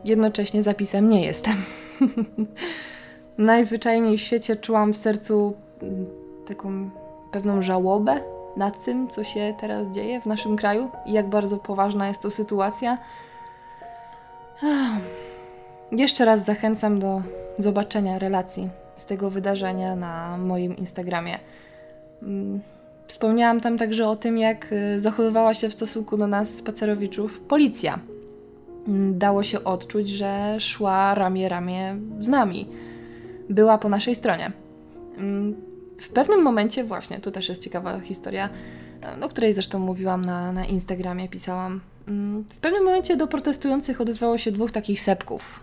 jednocześnie 0.04 0.62
zapisem 0.62 1.08
nie 1.08 1.24
jestem. 1.24 1.56
Najzwyczajniej 3.38 4.18
w 4.18 4.20
świecie 4.20 4.56
czułam 4.56 4.92
w 4.92 4.96
sercu 4.96 5.54
mm, 5.82 6.06
taką 6.46 6.90
pewną 7.32 7.62
żałobę 7.62 8.20
nad 8.56 8.84
tym, 8.84 9.08
co 9.10 9.24
się 9.24 9.54
teraz 9.60 9.88
dzieje 9.88 10.20
w 10.20 10.26
naszym 10.26 10.56
kraju 10.56 10.90
i 11.06 11.12
jak 11.12 11.28
bardzo 11.28 11.56
poważna 11.56 12.08
jest 12.08 12.22
to 12.22 12.30
sytuacja. 12.30 12.98
Jeszcze 15.92 16.24
raz 16.24 16.44
zachęcam 16.44 16.98
do 16.98 17.22
zobaczenia 17.58 18.18
relacji 18.18 18.68
z 18.96 19.06
tego 19.06 19.30
wydarzenia 19.30 19.96
na 19.96 20.38
moim 20.38 20.76
Instagramie. 20.76 21.38
Mm, 22.22 22.60
wspomniałam 23.06 23.60
tam 23.60 23.78
także 23.78 24.08
o 24.08 24.16
tym, 24.16 24.38
jak 24.38 24.72
y, 24.72 25.00
zachowywała 25.00 25.54
się 25.54 25.68
w 25.68 25.72
stosunku 25.72 26.16
do 26.16 26.26
nas 26.26 26.54
spacerowiczów 26.54 27.40
policja. 27.40 27.98
Mm, 28.88 29.18
dało 29.18 29.42
się 29.42 29.64
odczuć, 29.64 30.08
że 30.08 30.56
szła 30.60 31.14
ramię 31.14 31.48
ramię 31.48 31.96
z 32.18 32.28
nami. 32.28 32.66
Była 33.50 33.78
po 33.78 33.88
naszej 33.88 34.14
stronie. 34.14 34.52
Mm, 35.18 35.54
w 36.00 36.08
pewnym 36.08 36.42
momencie, 36.42 36.84
właśnie, 36.84 37.20
to 37.20 37.30
też 37.30 37.48
jest 37.48 37.64
ciekawa 37.64 38.00
historia, 38.00 38.48
o 39.20 39.28
której 39.28 39.52
zresztą 39.52 39.78
mówiłam 39.78 40.24
na, 40.24 40.52
na 40.52 40.64
Instagramie, 40.64 41.28
pisałam. 41.28 41.80
W 42.50 42.58
pewnym 42.60 42.84
momencie 42.84 43.16
do 43.16 43.26
protestujących 43.26 44.00
odezwało 44.00 44.38
się 44.38 44.52
dwóch 44.52 44.70
takich 44.70 45.00
sepków. 45.00 45.60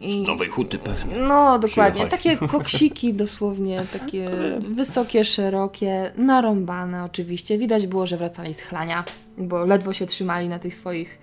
I... 0.00 0.24
Z 0.24 0.26
Nowej 0.26 0.48
Huty 0.48 0.78
pewnie. 0.78 1.16
No, 1.16 1.58
dokładnie. 1.58 2.06
Takie 2.06 2.36
koksiki 2.36 3.14
dosłownie, 3.24 3.82
takie 3.92 4.30
wysokie, 4.60 5.24
szerokie, 5.24 6.12
narąbane 6.16 7.04
oczywiście. 7.04 7.58
Widać 7.58 7.86
było, 7.86 8.06
że 8.06 8.16
wracali 8.16 8.54
z 8.54 8.60
chlania, 8.60 9.04
bo 9.38 9.64
ledwo 9.64 9.92
się 9.92 10.06
trzymali 10.06 10.48
na 10.48 10.58
tych 10.58 10.74
swoich 10.74 11.18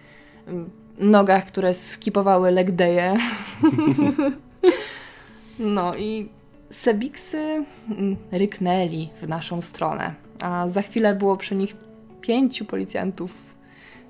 mm, 0.48 0.70
nogach, 1.00 1.46
które 1.46 1.74
skipowały 1.74 2.52
legdeje. 2.52 3.14
no 5.60 5.96
i 5.96 6.30
Sebiksy 6.70 7.38
mm, 7.38 8.16
ryknęli 8.32 9.10
w 9.22 9.28
naszą 9.28 9.62
stronę, 9.62 10.14
a 10.40 10.68
za 10.68 10.82
chwilę 10.82 11.16
było 11.16 11.38
przy 11.38 11.56
nich 11.56 11.76
pięciu 12.22 12.66
policjantów, 12.66 13.56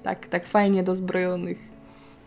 tak, 0.04 0.28
tak 0.28 0.46
fajnie 0.46 0.84
dozbrojonych 0.84 1.76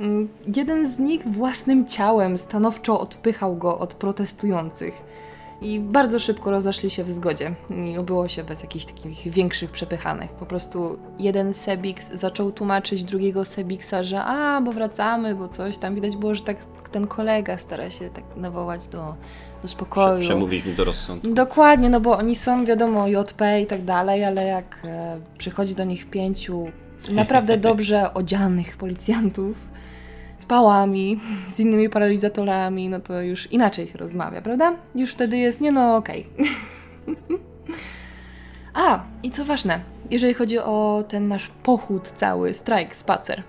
Mm, 0.01 0.29
jeden 0.57 0.89
z 0.89 0.99
nich 0.99 1.27
własnym 1.27 1.87
ciałem 1.87 2.39
stanowczo 2.39 3.01
odpychał 3.01 3.57
go 3.57 3.79
od 3.79 3.95
protestujących. 3.95 5.03
I 5.61 5.81
bardzo 5.81 6.19
szybko 6.19 6.51
rozeszli 6.51 6.91
się 6.91 7.05
w 7.05 7.11
zgodzie. 7.11 7.55
I 7.93 7.99
obyło 7.99 8.29
się 8.29 8.45
bez 8.45 8.63
jakichś 8.63 8.85
takich 8.85 9.33
większych 9.33 9.71
przepychanek. 9.71 10.33
Po 10.33 10.47
prostu 10.47 10.99
jeden 11.19 11.55
Sebix 11.55 12.13
zaczął 12.13 12.53
tłumaczyć 12.53 13.05
drugiego 13.05 13.45
Sebixa, 13.45 13.95
że 14.03 14.25
a, 14.25 14.61
bo 14.61 14.73
wracamy, 14.73 15.35
bo 15.35 15.49
coś 15.49 15.79
tam. 15.79 15.95
Widać 15.95 16.17
było, 16.17 16.35
że 16.35 16.43
tak 16.43 16.57
ten 16.93 17.07
kolega 17.07 17.59
stara 17.59 17.91
się 17.91 18.11
tak 18.11 18.25
nawołać 18.37 18.89
do, 18.89 19.15
do 19.63 19.69
spokoju. 19.69 20.21
Przemówić 20.21 20.65
mi 20.65 20.75
do 20.75 20.85
rozsądku. 20.85 21.35
Dokładnie, 21.35 21.91
no 21.91 22.01
bo 22.01 22.19
oni 22.19 22.37
są, 22.37 22.65
wiadomo, 22.65 23.09
JP 23.09 23.61
i 23.63 23.67
tak 23.67 23.85
dalej, 23.85 24.25
ale 24.25 24.45
jak 24.45 24.79
e, 24.85 25.21
przychodzi 25.39 25.75
do 25.75 25.85
nich 25.85 26.11
pięciu 26.11 26.71
naprawdę 27.11 27.57
dobrze 27.69 28.15
odzianych 28.15 28.77
policjantów, 28.77 29.57
pałami, 30.49 31.21
z 31.49 31.61
innymi 31.61 31.89
paralizatorami, 31.89 32.89
no 32.89 33.01
to 33.01 33.23
już 33.23 33.53
inaczej 33.53 33.89
się 33.89 33.99
rozmawia, 33.99 34.43
prawda? 34.43 34.75
Już 34.95 35.13
wtedy 35.13 35.37
jest, 35.37 35.61
nie 35.61 35.73
no, 35.73 35.97
okej. 35.97 36.27
Okay. 36.35 37.39
A, 38.75 39.01
i 39.23 39.31
co 39.31 39.45
ważne, 39.45 39.81
jeżeli 40.11 40.35
chodzi 40.35 40.59
o 40.59 41.05
ten 41.09 41.29
nasz 41.29 41.49
pochód 41.63 42.09
cały, 42.09 42.55
strajk, 42.55 42.97
spacer. 42.97 43.43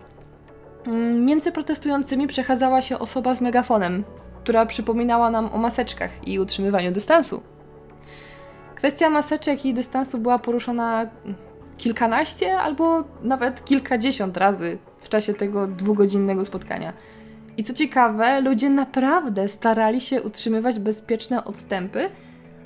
Mm, 0.87 1.25
między 1.25 1.51
protestującymi 1.51 2.27
przechadzała 2.27 2.81
się 2.81 2.99
osoba 2.99 3.35
z 3.35 3.41
megafonem, 3.41 4.03
która 4.43 4.65
przypominała 4.65 5.29
nam 5.29 5.53
o 5.53 5.57
maseczkach 5.57 6.27
i 6.27 6.39
utrzymywaniu 6.39 6.91
dystansu. 6.91 7.41
Kwestia 8.75 9.09
maseczek 9.09 9.65
i 9.65 9.73
dystansu 9.73 10.17
była 10.17 10.39
poruszona 10.39 11.09
kilkanaście 11.77 12.59
albo 12.59 13.03
nawet 13.23 13.65
kilkadziesiąt 13.65 14.37
razy 14.37 14.77
w 15.01 15.09
czasie 15.09 15.33
tego 15.33 15.67
dwugodzinnego 15.67 16.45
spotkania. 16.45 16.93
I 17.57 17.63
co 17.63 17.73
ciekawe, 17.73 18.41
ludzie 18.41 18.69
naprawdę 18.69 19.49
starali 19.49 20.01
się 20.01 20.21
utrzymywać 20.21 20.79
bezpieczne 20.79 21.43
odstępy, 21.43 22.09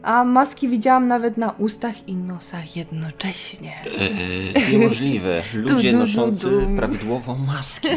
a 0.04 0.24
maski 0.24 0.70
widziałam 0.70 1.08
nawet 1.08 1.38
na 1.38 1.52
ustach 1.52 2.08
i 2.08 2.16
nosach 2.16 2.76
jednocześnie. 2.76 3.72
Eee, 4.00 4.72
niemożliwe. 4.72 5.42
Ludzie 5.54 5.92
du, 5.92 5.98
du, 5.98 6.04
noszący 6.04 6.50
du, 6.50 6.76
prawidłowo 6.76 7.36
maski. 7.36 7.88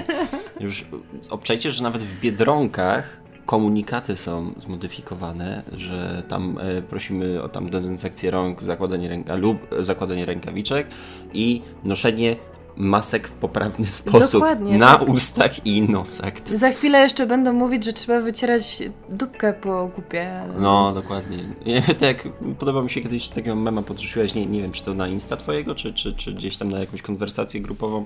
Już 0.60 0.84
obczajcie, 1.30 1.72
że 1.72 1.82
nawet 1.82 2.02
w 2.02 2.20
biedronkach 2.20 3.26
komunikaty 3.46 4.16
są 4.16 4.52
zmodyfikowane, 4.58 5.62
że 5.72 6.22
tam 6.28 6.58
e, 6.60 6.82
prosimy 6.82 7.42
o 7.42 7.48
tam 7.48 7.70
dezynfekcję 7.70 8.30
rąk, 8.30 8.62
zakładanie, 8.62 9.08
ręka, 9.08 9.34
lub 9.34 9.58
zakładanie 9.80 10.26
rękawiczek 10.26 10.86
i 11.34 11.62
noszenie 11.84 12.36
masek 12.76 13.28
w 13.28 13.32
poprawny 13.32 13.86
sposób 13.86 14.32
Dokładnie, 14.32 14.78
na 14.78 14.98
tak. 14.98 15.08
ustach 15.08 15.66
i 15.66 15.82
nosach. 15.82 16.40
To 16.40 16.58
Za 16.58 16.70
chwilę 16.70 16.98
jeszcze 16.98 17.26
będą 17.26 17.52
mówić, 17.52 17.84
że 17.84 17.92
trzeba 17.92 18.20
wycierać 18.20 18.82
dupkę 19.08 19.52
po 19.52 19.90
kupie. 19.94 20.40
ale- 20.40 20.54
No, 20.60 20.92
dokładnie. 20.92 21.38
Nie, 21.66 21.82
tak, 22.00 22.28
podoba 22.58 22.82
mi 22.82 22.90
się 22.90 23.00
kiedyś 23.00 23.28
takiego 23.28 23.56
mema 23.56 23.82
podrzuciłeś, 23.82 24.34
nie, 24.34 24.46
nie 24.46 24.62
wiem 24.62 24.72
czy 24.72 24.82
to 24.84 24.94
na 24.94 25.08
Insta 25.08 25.36
twojego, 25.36 25.74
czy, 25.74 25.94
czy, 25.94 26.14
czy 26.14 26.32
gdzieś 26.34 26.56
tam 26.56 26.68
na 26.68 26.78
jakąś 26.80 27.02
konwersację 27.02 27.60
grupową 27.60 28.04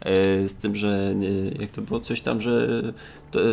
e, 0.00 0.48
z 0.48 0.54
tym, 0.54 0.76
że 0.76 1.14
e, 1.58 1.62
jak 1.62 1.70
to 1.70 1.82
było 1.82 2.00
coś 2.00 2.20
tam, 2.20 2.40
że 2.40 2.82
to, 3.30 3.40
e, 3.40 3.44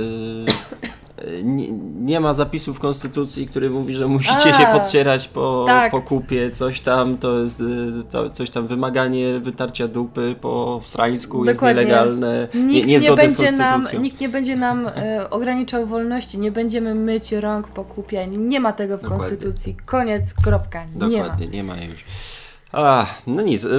nie, 1.43 1.71
nie 2.01 2.19
ma 2.19 2.33
zapisu 2.33 2.73
w 2.73 2.79
Konstytucji, 2.79 3.47
który 3.47 3.69
mówi, 3.69 3.95
że 3.95 4.07
musicie 4.07 4.53
A, 4.55 4.59
się 4.59 4.79
podcierać 4.79 5.27
po, 5.27 5.63
tak. 5.67 5.91
po 5.91 6.01
kupie, 6.01 6.51
coś 6.51 6.79
tam, 6.79 7.17
to 7.17 7.39
jest 7.39 7.61
e, 7.61 7.65
to, 8.11 8.29
coś 8.29 8.49
tam 8.49 8.67
wymaganie 8.67 9.39
wytarcia 9.39 9.87
dupy 9.87 10.35
po 10.41 10.81
srańsku 10.83 11.45
jest 11.45 11.59
Dokładnie. 11.59 11.81
nielegalne, 11.81 12.47
nie, 12.53 12.63
Nikt 12.63 12.87
nie, 12.87 12.99
z 12.99 13.15
będzie 13.15 13.51
nam, 13.51 13.81
nikt 14.01 14.21
nie 14.21 14.29
będzie 14.29 14.55
nam 14.55 14.87
e, 14.87 15.29
ograniczał 15.29 15.85
wolności, 15.85 16.39
nie 16.39 16.51
będziemy 16.51 16.95
myć 16.95 17.31
rąk 17.31 17.67
po 17.67 17.83
kupie. 17.83 18.27
Nie 18.27 18.59
ma 18.59 18.73
tego 18.73 18.97
w 18.97 19.01
Dokładnie. 19.01 19.27
Konstytucji. 19.27 19.77
Koniec, 19.85 20.33
kropka. 20.43 20.85
Nie 20.85 21.17
ma. 21.17 21.23
Dokładnie, 21.23 21.47
nie 21.47 21.63
ma, 21.63 21.77
już. 21.77 22.03
A, 22.71 23.05
no 23.27 23.41
nic. 23.41 23.65
e, 23.65 23.69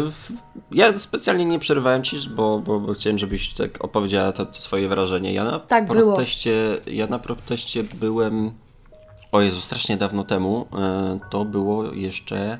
Ja 0.72 0.98
specjalnie 0.98 1.44
nie 1.44 1.59
przerywałem 1.59 2.03
ci, 2.03 2.16
bo, 2.37 2.59
bo, 2.59 2.81
bo 2.81 2.92
chciałem, 2.94 3.18
żebyś 3.18 3.55
tak 3.55 3.85
opowiedziała 3.85 4.33
to, 4.33 4.46
to 4.46 4.55
swoje 4.61 4.88
wrażenie. 4.88 5.33
Ja 5.33 5.44
na 5.44 5.59
Tak 5.59 5.87
było. 5.87 6.03
proteście, 6.12 6.79
ja 6.87 7.07
na 7.07 7.18
proteście 7.18 7.85
byłem. 7.94 8.50
O 9.33 9.40
Jezu, 9.40 9.61
strasznie 9.61 9.96
dawno 9.96 10.24
temu. 10.24 10.66
E, 10.79 11.18
To 11.31 11.44
było 11.44 11.85
jeszcze 11.92 12.59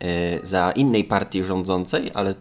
e, 0.00 0.46
za 0.46 0.70
innej 0.72 1.04
partii 1.04 1.44
rządzącej, 1.44 2.10
ale 2.14 2.34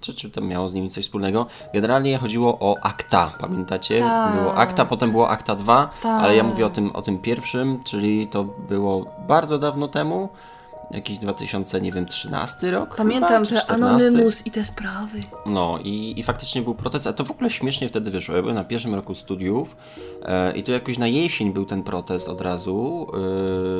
czy, 0.00 0.14
czy 0.14 0.30
to 0.30 0.40
miało 0.40 0.68
z 0.68 0.74
nimi 0.74 0.90
coś 0.90 1.04
wspólnego? 1.04 1.46
Generalnie 1.74 2.18
chodziło 2.18 2.58
o 2.60 2.76
akta, 2.82 3.32
pamiętacie? 3.40 3.98
Tak. 4.00 4.36
Było 4.36 4.54
akta, 4.54 4.84
potem 4.84 5.10
było 5.10 5.28
akta 5.28 5.54
2, 5.54 5.90
Tak. 6.02 6.22
ale 6.24 6.36
ja 6.36 6.42
mówię 6.44 6.66
o 6.66 6.70
tym, 6.70 6.90
o 6.92 7.02
tym 7.02 7.18
pierwszym, 7.18 7.84
czyli 7.84 8.26
to 8.26 8.44
było 8.44 9.06
bardzo 9.28 9.58
dawno 9.58 9.88
temu. 9.88 10.28
Jakiś 10.94 11.18
2000, 11.18 11.80
nie 11.80 11.92
wiem, 11.92 12.06
13 12.06 12.70
rok? 12.70 12.96
Pamiętam 12.96 13.44
chyba, 13.44 13.60
te 13.60 13.64
14. 13.66 13.74
Anonymous 14.08 14.46
i 14.46 14.50
te 14.50 14.64
sprawy. 14.64 15.22
No 15.46 15.78
i, 15.84 16.14
i 16.16 16.22
faktycznie 16.22 16.62
był 16.62 16.74
protest, 16.74 17.06
a 17.06 17.12
to 17.12 17.24
w 17.24 17.30
ogóle 17.30 17.50
śmiesznie 17.50 17.88
wtedy 17.88 18.10
wyszło. 18.10 18.34
Ja 18.36 18.42
byłem 18.42 18.56
na 18.56 18.64
pierwszym 18.64 18.94
roku 18.94 19.14
studiów 19.14 19.76
e, 20.22 20.56
i 20.56 20.62
to 20.62 20.72
jakoś 20.72 20.98
na 20.98 21.06
jesień 21.06 21.52
był 21.52 21.64
ten 21.64 21.82
protest 21.82 22.28
od 22.28 22.40
razu, 22.40 23.06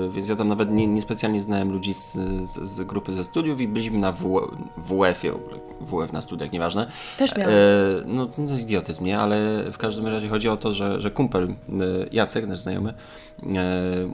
e, 0.06 0.10
więc 0.10 0.28
ja 0.28 0.36
tam 0.36 0.48
nawet 0.48 0.70
nie, 0.70 0.86
niespecjalnie 0.86 1.40
znałem 1.40 1.72
ludzi 1.72 1.94
z, 1.94 2.12
z, 2.44 2.70
z 2.70 2.80
grupy 2.82 3.12
ze 3.12 3.24
studiów 3.24 3.60
i 3.60 3.68
byliśmy 3.68 3.98
na 3.98 4.12
W- 4.12 4.48
WF-ie, 4.76 5.32
WF 5.80 6.12
na 6.12 6.22
studiach, 6.22 6.52
nieważne. 6.52 6.86
Też 7.18 7.36
miałam. 7.36 7.54
E, 7.54 7.56
no 8.06 8.26
to 8.26 8.42
jest 8.42 8.62
idiotyzm, 8.62 9.04
nie? 9.04 9.18
Ale 9.18 9.64
w 9.72 9.78
każdym 9.78 10.06
razie 10.06 10.28
chodzi 10.28 10.48
o 10.48 10.56
to, 10.56 10.72
że, 10.72 11.00
że 11.00 11.10
kumpel 11.10 11.44
e, 11.44 11.54
Jacek, 12.12 12.46
nasz 12.46 12.60
znajomy, 12.60 12.94
e, 13.42 13.44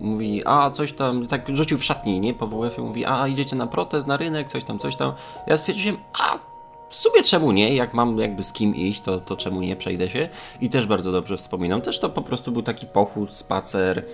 mówi, 0.01 0.43
a 0.47 0.71
coś 0.71 0.93
tam, 0.93 1.27
tak 1.27 1.49
rzucił 1.57 1.79
w 1.79 1.85
szatni, 1.85 2.21
nie? 2.21 2.35
Po 2.35 2.47
WF-ie 2.47 2.90
mówi, 2.91 3.05
a 3.05 3.29
idziecie 3.29 3.57
na 3.57 3.67
protest, 3.67 4.07
na 4.07 4.17
rynek, 4.17 4.49
coś 4.49 4.65
tam, 4.65 4.79
coś 4.79 4.97
tam. 4.97 5.13
Ja 5.47 5.57
stwierdziłem, 5.57 5.97
a 6.21 6.39
w 6.89 6.97
sumie 6.97 7.23
czemu 7.23 7.53
nie? 7.53 7.75
Jak 7.75 7.95
mam 7.95 8.19
jakby 8.19 8.43
z 8.43 8.53
kim 8.53 8.75
iść, 8.77 9.01
to, 9.01 9.21
to 9.21 9.37
czemu 9.37 9.61
nie? 9.61 9.77
Przejdę 9.77 10.09
się. 10.09 10.29
I 10.61 10.69
też 10.69 10.87
bardzo 10.87 11.13
dobrze 11.13 11.37
wspominam. 11.37 11.81
Też 11.81 11.99
to 11.99 12.09
po 12.11 12.23
prostu 12.23 12.53
był 12.53 12.63
taki 12.63 12.87
pochód, 12.87 13.37
spacer. 13.37 14.05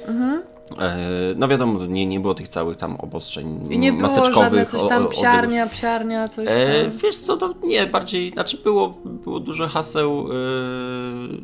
E, 0.78 0.98
no 1.36 1.48
wiadomo, 1.48 1.86
nie, 1.86 2.06
nie 2.06 2.20
było 2.20 2.34
tych 2.34 2.48
całych 2.48 2.76
tam 2.76 2.96
obostrzeń 2.96 3.60
I 3.70 3.78
nie 3.78 3.92
było 3.92 4.02
maseczkowych. 4.02 4.34
żadne 4.42 4.66
coś 4.66 4.88
tam 4.88 5.08
psiarnia, 5.08 5.66
psiarnia, 5.66 6.28
coś 6.28 6.46
E, 6.50 6.82
tam. 6.82 6.90
wiesz 7.02 7.16
co, 7.16 7.36
to 7.36 7.54
nie, 7.64 7.86
bardziej, 7.86 8.32
znaczy 8.32 8.56
było, 8.56 8.94
było 9.04 9.40
dużo 9.40 9.68
haseł 9.68 10.28
e, 10.30 10.34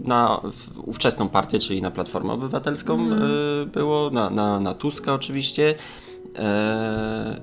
na 0.04 0.40
ówczesną 0.86 1.28
partię, 1.28 1.58
czyli 1.58 1.82
na 1.82 1.90
Platformę 1.90 2.32
Obywatelską 2.32 2.98
e, 3.00 3.66
było, 3.66 4.10
na, 4.10 4.30
na, 4.30 4.60
na 4.60 4.74
Tuska 4.74 5.14
oczywiście. 5.14 5.74
E, 6.38 7.40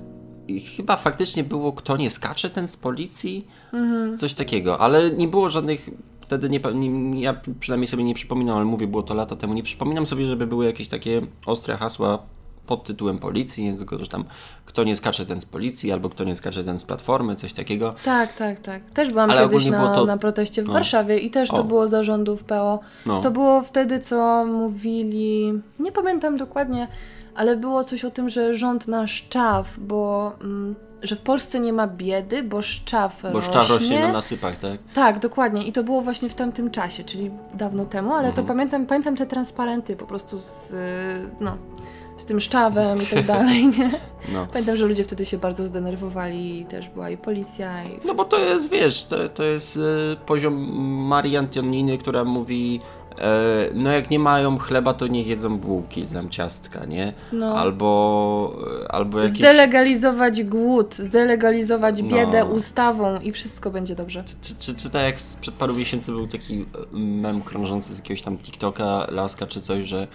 I 0.48 0.60
chyba 0.60 0.96
faktycznie 0.96 1.44
było 1.44 1.72
kto 1.72 1.96
nie 1.96 2.10
skacze 2.10 2.50
ten 2.50 2.68
z 2.68 2.76
policji, 2.76 3.46
coś 4.18 4.34
takiego, 4.34 4.78
ale 4.78 5.10
nie 5.10 5.28
było 5.28 5.48
żadnych, 5.48 5.90
wtedy 6.20 6.50
nie, 6.50 6.60
nie, 6.74 7.20
ja 7.20 7.40
przynajmniej 7.60 7.88
sobie 7.88 8.04
nie 8.04 8.14
przypominam, 8.14 8.56
ale 8.56 8.64
mówię, 8.64 8.86
było 8.86 9.02
to 9.02 9.14
lata 9.14 9.36
temu, 9.36 9.54
nie 9.54 9.62
przypominam 9.62 10.06
sobie, 10.06 10.26
żeby 10.26 10.46
były 10.46 10.66
jakieś 10.66 10.88
takie 10.88 11.22
ostre 11.46 11.76
hasła 11.76 12.18
pod 12.66 12.84
tytułem 12.84 13.18
policji, 13.18 13.64
nie 13.64 13.74
tylko, 13.74 13.98
że 13.98 14.06
tam 14.06 14.24
kto 14.66 14.84
nie 14.84 14.96
skacze 14.96 15.24
ten 15.24 15.40
z 15.40 15.44
policji, 15.44 15.92
albo 15.92 16.10
kto 16.10 16.24
nie 16.24 16.36
skacze 16.36 16.64
ten 16.64 16.78
z 16.78 16.84
platformy, 16.84 17.34
coś 17.34 17.52
takiego. 17.52 17.94
Tak, 18.04 18.34
tak, 18.34 18.58
tak. 18.58 18.90
Też 18.90 19.10
byłam 19.10 19.30
Ale 19.30 19.48
kiedyś 19.48 19.66
na, 19.66 19.94
to- 19.94 20.04
na 20.06 20.16
proteście 20.16 20.62
w 20.62 20.66
no. 20.66 20.72
Warszawie 20.72 21.18
i 21.18 21.30
też 21.30 21.48
to 21.50 21.60
O. 21.60 21.64
było 21.64 21.88
zarządów 21.88 22.44
PO. 22.44 22.80
No. 23.06 23.20
To 23.20 23.30
było 23.30 23.62
wtedy, 23.62 23.98
co 23.98 24.46
mówili, 24.46 25.52
nie 25.78 25.92
pamiętam 25.92 26.36
dokładnie, 26.36 26.88
ale 27.40 27.56
było 27.56 27.84
coś 27.84 28.04
o 28.04 28.10
tym, 28.10 28.28
że 28.28 28.54
rząd 28.54 28.88
na 28.88 29.06
szczaw, 29.06 29.78
bo 29.78 30.32
mm, 30.42 30.74
że 31.02 31.16
w 31.16 31.20
Polsce 31.20 31.60
nie 31.60 31.72
ma 31.72 31.86
biedy, 31.86 32.42
bo 32.42 32.62
szczaw 32.62 33.22
Bo 33.32 33.42
szczaw 33.42 33.70
rośnie 33.70 34.00
na 34.00 34.12
nasypach, 34.12 34.56
tak? 34.58 34.78
Tak, 34.94 35.18
dokładnie. 35.18 35.64
I 35.66 35.72
to 35.72 35.84
było 35.84 36.00
właśnie 36.00 36.28
w 36.28 36.34
tamtym 36.34 36.70
czasie, 36.70 37.04
czyli 37.04 37.30
dawno 37.54 37.84
temu, 37.84 38.12
ale 38.12 38.28
Mhm. 38.28 38.34
to 38.36 38.48
pamiętam, 38.52 38.86
pamiętam 38.86 39.16
te 39.16 39.26
transparenty 39.26 39.96
po 39.96 40.06
prostu 40.06 40.38
z, 40.38 40.72
no, 41.40 41.56
z 42.16 42.24
tym 42.24 42.40
szczawem 42.40 42.98
i 42.98 43.06
tak 43.06 43.26
dalej, 43.26 43.66
nie? 43.66 43.90
No. 44.32 44.46
Pamiętam, 44.52 44.76
że 44.76 44.86
ludzie 44.86 45.04
wtedy 45.04 45.24
się 45.24 45.38
bardzo 45.38 45.66
zdenerwowali, 45.66 46.66
też 46.68 46.88
była 46.88 47.10
i 47.10 47.16
policja 47.16 47.84
i... 47.84 47.88
No 48.06 48.14
bo 48.14 48.24
to 48.24 48.38
jest, 48.38 48.70
wiesz, 48.70 49.04
to, 49.04 49.28
to 49.28 49.44
jest 49.44 49.76
e, 49.76 49.80
poziom 50.26 50.54
Marii 51.08 51.36
Antoniny, 51.36 51.98
która 51.98 52.24
mówi 52.24 52.80
no 53.74 53.92
jak 53.92 54.10
nie 54.10 54.18
mają 54.18 54.58
chleba, 54.58 54.94
to 54.94 55.06
niech 55.06 55.26
jedzą 55.26 55.58
bułki, 55.58 56.06
tam 56.06 56.28
ciastka, 56.28 56.84
nie? 56.84 57.12
No. 57.32 57.54
Albo, 57.58 58.56
e, 58.84 58.92
albo 58.92 59.20
jakieś... 59.20 59.38
Zdelegalizować 59.38 60.42
głód, 60.42 60.94
zdelegalizować 60.94 62.02
No. 62.02 62.08
biedę 62.08 62.44
ustawą 62.44 63.20
i 63.20 63.32
wszystko 63.32 63.70
będzie 63.70 63.94
dobrze. 63.94 64.24
Czy, 64.42 64.54
czy, 64.54 64.74
czy 64.74 64.90
tak 64.90 65.02
jak 65.02 65.20
sprzed 65.20 65.54
paru 65.54 65.74
miesięcy 65.74 66.12
był 66.12 66.26
taki 66.26 66.54
e, 66.54 66.96
mem 66.96 67.42
krążący 67.42 67.94
z 67.94 67.98
jakiegoś 67.98 68.22
tam 68.22 68.38
TikToka, 68.38 69.06
laska 69.10 69.46
czy 69.46 69.60
coś, 69.60 69.86
że 69.86 70.06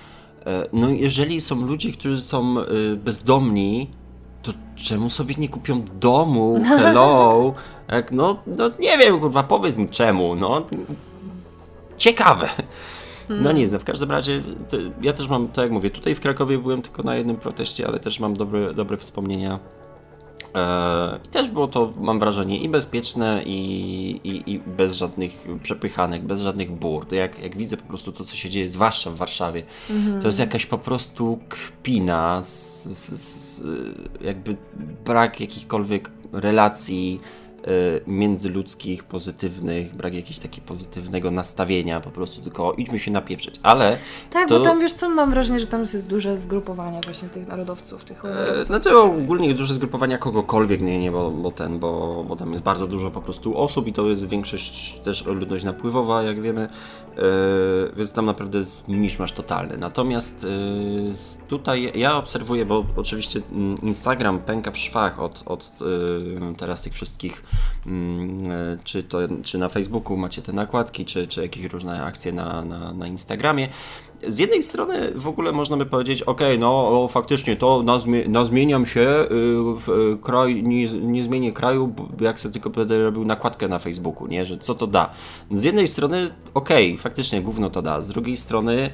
e, 0.46 0.68
no 0.74 0.90
jeżeli 0.90 1.42
są 1.42 1.56
ludzie, 1.56 1.92
którzy 1.92 2.22
są 2.22 2.60
e, 2.60 2.96
bezdomni, 2.96 3.90
to 4.44 4.54
czemu 4.76 5.10
sobie 5.10 5.36
nie 5.38 5.50
kupią 5.50 5.84
domu? 6.00 6.60
Hello? 6.78 7.54
Jak, 7.92 8.12
no, 8.12 8.38
no 8.48 8.70
nie 8.80 8.98
wiem, 8.98 9.20
kurwa, 9.20 9.44
powiedz 9.44 9.78
mi 9.78 9.90
czemu, 9.90 10.36
no. 10.36 10.66
Ciekawe. 11.98 12.50
No 13.30 13.52
nic, 13.52 13.72
no 13.72 13.80
w 13.80 13.84
każdym 13.84 14.12
razie 14.12 14.42
to, 14.70 14.78
ja 15.02 15.14
też 15.14 15.28
mam, 15.28 15.48
tak 15.48 15.64
jak 15.64 15.72
mówię, 15.72 15.90
tutaj 15.90 16.16
w 16.16 16.20
Krakowie 16.20 16.58
byłem 16.58 16.82
tylko 16.82 17.04
na 17.04 17.16
jednym 17.16 17.38
proteście, 17.38 17.88
ale 17.88 18.00
też 18.00 18.20
mam 18.20 18.34
dobre, 18.34 18.74
dobre 18.74 18.98
wspomnienia 18.98 19.60
E, 20.56 21.20
I 21.26 21.28
też 21.28 21.50
było 21.50 21.68
to, 21.68 21.94
mam 22.00 22.20
wrażenie, 22.20 22.60
i 22.60 22.70
bezpieczne, 22.70 23.44
i, 23.46 23.60
i, 24.24 24.52
i 24.52 24.60
bez 24.60 24.96
żadnych 24.96 25.48
przepychanek, 25.64 26.24
bez 26.24 26.42
żadnych 26.42 26.72
burd. 26.72 27.12
Jak, 27.12 27.40
jak 27.40 27.58
widzę 27.58 27.78
po 27.78 27.88
prostu 27.88 28.12
to, 28.12 28.24
co 28.24 28.36
się 28.36 28.50
dzieje, 28.50 28.70
zwłaszcza 28.70 29.12
w 29.12 29.16
Warszawie, 29.16 29.64
to 30.22 30.28
jest 30.28 30.40
jakaś 30.40 30.66
po 30.66 30.78
prostu 30.78 31.40
kpina, 31.50 32.42
z, 32.42 32.84
z, 32.86 33.10
z, 33.20 33.64
jakby 34.22 34.56
brak 35.06 35.42
jakichkolwiek 35.42 36.12
relacji 36.32 37.20
międzyludzkich, 38.08 39.04
pozytywnych, 39.04 39.96
brak 39.96 40.14
jakiegoś 40.14 40.40
takiego 40.40 40.68
pozytywnego 40.68 41.32
nastawienia, 41.32 42.00
po 42.00 42.12
prostu 42.12 42.42
tylko 42.42 42.74
idźmy 42.74 43.00
się 43.00 43.12
napieprzyć. 43.12 43.56
Ale 43.64 43.98
Tak, 44.30 44.50
to... 44.50 44.60
bo 44.60 44.66
tam 44.66 44.80
wiesz 44.80 44.94
co, 44.94 45.10
mam 45.10 45.32
wrażenie, 45.32 45.60
że 45.60 45.68
tam 45.68 45.82
jest 45.82 46.08
duże 46.08 46.38
zgrupowanie 46.38 47.02
właśnie 47.04 47.30
tych 47.30 47.48
narodowców, 47.48 48.04
tych 48.04 48.26
E. 48.26 48.66
Znaczy 48.66 48.98
ogólnie 48.98 49.54
duże 49.54 49.74
zgrupowania 49.74 50.18
kogokolwiek, 50.18 50.82
nie, 50.82 51.00
nie, 51.00 51.12
bo, 51.12 51.32
bo 51.32 51.52
ten, 51.52 51.80
bo, 51.80 52.24
bo 52.28 52.36
tam 52.36 52.52
jest 52.52 52.64
bardzo 52.64 52.88
dużo 52.88 53.12
po 53.12 53.22
prostu 53.22 53.58
osób 53.58 53.88
i 53.88 53.94
to 53.94 54.10
jest 54.10 54.30
większość 54.30 55.00
też 55.00 55.26
ludność 55.26 55.64
napływowa, 55.64 56.24
jak 56.24 56.42
wiemy, 56.42 56.62
e, 56.62 57.22
więc 57.98 58.14
tam 58.14 58.26
naprawdę 58.26 58.58
jest 58.58 58.88
miszmasz 58.88 59.32
totalny. 59.32 59.78
Natomiast 59.78 60.44
e, 60.44 60.48
tutaj 61.48 61.92
ja 61.96 62.18
obserwuję, 62.18 62.66
bo 62.66 62.86
oczywiście 62.96 63.42
mm, 63.52 63.78
Instagram 63.82 64.40
pęka 64.40 64.72
w 64.72 64.78
szwach 64.78 65.20
od, 65.20 65.44
od 65.46 65.72
e, 66.52 66.56
teraz 66.56 66.82
tych 66.82 66.94
wszystkich, 66.94 67.44
czy 68.84 69.04
to 69.04 69.20
czy 69.44 69.58
na 69.58 69.70
Facebooku 69.70 70.18
macie 70.18 70.42
te 70.42 70.54
nakładki, 70.54 71.06
czy, 71.06 71.28
czy 71.28 71.42
jakieś 71.42 71.66
różne 71.66 72.04
akcje 72.04 72.32
na, 72.32 72.66
na, 72.66 72.94
na 72.94 73.08
Instagramie. 73.08 73.68
Z 74.28 74.38
jednej 74.38 74.64
strony 74.64 75.12
w 75.16 75.28
ogóle 75.28 75.52
można 75.52 75.78
by 75.78 75.86
powiedzieć, 75.86 76.22
ok, 76.22 76.42
no 76.60 77.04
o, 77.04 77.08
faktycznie 77.08 77.56
to 77.56 77.84
nazmie, 77.84 78.28
nazmieniam 78.28 78.86
się, 78.86 79.02
y, 79.02 79.28
w 79.80 79.90
y, 79.90 80.24
kraj, 80.24 80.64
nie, 80.64 80.88
nie 80.88 81.24
zmienię 81.24 81.54
kraju, 81.54 81.96
jak 82.22 82.40
sobie 82.40 82.54
tylko 82.54 82.70
będę 82.70 83.00
robił 83.00 83.26
nakładkę 83.26 83.68
na 83.68 83.80
Facebooku, 83.80 84.28
nie, 84.28 84.46
że 84.46 84.58
co 84.58 84.76
to 84.76 84.88
da. 84.88 85.10
Z 85.52 85.64
jednej 85.64 85.88
strony, 85.88 86.30
ok, 86.54 86.70
faktycznie 87.00 87.42
gówno 87.42 87.70
to 87.70 87.82
da, 87.82 88.02
z 88.02 88.08
drugiej 88.08 88.38
strony 88.38 88.90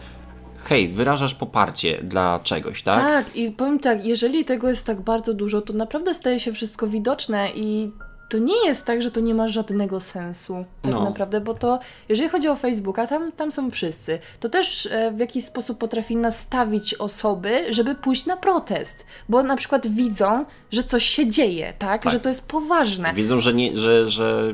hej, 0.63 0.89
wyrażasz 0.89 1.35
poparcie 1.35 2.03
dla 2.03 2.39
czegoś, 2.43 2.81
tak? 2.83 2.95
Tak, 2.95 3.35
i 3.35 3.51
powiem 3.51 3.79
tak, 3.79 4.05
jeżeli 4.05 4.45
tego 4.45 4.69
jest 4.69 4.85
tak 4.85 5.01
bardzo 5.01 5.33
dużo, 5.33 5.61
to 5.61 5.73
naprawdę 5.73 6.13
staje 6.13 6.39
się 6.39 6.53
wszystko 6.53 6.87
widoczne 6.87 7.49
i 7.55 7.91
to 8.31 8.37
nie 8.37 8.65
jest 8.65 8.85
tak, 8.85 9.01
że 9.01 9.11
to 9.11 9.19
nie 9.19 9.33
ma 9.33 9.47
żadnego 9.47 9.99
sensu, 9.99 10.65
tak 10.81 10.91
No. 10.91 11.03
naprawdę, 11.03 11.41
bo 11.41 11.53
to, 11.53 11.79
jeżeli 12.09 12.29
chodzi 12.29 12.47
o 12.47 12.55
Facebooka, 12.55 13.07
tam, 13.07 13.31
tam 13.31 13.51
są 13.51 13.71
wszyscy. 13.71 14.19
To 14.39 14.49
też 14.49 14.85
e, 14.91 15.11
w 15.11 15.19
jakiś 15.19 15.45
sposób 15.45 15.77
potrafi 15.77 16.15
nastawić 16.15 16.93
osoby, 16.93 17.49
żeby 17.69 17.95
pójść 17.95 18.25
na 18.25 18.37
protest, 18.37 19.05
bo 19.29 19.43
na 19.43 19.55
przykład 19.55 19.87
widzą, 19.87 20.45
że 20.71 20.83
coś 20.83 21.03
się 21.05 21.27
dzieje, 21.27 21.73
tak? 21.79 22.03
Tak. 22.03 22.13
Że 22.13 22.19
to 22.19 22.29
jest 22.29 22.47
poważne. 22.47 23.13
Widzą, 23.13 23.39
że, 23.39 23.53
nie, 23.53 23.77
że, 23.77 24.09
że 24.09 24.53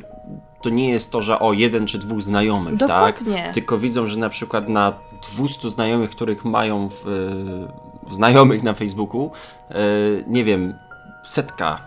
to 0.61 0.69
nie 0.69 0.89
jest 0.89 1.11
to, 1.11 1.21
że 1.21 1.39
o 1.39 1.53
jeden 1.53 1.87
czy 1.87 1.97
dwóch 1.99 2.21
znajomych, 2.21 2.75
Dokładnie. 2.75 3.43
tak? 3.43 3.53
Tylko 3.53 3.77
widzą, 3.77 4.07
że 4.07 4.17
na 4.19 4.29
przykład 4.29 4.69
na 4.69 4.93
200 5.35 5.69
znajomych, 5.69 6.09
których 6.11 6.45
mają 6.45 6.89
w, 6.89 7.03
w 8.07 8.15
znajomych 8.15 8.63
na 8.63 8.73
Facebooku, 8.73 9.31
e, 9.69 9.75
nie 10.27 10.43
wiem, 10.43 10.73
setka 11.27 11.81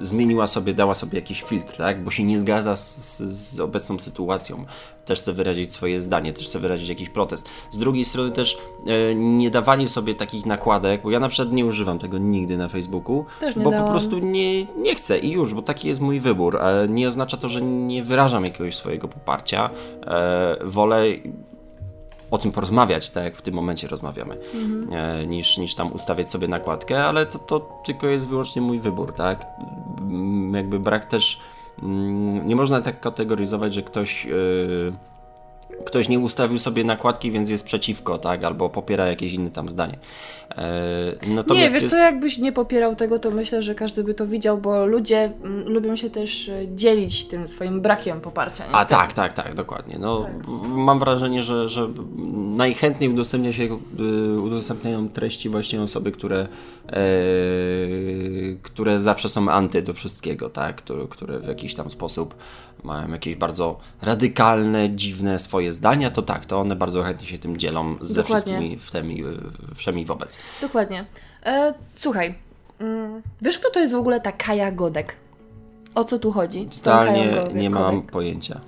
e, 0.00 0.04
zmieniła 0.04 0.46
sobie, 0.46 0.74
dała 0.74 0.94
sobie 0.94 1.18
jakiś 1.18 1.42
filtr, 1.42 1.76
tak? 1.76 2.04
Bo 2.04 2.10
się 2.10 2.24
nie 2.24 2.38
zgadza 2.38 2.76
z, 2.76 3.18
z, 3.18 3.60
obecną 3.60 3.98
sytuacją. 3.98 4.64
Też 5.04 5.18
chce 5.18 5.32
wyrazić 5.32 5.72
swoje 5.72 6.00
zdanie, 6.00 6.32
też 6.32 6.46
chce 6.46 6.58
wyrazić 6.58 6.88
jakiś 6.88 7.08
protest. 7.08 7.48
Z 7.70 7.78
drugiej 7.78 8.04
strony 8.04 8.30
też 8.30 8.58
e, 8.86 9.14
nie 9.14 9.50
dawanie 9.50 9.88
sobie 9.88 10.14
takich 10.14 10.46
nakładek, 10.46 11.02
bo 11.02 11.10
ja 11.10 11.20
na 11.20 11.28
przykład 11.28 11.54
nie 11.54 11.66
używam 11.66 11.98
tego 11.98 12.18
nigdy 12.18 12.56
na 12.56 12.68
Facebooku, 12.68 13.24
bo 13.56 13.70
dałam. 13.70 13.86
po 13.86 13.90
prostu 13.90 14.18
nie, 14.18 14.64
nie 14.64 14.94
chcę 14.94 15.18
i 15.18 15.30
już, 15.30 15.54
bo 15.54 15.62
taki 15.62 15.88
jest 15.88 16.00
mój 16.00 16.20
wybór, 16.20 16.58
ale 16.58 16.88
nie 16.88 17.08
oznacza 17.08 17.36
to, 17.36 17.48
że 17.48 17.62
nie 17.62 18.02
wyrażam 18.02 18.44
jakiegoś 18.44 18.76
swojego 18.76 19.08
poparcia. 19.08 19.70
E, 20.06 20.54
wolę 20.64 21.04
o 22.34 22.38
tym 22.38 22.52
porozmawiać, 22.52 23.10
tak 23.10 23.24
jak 23.24 23.36
w 23.36 23.42
tym 23.42 23.54
momencie 23.54 23.88
rozmawiamy, 23.88 24.36
e, 24.92 25.26
niż, 25.26 25.58
niż 25.58 25.74
tam 25.74 25.92
ustawiać 25.92 26.30
sobie 26.30 26.48
nakładkę, 26.48 27.04
ale 27.04 27.26
to, 27.26 27.38
to 27.38 27.60
tylko 27.86 28.06
jest 28.06 28.28
wyłącznie 28.28 28.62
mój 28.62 28.78
wybór, 28.80 29.12
tak? 29.12 29.46
Mm, 30.00 30.54
Jakby 30.54 30.80
brak 30.80 31.04
też. 31.04 31.40
mm, 31.82 32.46
Nie 32.46 32.56
można 32.56 32.80
tak 32.80 33.00
kategoryzować, 33.00 33.74
że 33.74 33.82
ktoś. 33.82 34.26
E, 35.80 35.84
Ktoś 35.84 36.08
nie 36.08 36.18
ustawił 36.18 36.58
sobie 36.58 36.84
nakładki, 36.84 37.30
więc 37.30 37.48
jest 37.48 37.64
przeciwko, 37.64 38.18
tak? 38.18 38.44
Albo 38.44 38.68
popiera 38.68 39.06
jakieś 39.06 39.32
inne 39.32 39.50
tam 39.50 39.68
zdanie. 39.68 39.98
E, 40.56 41.26
Nie, 41.28 41.34
natomiast 41.34 41.74
wiesz 41.74 41.82
jest... 41.82 41.94
co, 41.94 42.00
jakbyś 42.02 42.38
nie 42.38 42.52
popierał 42.52 42.96
tego, 42.96 43.18
to 43.18 43.30
myślę, 43.30 43.62
że 43.62 43.74
każdy 43.74 44.04
by 44.04 44.14
to 44.14 44.26
widział, 44.26 44.58
bo 44.58 44.86
ludzie 44.86 45.32
mm, 45.44 45.68
lubią 45.68 45.96
się 45.96 46.10
też 46.10 46.48
e, 46.48 46.62
dzielić 46.74 47.24
tym 47.24 47.48
swoim 47.48 47.80
brakiem 47.80 48.20
poparcia. 48.20 48.64
A 48.64 48.66
niestety. 48.78 48.90
tak, 48.90 49.12
tak, 49.12 49.32
tak, 49.32 49.54
dokładnie. 49.54 49.98
No, 49.98 50.26
w- 50.48 50.66
Mam 50.68 50.98
wrażenie, 50.98 51.42
że, 51.42 51.68
że 51.68 51.88
najchętniej 52.56 53.10
udostępnia 53.10 53.52
się, 53.52 53.78
y, 54.34 54.40
udostępniają 54.40 55.08
treści 55.08 55.48
właśnie 55.48 55.82
osoby, 55.82 56.12
które, 56.12 56.46
e, 56.88 56.96
które 58.62 59.00
zawsze 59.00 59.28
są 59.28 59.48
anty 59.48 59.82
do 59.82 59.94
wszystkiego, 59.94 60.50
tak? 60.50 60.76
Które, 60.76 61.06
które 61.10 61.38
w 61.40 61.46
jakiś 61.46 61.74
tam 61.74 61.90
sposób 61.90 62.34
mają 62.84 63.12
jakieś 63.12 63.36
bardzo 63.36 63.78
radykalne, 64.02 64.90
dziwne 64.90 65.38
swoje 65.38 65.72
zdania, 65.72 66.10
to 66.10 66.22
tak, 66.22 66.46
to 66.46 66.60
one 66.60 66.76
bardzo 66.76 67.02
chętnie 67.02 67.26
się 67.26 67.38
tym 67.38 67.56
dzielą 67.56 67.96
ze 68.00 68.22
Dokładnie. 68.22 68.52
wszystkimi 68.52 68.78
w 68.78 68.90
temi, 68.90 69.22
wszemi 69.74 70.04
wobec. 70.04 70.38
Dokładnie. 70.60 71.04
E, 71.46 71.74
słuchaj, 71.94 72.34
mm, 72.78 73.22
wiesz 73.42 73.58
kto 73.58 73.70
to 73.70 73.80
jest 73.80 73.92
w 73.92 73.96
ogóle 73.96 74.20
ta 74.20 74.32
Kaja 74.32 74.72
Godek? 74.72 75.16
O 75.94 76.04
co 76.04 76.18
tu 76.18 76.32
chodzi? 76.32 76.66
Totalnie 76.66 77.30
Godek- 77.30 77.54
nie 77.54 77.70
mam 77.70 77.96
Godek? 77.96 78.12
pojęcia. 78.12 78.60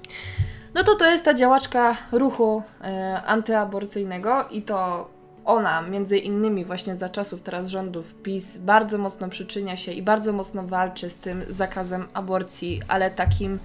No 0.74 0.82
to 0.84 0.94
to 0.94 1.10
jest 1.10 1.24
ta 1.24 1.34
działaczka 1.34 1.96
ruchu 2.12 2.62
e, 2.82 3.22
antyaborcyjnego 3.26 4.44
i 4.50 4.62
to 4.62 5.08
ona, 5.44 5.82
między 5.82 6.18
innymi 6.18 6.64
właśnie 6.64 6.96
za 6.96 7.08
czasów 7.08 7.42
teraz 7.42 7.68
rządów 7.68 8.14
PiS, 8.14 8.58
bardzo 8.58 8.98
mocno 8.98 9.28
przyczynia 9.28 9.76
się 9.76 9.92
i 9.92 10.02
bardzo 10.02 10.32
mocno 10.32 10.62
walczy 10.62 11.10
z 11.10 11.14
tym 11.14 11.44
zakazem 11.48 12.06
aborcji, 12.14 12.80
ale 12.88 13.10
takim 13.10 13.58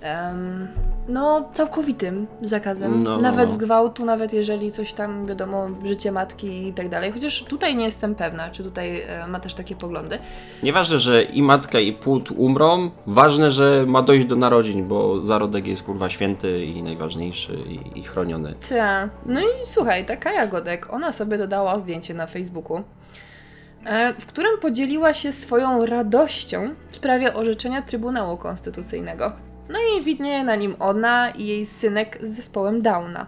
em, 0.00 0.68
no 1.08 1.48
całkowitym 1.52 2.26
zakazem. 2.42 3.02
No, 3.02 3.16
no, 3.16 3.20
nawet 3.20 3.48
no. 3.48 3.54
z 3.54 3.56
gwałtu, 3.56 4.04
nawet 4.04 4.32
jeżeli 4.32 4.70
coś 4.70 4.92
tam, 4.92 5.26
wiadomo, 5.26 5.68
życie 5.84 6.12
matki 6.12 6.68
i 6.68 6.72
tak 6.72 6.88
dalej. 6.88 7.12
Chociaż 7.12 7.42
tutaj 7.42 7.76
nie 7.76 7.84
jestem 7.84 8.14
pewna, 8.14 8.50
czy 8.50 8.62
tutaj 8.62 9.00
e, 9.00 9.26
ma 9.26 9.40
też 9.40 9.54
takie 9.54 9.76
poglądy. 9.76 10.18
Nieważne, 10.62 10.98
że 10.98 11.22
i 11.22 11.42
matka 11.42 11.80
i 11.80 11.92
płód 11.92 12.30
umrą, 12.30 12.90
ważne, 13.06 13.50
że 13.50 13.84
ma 13.86 14.02
dojść 14.02 14.26
do 14.26 14.36
narodzin, 14.36 14.88
bo 14.88 15.22
zarodek 15.22 15.66
jest 15.66 15.82
kurwa 15.82 16.10
święty 16.10 16.64
i 16.64 16.82
najważniejszy 16.82 17.58
i, 17.68 17.98
i 17.98 18.02
chroniony. 18.02 18.54
Ta. 18.68 19.08
No 19.26 19.40
i 19.40 19.44
słuchaj, 19.64 20.06
ta 20.06 20.16
Kaja 20.16 20.46
Godek, 20.46 20.92
ona 20.92 21.12
sobie 21.12 21.38
dodała 21.38 21.78
zdjęcie 21.78 22.14
na 22.14 22.26
Facebooku, 22.26 22.82
e, 23.86 24.14
w 24.20 24.26
którym 24.26 24.58
podzieliła 24.60 25.14
się 25.14 25.32
swoją 25.32 25.86
radością 25.86 26.74
w 26.90 26.96
sprawie 26.96 27.34
orzeczenia 27.34 27.82
Trybunału 27.82 28.36
Konstytucyjnego. 28.36 29.49
No 29.70 29.78
i 29.98 30.02
widnieje 30.02 30.44
na 30.44 30.54
nim 30.56 30.76
ona 30.78 31.30
i 31.30 31.46
jej 31.46 31.66
synek 31.66 32.18
z 32.22 32.36
zespołem 32.36 32.82
Downa. 32.82 33.26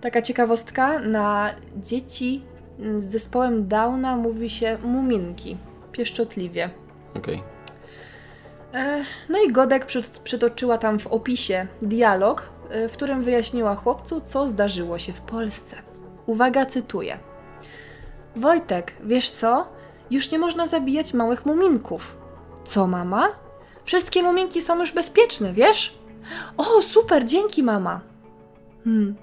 Taka 0.00 0.22
ciekawostka, 0.22 0.98
na 0.98 1.50
dzieci 1.76 2.42
z 2.96 3.04
zespołem 3.04 3.68
Downa 3.68 4.16
mówi 4.16 4.50
się 4.50 4.78
muminki, 4.82 5.56
pieszczotliwie. 5.92 6.70
Okej. 7.14 7.42
E, 8.74 9.02
No 9.28 9.38
i 9.42 9.52
Godek 9.52 9.86
przyt- 9.86 10.20
przytoczyła 10.22 10.78
tam 10.78 10.98
w 10.98 11.06
opisie 11.06 11.66
dialog, 11.82 12.42
e, 12.70 12.88
w 12.88 12.92
którym 12.92 13.22
wyjaśniła 13.22 13.74
chłopcu, 13.74 14.20
co 14.20 14.46
zdarzyło 14.46 14.98
się 14.98 15.12
w 15.12 15.20
Polsce. 15.20 15.76
Uwaga, 16.26 16.66
cytuję. 16.66 17.18
Wojtek, 18.36 18.92
wiesz 19.04 19.30
co? 19.30 19.68
Już 20.10 20.30
nie 20.30 20.38
można 20.38 20.66
zabijać 20.66 21.14
małych 21.14 21.46
muminków. 21.46 22.16
Co, 22.64 22.86
mama? 22.86 23.28
Wszystkie 23.88 24.22
muminki 24.22 24.62
są 24.62 24.80
już 24.80 24.92
bezpieczne, 24.92 25.52
wiesz? 25.52 25.94
O, 26.56 26.82
super, 26.82 27.24
dzięki, 27.26 27.62
mama. 27.62 28.00
Hmm. 28.84 29.14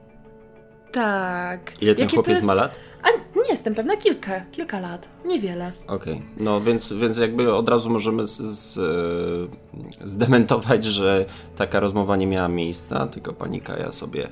Tak. 0.92 1.82
Ile 1.82 1.96
ten 1.96 2.04
Jakie 2.04 2.16
chłopiec 2.16 2.32
jest- 2.32 2.44
ma 2.44 2.54
lat? 2.54 2.76
A 3.04 3.08
nie 3.40 3.50
jestem 3.50 3.76
pewna, 3.76 3.98
kilka, 3.98 4.42
kilka 4.52 4.80
lat. 4.80 5.10
Niewiele. 5.26 5.72
Okej. 5.88 6.22
No 6.38 6.62
więc, 6.62 6.94
więc 6.94 7.18
jakby 7.18 7.54
od 7.56 7.70
razu 7.70 7.90
możemy 7.90 8.28
z, 8.28 8.38
z, 8.38 8.78
e, 8.78 10.08
zdementować, 10.08 10.86
że 10.86 11.26
taka 11.56 11.80
rozmowa 11.80 12.16
nie 12.16 12.28
miała 12.28 12.48
miejsca, 12.48 13.08
tylko 13.08 13.34
pani 13.34 13.62
Kaja 13.62 13.92
sobie 13.92 14.28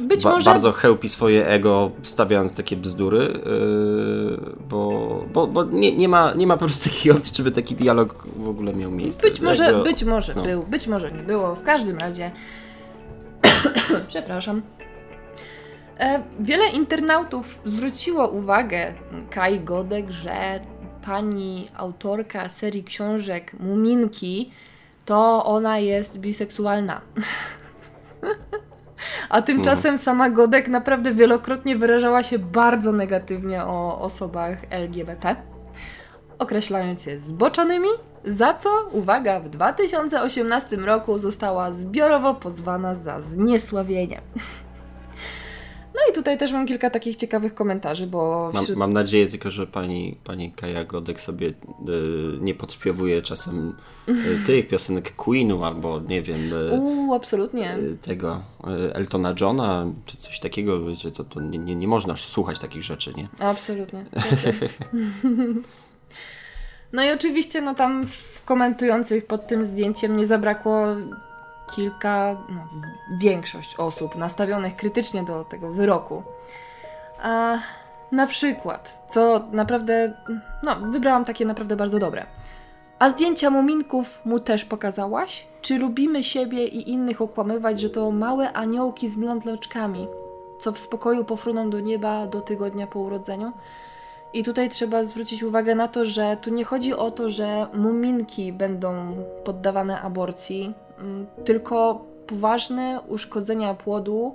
Być 0.00 0.24
ba- 0.24 0.30
może 0.30 0.50
bardzo 0.50 0.72
chełpi 0.72 1.08
swoje 1.08 1.46
ego, 1.46 1.90
wstawiając 2.02 2.54
takie 2.54 2.76
bzdury, 2.76 3.18
yy, 3.18 4.52
bo, 4.68 5.24
bo, 5.32 5.46
bo 5.46 5.64
nie, 5.64 5.96
nie, 5.96 6.08
ma, 6.08 6.32
nie 6.34 6.46
ma 6.46 6.54
po 6.56 6.64
prostu 6.64 6.90
takiej 6.90 7.12
opcji, 7.12 7.34
żeby 7.36 7.50
taki 7.52 7.74
dialog 7.74 8.26
w 8.36 8.48
ogóle 8.48 8.74
miał 8.74 8.90
miejsce. 8.90 9.28
Być 9.28 9.40
może, 9.40 9.64
Jakby- 9.64 9.82
być 9.82 10.04
może 10.04 10.34
no. 10.34 10.42
był, 10.42 10.62
być 10.62 10.86
może 10.86 11.12
nie 11.12 11.22
było. 11.22 11.54
W 11.54 11.62
każdym 11.62 11.98
razie. 11.98 12.30
Przepraszam. 14.08 14.62
E, 15.98 16.22
wiele 16.40 16.66
internautów 16.68 17.60
zwróciło 17.64 18.28
uwagę 18.28 18.94
Kai 19.30 19.60
Godek, 19.60 20.10
że 20.10 20.60
pani 21.06 21.68
autorka 21.76 22.48
serii 22.48 22.84
książek 22.84 23.52
Muminki 23.60 24.50
to 25.04 25.44
ona 25.44 25.78
jest 25.78 26.18
biseksualna. 26.18 27.00
A 29.28 29.42
tymczasem 29.42 29.98
sama 29.98 30.30
Godek 30.30 30.68
naprawdę 30.68 31.14
wielokrotnie 31.14 31.76
wyrażała 31.76 32.22
się 32.22 32.38
bardzo 32.38 32.92
negatywnie 32.92 33.64
o 33.64 34.00
osobach 34.00 34.58
LGBT 34.70 35.36
określając 36.42 37.06
je 37.06 37.18
zboczonymi, 37.18 37.88
za 38.24 38.54
co, 38.54 38.70
uwaga, 38.92 39.40
w 39.40 39.48
2018 39.48 40.76
roku 40.76 41.18
została 41.18 41.72
zbiorowo 41.72 42.34
pozwana 42.34 42.94
za 42.94 43.20
zniesławienie. 43.20 44.20
No 45.94 46.00
i 46.10 46.12
tutaj 46.14 46.38
też 46.38 46.52
mam 46.52 46.66
kilka 46.66 46.90
takich 46.90 47.16
ciekawych 47.16 47.54
komentarzy, 47.54 48.06
bo 48.06 48.50
Mam, 48.54 48.62
wśród... 48.64 48.78
mam 48.78 48.92
nadzieję 48.92 49.26
tylko, 49.26 49.50
że 49.50 49.66
pani, 49.66 50.16
pani 50.24 50.52
Kaja 50.52 50.84
Godek 50.84 51.20
sobie 51.20 51.48
y, 51.48 51.52
nie 52.40 52.54
podśpiewuje 52.54 53.22
czasem 53.22 53.74
y, 54.08 54.14
tych 54.46 54.68
piosenek 54.68 55.16
Queenu 55.16 55.64
albo 55.64 56.00
nie 56.08 56.22
wiem 56.22 56.52
y, 56.52 56.72
Uuu, 56.72 57.14
absolutnie. 57.14 57.76
y, 57.76 57.96
tego 58.02 58.42
y, 58.88 58.94
Eltona 58.94 59.34
Johna 59.40 59.86
czy 60.06 60.16
coś 60.16 60.40
takiego, 60.40 60.94
że 60.94 61.12
to, 61.12 61.24
to 61.24 61.40
nie, 61.40 61.58
nie, 61.58 61.74
nie 61.74 61.88
można 61.88 62.16
słuchać 62.16 62.58
takich 62.58 62.82
rzeczy, 62.82 63.12
nie? 63.16 63.28
Absolutnie. 63.38 64.04
No 66.92 67.04
i 67.04 67.10
oczywiście, 67.10 67.60
no 67.60 67.74
tam 67.74 68.06
w 68.06 68.42
komentujących 68.44 69.26
pod 69.26 69.46
tym 69.46 69.66
zdjęciem 69.66 70.16
nie 70.16 70.26
zabrakło 70.26 70.86
kilka, 71.74 72.36
no, 72.48 72.64
większość 73.10 73.76
osób 73.76 74.16
nastawionych 74.16 74.76
krytycznie 74.76 75.22
do 75.22 75.44
tego 75.44 75.70
wyroku. 75.70 76.22
A 77.22 77.58
na 78.12 78.26
przykład, 78.26 79.04
co 79.08 79.44
naprawdę, 79.52 80.12
no, 80.62 80.76
wybrałam 80.76 81.24
takie 81.24 81.44
naprawdę 81.44 81.76
bardzo 81.76 81.98
dobre. 81.98 82.26
A 82.98 83.10
zdjęcia 83.10 83.50
muminków 83.50 84.20
mu 84.24 84.40
też 84.40 84.64
pokazałaś? 84.64 85.46
Czy 85.62 85.78
lubimy 85.78 86.24
siebie 86.24 86.66
i 86.66 86.90
innych 86.90 87.22
okłamywać, 87.22 87.80
że 87.80 87.90
to 87.90 88.10
małe 88.10 88.52
aniołki 88.52 89.08
z 89.08 89.16
blondloczkami? 89.16 90.08
co 90.62 90.72
w 90.72 90.78
spokoju 90.78 91.24
pofruną 91.24 91.70
do 91.70 91.80
nieba 91.80 92.26
do 92.26 92.40
tygodnia 92.40 92.86
po 92.86 93.00
urodzeniu. 93.00 93.52
I 94.32 94.42
tutaj 94.42 94.68
trzeba 94.68 95.04
zwrócić 95.04 95.42
uwagę 95.42 95.74
na 95.74 95.88
to, 95.88 96.04
że 96.04 96.36
tu 96.40 96.50
nie 96.50 96.64
chodzi 96.64 96.94
o 96.94 97.10
to, 97.10 97.28
że 97.28 97.66
muminki 97.74 98.52
będą 98.52 99.16
poddawane 99.44 100.00
aborcji, 100.00 100.74
tylko 101.44 102.04
poważne 102.26 103.00
uszkodzenia 103.08 103.74
płodu. 103.74 104.34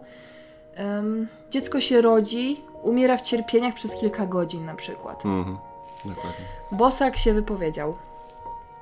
Dziecko 1.52 1.80
się 1.80 2.02
rodzi, 2.02 2.58
umiera 2.84 3.18
w 3.18 3.22
cierpieniach 3.22 3.74
przez 3.74 3.96
kilka 3.96 4.26
godzin 4.26 4.66
na 4.66 4.76
przykład. 4.76 5.26
Mhm, 5.26 5.58
dokładnie. 6.06 6.46
Bosak 6.72 7.18
się 7.18 7.34
wypowiedział. 7.34 7.94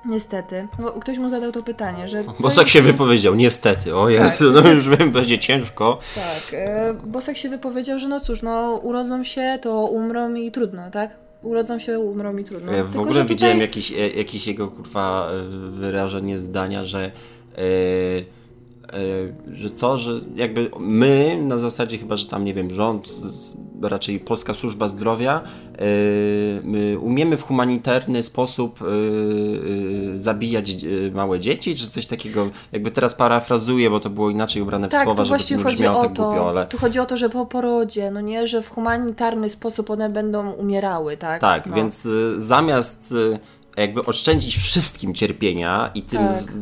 Niestety. 0.05 0.67
Bo 0.79 0.91
ktoś 0.91 1.17
mu 1.17 1.29
zadał 1.29 1.51
to 1.51 1.63
pytanie, 1.63 2.07
że... 2.07 2.23
Bosak 2.39 2.67
się 2.67 2.81
wypowiedział, 2.81 3.35
niestety. 3.35 3.95
O 3.95 4.07
tak. 4.17 4.37
no 4.63 4.69
już 4.71 4.89
wiem, 4.89 5.11
będzie 5.11 5.39
ciężko. 5.39 5.99
Tak. 6.15 6.53
E, 6.53 6.93
Bosak 6.93 7.37
się 7.37 7.49
wypowiedział, 7.49 7.99
że 7.99 8.07
no 8.07 8.19
cóż, 8.19 8.41
no 8.41 8.79
urodzą 8.83 9.23
się, 9.23 9.59
to 9.61 9.85
umrą 9.85 10.33
i 10.33 10.51
trudno, 10.51 10.91
tak? 10.91 11.15
Urodzą 11.43 11.79
się, 11.79 11.99
umrą 11.99 12.37
i 12.37 12.43
trudno. 12.43 12.71
Ja 12.71 12.83
w 12.83 12.85
Tylko, 12.85 13.01
ogóle 13.01 13.21
tutaj... 13.21 13.27
widziałem 13.27 13.61
jakiś, 13.61 13.91
e, 13.91 14.09
jakiś 14.09 14.47
jego 14.47 14.67
kurwa 14.67 15.31
e, 15.31 15.43
wyrażenie 15.71 16.37
zdania, 16.37 16.85
że... 16.85 17.11
Yy 17.57 18.45
E, 18.93 18.97
że 19.53 19.71
co, 19.71 19.97
że 19.97 20.11
jakby 20.35 20.69
my 20.79 21.37
na 21.41 21.57
zasadzie 21.57 21.97
chyba, 21.97 22.15
że 22.15 22.27
tam 22.27 22.43
nie 22.43 22.53
wiem, 22.53 22.73
rząd, 22.73 23.09
raczej 23.81 24.19
Polska 24.19 24.53
Służba 24.53 24.87
Zdrowia, 24.87 25.41
e, 25.41 25.79
my 26.63 26.99
umiemy 26.99 27.37
w 27.37 27.43
humanitarny 27.43 28.23
sposób 28.23 28.79
e, 28.81 28.85
zabijać 30.19 30.75
małe 31.13 31.39
dzieci, 31.39 31.75
czy 31.75 31.89
coś 31.89 32.05
takiego, 32.05 32.49
jakby 32.71 32.91
teraz 32.91 33.15
parafrazuję, 33.15 33.89
bo 33.89 33.99
to 33.99 34.09
było 34.09 34.29
inaczej 34.29 34.61
ubrane 34.61 34.87
w 34.87 34.91
tak, 34.91 35.03
słowa, 35.03 35.25
żeby 35.25 35.43
to 35.43 35.57
nie 35.69 35.75
brzmiało 35.75 36.01
tak 36.01 36.13
to, 36.13 36.23
głupio, 36.23 36.49
ale... 36.49 36.65
Tu 36.65 36.77
chodzi 36.77 36.99
o 36.99 37.05
to, 37.05 37.17
że 37.17 37.29
po 37.29 37.45
porodzie, 37.45 38.11
no 38.11 38.21
nie, 38.21 38.47
że 38.47 38.61
w 38.61 38.69
humanitarny 38.69 39.49
sposób 39.49 39.89
one 39.89 40.09
będą 40.09 40.51
umierały, 40.51 41.17
tak? 41.17 41.41
Tak, 41.41 41.65
no. 41.65 41.75
więc 41.75 42.07
zamiast 42.37 43.13
jakby 43.77 44.05
oszczędzić 44.05 44.57
wszystkim 44.57 45.13
cierpienia 45.13 45.91
i 45.95 46.01
tym 46.01 46.21
tak. 46.21 46.33
z, 46.33 46.55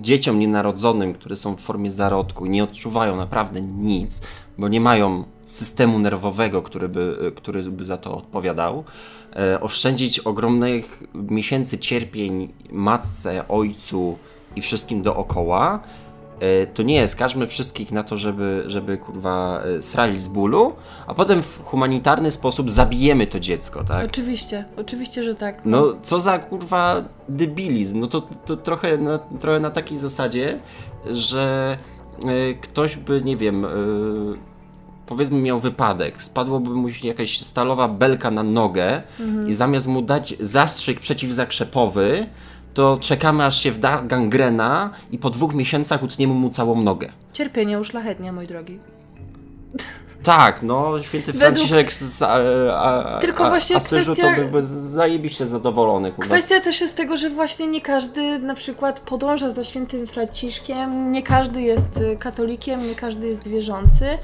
dzieciom 0.00 0.38
nienarodzonym, 0.38 1.14
które 1.14 1.36
są 1.36 1.56
w 1.56 1.60
formie 1.60 1.90
zarodku 1.90 2.46
i 2.46 2.50
nie 2.50 2.64
odczuwają 2.64 3.16
naprawdę 3.16 3.60
nic, 3.60 4.22
bo 4.58 4.68
nie 4.68 4.80
mają 4.80 5.24
systemu 5.44 5.98
nerwowego, 5.98 6.62
który 6.62 6.88
by, 6.88 7.32
który 7.36 7.62
by 7.62 7.84
za 7.84 7.96
to 7.96 8.16
odpowiadał, 8.16 8.84
e, 9.36 9.60
oszczędzić 9.60 10.18
ogromnych 10.18 11.02
miesięcy 11.14 11.78
cierpień 11.78 12.52
matce, 12.70 13.48
ojcu 13.48 14.18
i 14.56 14.60
wszystkim 14.60 15.02
dookoła, 15.02 15.80
to 16.74 16.82
nie 16.82 16.94
jest, 16.94 17.16
każmy 17.16 17.46
wszystkich 17.46 17.92
na 17.92 18.02
to, 18.02 18.16
żeby, 18.16 18.64
żeby 18.66 18.98
kurwa 18.98 19.62
e, 19.78 19.82
srali 19.82 20.20
z 20.20 20.28
bólu, 20.28 20.72
a 21.06 21.14
potem 21.14 21.42
w 21.42 21.62
humanitarny 21.64 22.30
sposób 22.30 22.70
zabijemy 22.70 23.26
to 23.26 23.40
dziecko, 23.40 23.84
tak? 23.84 24.06
Oczywiście, 24.06 24.64
oczywiście, 24.76 25.22
że 25.22 25.34
tak. 25.34 25.62
No, 25.64 25.80
no 25.80 25.94
co 26.02 26.20
za 26.20 26.38
kurwa 26.38 27.04
debilizm, 27.28 28.00
no 28.00 28.06
to, 28.06 28.20
to 28.20 28.56
trochę, 28.56 28.98
na, 28.98 29.18
trochę 29.18 29.60
na 29.60 29.70
takiej 29.70 29.96
zasadzie, 29.96 30.58
że 31.10 31.76
y, 32.24 32.58
ktoś 32.60 32.96
by, 32.96 33.22
nie 33.24 33.36
wiem, 33.36 33.64
y, 33.64 33.68
powiedzmy 35.06 35.40
miał 35.40 35.60
wypadek, 35.60 36.22
spadłoby 36.22 36.70
mu 36.70 36.88
jakaś 37.02 37.40
stalowa 37.40 37.88
belka 37.88 38.30
na 38.30 38.42
nogę 38.42 39.02
mhm. 39.20 39.48
i 39.48 39.52
zamiast 39.52 39.86
mu 39.86 40.02
dać 40.02 40.34
zastrzyk 40.40 41.00
przeciwzakrzepowy, 41.00 42.26
to 42.74 42.98
czekamy 43.00 43.44
aż 43.44 43.62
się 43.62 43.72
wda 43.72 44.02
gangrena 44.02 44.90
i 45.10 45.18
po 45.18 45.30
dwóch 45.30 45.54
miesiącach 45.54 46.02
utniemy 46.02 46.34
mu 46.34 46.50
całą 46.50 46.82
nogę. 46.82 47.08
Cierpienie 47.32 47.80
uszlachetnia, 47.80 48.32
mój 48.32 48.46
drogi. 48.46 48.78
Tak, 50.22 50.62
no, 50.62 51.02
święty 51.02 51.32
Według... 51.32 51.42
Franciszek 51.42 51.92
z 51.92 52.22
a, 52.22 52.34
a, 52.72 53.18
Tylko 53.18 53.48
właśnie 53.48 53.76
Asyżu 53.76 54.12
kwestia... 54.12 54.34
to 54.34 54.40
byłby 54.40 54.64
zajebiście 54.64 55.46
zadowolony. 55.46 56.12
Kurwa. 56.12 56.34
Kwestia 56.34 56.60
też 56.60 56.80
jest 56.80 56.96
tego, 56.96 57.16
że 57.16 57.30
właśnie 57.30 57.66
nie 57.66 57.80
każdy 57.80 58.38
na 58.38 58.54
przykład 58.54 59.00
podąża 59.00 59.50
za 59.50 59.64
świętym 59.64 60.06
Franciszkiem, 60.06 61.12
nie 61.12 61.22
każdy 61.22 61.62
jest 61.62 62.00
y, 62.00 62.16
katolikiem, 62.16 62.88
nie 62.88 62.94
każdy 62.94 63.26
jest 63.26 63.48
wierzący. 63.48 64.18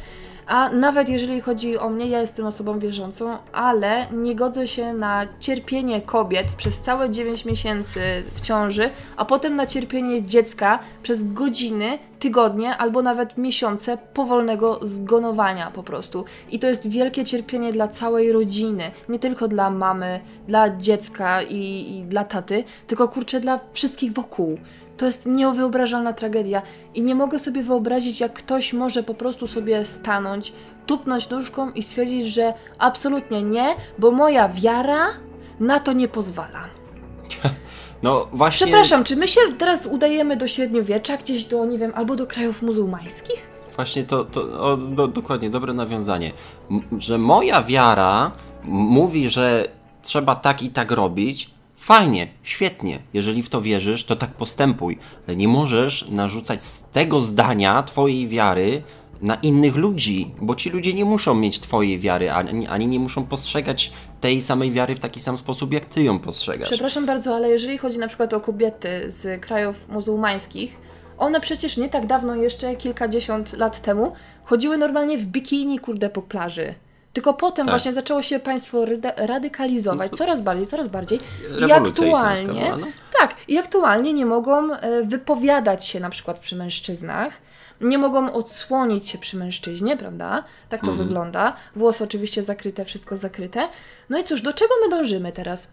A 0.49 0.71
nawet 0.71 1.09
jeżeli 1.09 1.41
chodzi 1.41 1.79
o 1.79 1.89
mnie, 1.91 2.07
ja 2.07 2.21
jestem 2.21 2.47
osobą 2.47 2.79
wierzącą, 2.79 3.37
ale 3.53 4.07
nie 4.13 4.35
godzę 4.35 4.69
się 4.69 4.93
na 4.93 5.27
cierpienie 5.41 6.03
kobiet 6.03 6.53
przez 6.53 6.79
całe 6.79 7.11
9 7.11 7.45
miesięcy 7.45 8.01
w 8.35 8.41
ciąży, 8.41 8.91
a 9.17 9.25
potem 9.25 9.57
na 9.57 9.67
cierpienie 9.67 10.23
dziecka 10.23 10.79
przez 11.03 11.33
godziny, 11.33 11.99
tygodnie 12.19 12.77
albo 12.77 13.03
nawet 13.03 13.39
miesiące 13.39 13.99
powolnego 14.15 14.81
zgonowania 14.83 15.71
po 15.71 15.83
prostu. 15.83 16.25
I 16.51 16.59
to 16.59 16.67
jest 16.67 16.91
wielkie 16.91 17.25
cierpienie 17.25 17.73
dla 17.73 17.89
całej 17.89 18.33
rodziny, 18.33 18.91
nie 19.09 19.19
tylko 19.19 19.49
dla 19.49 19.71
mamy, 19.71 20.21
dla 20.47 20.77
dziecka 20.77 21.43
i, 21.43 21.97
i 21.97 22.03
dla 22.03 22.25
taty, 22.25 22.65
tylko 22.87 23.09
kurczę 23.09 23.41
dla 23.41 23.61
wszystkich 23.73 24.13
wokół. 24.13 24.59
To 24.99 25.07
jest 25.07 25.27
niewyobrażalna 25.27 26.13
tragedia 26.13 26.63
i 26.95 27.03
nie 27.03 27.15
mogę 27.15 27.39
sobie 27.39 27.63
wyobrazić, 27.63 28.21
jak 28.21 28.33
ktoś 28.33 28.73
może 28.73 29.03
po 29.03 29.15
prostu 29.15 29.47
sobie 29.47 29.85
stanąć, 29.85 30.53
tupnąć 30.87 31.31
nóżką 31.31 31.71
i 31.71 31.83
stwierdzić, 31.83 32.27
że 32.27 32.55
absolutnie 32.79 33.43
nie, 33.43 33.75
bo 33.99 34.11
moja 34.11 34.49
wiara 34.49 35.07
na 35.61 35.81
to 35.81 35.93
nie 35.93 36.09
pozwala. 36.09 36.65
No 38.03 38.29
właśnie. 38.33 38.67
Przepraszam, 38.67 39.05
czy 39.05 39.17
my 39.17 39.29
się 39.29 39.41
teraz 39.59 39.87
udajemy 39.87 40.37
do 40.37 40.49
średniowiecza, 40.49 41.17
gdzieś 41.17 41.45
do, 41.45 41.65
nie 41.65 41.79
wiem, 41.79 41.93
albo 41.95 42.17
do 42.17 42.27
krajów 42.27 42.63
muzułmańskich? 42.63 43.51
Właśnie 43.77 44.05
to, 44.05 44.25
to 44.25 44.41
o, 44.63 44.77
do, 44.77 45.09
dokładnie, 45.09 45.51
dobre 45.51 45.73
nawiązanie. 45.73 46.33
M 46.71 46.83
że 46.99 47.19
moja 47.19 47.63
wiara 47.63 48.31
mówi, 48.65 49.29
że 49.29 49.69
trzeba 50.03 50.35
tak 50.35 50.63
i 50.63 50.71
tak 50.71 50.91
robić, 50.91 51.51
Fajnie, 51.89 52.29
świetnie. 52.43 52.99
Jeżeli 53.13 53.43
w 53.43 53.49
to 53.49 53.63
wierzysz, 53.63 54.05
to 54.05 54.17
tak 54.17 54.31
postępuj, 54.31 54.99
ale 55.29 55.37
nie 55.37 55.49
możesz 55.49 56.09
narzucać 56.09 56.65
z 56.65 56.91
tego 56.91 57.21
zdania 57.21 57.83
Twojej 57.83 58.29
wiary 58.29 58.83
na 59.23 59.35
innych 59.35 59.77
ludzi, 59.77 60.31
bo 60.41 60.55
ci 60.55 60.71
ludzie 60.71 60.95
nie 60.95 61.05
muszą 61.05 61.35
mieć 61.35 61.61
Twojej 61.61 61.99
wiary, 61.99 62.33
ani, 62.33 62.67
ani 62.67 62.87
nie 62.87 62.99
muszą 62.99 63.25
postrzegać 63.25 63.93
tej 64.21 64.43
samej 64.43 64.73
wiary 64.73 64.95
w 64.95 64.99
taki 64.99 65.21
sam 65.21 65.39
sposób, 65.39 65.73
jak 65.73 65.85
Ty 65.85 66.03
ją 66.03 66.19
postrzegasz. 66.19 66.69
Przepraszam 66.69 67.07
bardzo, 67.07 67.37
ale 67.37 67.51
jeżeli 67.51 67.79
chodzi 67.79 67.99
na 67.99 68.09
przykład 68.09 68.35
o 68.35 68.41
kobiety 68.41 69.11
z 69.11 69.41
krajów 69.41 69.89
muzułmańskich, 69.89 70.77
one 71.19 71.41
przecież 71.41 71.77
nie 71.77 71.89
tak 71.89 72.07
dawno, 72.07 72.37
jeszcze 72.37 72.77
kilkadziesiąt 72.77 73.53
lat 73.53 73.83
temu, 73.83 74.13
chodziły 74.45 74.79
normalnie 74.79 75.19
w 75.19 75.27
bikini, 75.27 75.79
kurde, 75.79 76.11
po 76.11 76.23
plaży. 76.23 76.75
Tylko 77.19 77.35
potem 77.35 77.67
tak. 77.67 77.73
właśnie 77.73 77.93
zaczęło 77.93 78.23
się 78.23 78.39
państwo 78.39 78.85
radykalizować 79.17 80.13
coraz 80.13 80.43
bardziej, 80.43 80.67
coraz 80.67 80.89
bardziej. 80.89 81.21
I 81.69 81.73
aktualnie, 81.73 82.75
no. 82.81 82.87
tak, 83.21 83.35
i 83.49 83.59
aktualnie 83.59 84.13
nie 84.13 84.27
mogą 84.27 84.73
e, 84.73 85.03
wypowiadać 85.03 85.87
się 85.87 86.01
na 86.01 86.11
przykład 86.11 86.39
przy 86.39 86.57
mężczyznach, 86.57 87.33
nie 87.81 87.99
mogą 87.99 88.33
odsłonić 88.33 89.09
się 89.09 89.19
przy 89.19 89.37
mężczyźnie, 89.37 89.97
prawda? 89.97 90.45
Tak 90.69 90.81
to 90.81 90.87
mm. 90.87 90.99
wygląda. 90.99 91.55
Włosy 91.77 92.05
oczywiście 92.05 92.43
zakryte, 92.43 92.85
wszystko 92.85 93.17
zakryte. 93.17 93.69
No 94.09 94.19
i 94.19 94.25
cóż, 94.25 94.43
do 94.43 94.53
czego 94.53 94.75
my 94.85 94.89
dążymy 94.89 95.33
teraz? 95.33 95.69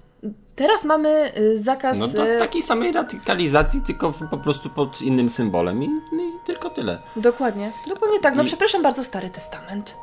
Teraz 0.55 0.85
mamy 0.85 1.09
e, 1.09 1.57
zakaz. 1.57 1.99
No 1.99 2.07
do 2.07 2.27
e, 2.27 2.39
takiej 2.39 2.61
samej 2.61 2.91
radykalizacji, 2.91 3.81
tylko 3.81 4.13
po 4.31 4.37
prostu 4.37 4.69
pod 4.69 5.01
innym 5.01 5.29
symbolem 5.29 5.83
i, 5.83 5.85
i 5.85 6.45
tylko 6.45 6.69
tyle. 6.69 6.97
Dokładnie, 7.15 7.71
dokładnie 7.89 8.19
tak. 8.19 8.35
No 8.35 8.43
I... 8.43 8.45
przepraszam 8.45 8.83
bardzo, 8.83 9.03
Stary 9.03 9.29
Testament. 9.29 9.95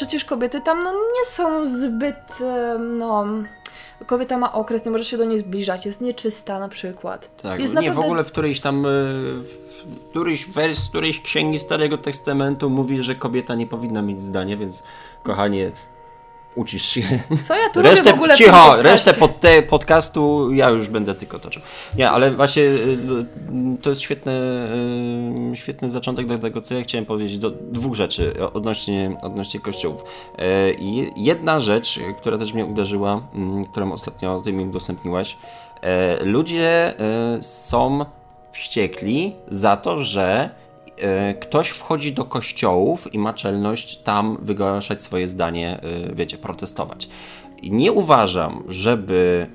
Przecież 0.00 0.24
kobiety 0.24 0.60
tam 0.60 0.82
no, 0.84 0.92
nie 0.92 1.24
są 1.24 1.66
zbyt, 1.66 2.38
no... 2.78 3.26
Kobieta 4.06 4.38
ma 4.38 4.52
okres, 4.52 4.84
nie 4.84 4.90
może 4.90 5.04
się 5.04 5.16
do 5.16 5.24
niej 5.24 5.38
zbliżać, 5.38 5.86
jest 5.86 6.00
nieczysta 6.00 6.58
na 6.58 6.68
przykład. 6.68 7.42
Tak, 7.42 7.60
jest 7.60 7.74
nie, 7.74 7.80
naprawdę... 7.80 8.00
w 8.02 8.04
ogóle 8.04 8.24
w 8.24 8.26
którejś 8.26 8.60
tam, 8.60 8.86
e, 8.86 8.88
w 8.88 10.08
któryś 10.10 10.46
wers, 10.46 10.88
którejś 10.88 11.20
księgi 11.20 11.58
Starego 11.58 11.98
Testamentu 11.98 12.70
mówi, 12.70 13.02
że 13.02 13.14
kobieta 13.14 13.54
nie 13.54 13.66
powinna 13.66 14.02
mieć 14.02 14.20
zdania, 14.20 14.56
więc 14.56 14.82
kochanie, 15.22 15.72
ucisz 16.54 16.86
się. 16.86 17.02
Co 17.42 17.54
ja 17.56 17.70
tu 17.70 17.82
resztę, 17.82 18.04
robię 18.04 18.12
w 18.12 18.14
ogóle 18.14 18.36
Cicho, 18.36 18.82
resztę 18.82 19.14
pod 19.14 19.40
te, 19.40 19.62
podcastu 19.62 20.52
ja 20.52 20.70
już 20.70 20.88
będę 20.88 21.14
tylko 21.14 21.38
toczył. 21.38 21.62
Nie, 21.96 22.10
ale 22.10 22.30
właśnie 22.30 22.62
y, 22.62 22.98
to 23.82 23.90
jest 23.90 24.02
świetny, 24.02 24.32
świetny 25.54 25.90
zaczątek 25.90 26.26
do 26.26 26.38
tego, 26.38 26.60
co 26.60 26.74
ja 26.74 26.82
chciałem 26.82 27.06
powiedzieć. 27.06 27.38
Do 27.38 27.50
dwóch 27.50 27.94
rzeczy 27.94 28.34
odnośnie, 28.52 29.16
odnośnie 29.22 29.60
kościołów. 29.60 30.04
E, 30.38 30.44
jedna 31.16 31.60
rzecz, 31.60 32.00
która 32.20 32.38
też 32.38 32.52
mnie 32.52 32.64
uderzyła, 32.64 33.22
mm, 33.34 33.64
którą 33.64 33.92
ostatnio 33.92 34.42
ty 34.44 34.52
mi 34.52 34.64
udostępniłaś. 34.64 35.36
E, 35.82 36.24
ludzie 36.24 36.98
e, 36.98 37.42
są 37.42 38.04
wściekli 38.52 39.36
za 39.48 39.76
to, 39.76 40.02
że 40.02 40.50
ktoś 41.40 41.68
wchodzi 41.68 42.12
do 42.12 42.24
kościołów 42.24 43.14
i 43.14 43.18
ma 43.18 43.34
czelność 43.34 43.98
tam 43.98 44.38
wygłaszać 44.42 45.02
swoje 45.02 45.28
zdanie, 45.28 45.80
e, 45.82 46.14
wiecie, 46.14 46.38
protestować. 46.38 47.08
Nie 47.62 47.92
uważam, 47.92 48.62
żeby 48.68 49.46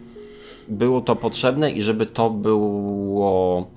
było 0.68 1.02
to 1.02 1.16
potrzebne 1.16 1.72
i 1.72 1.82
żeby 1.82 2.06
to 2.06 2.30
było 2.30 3.68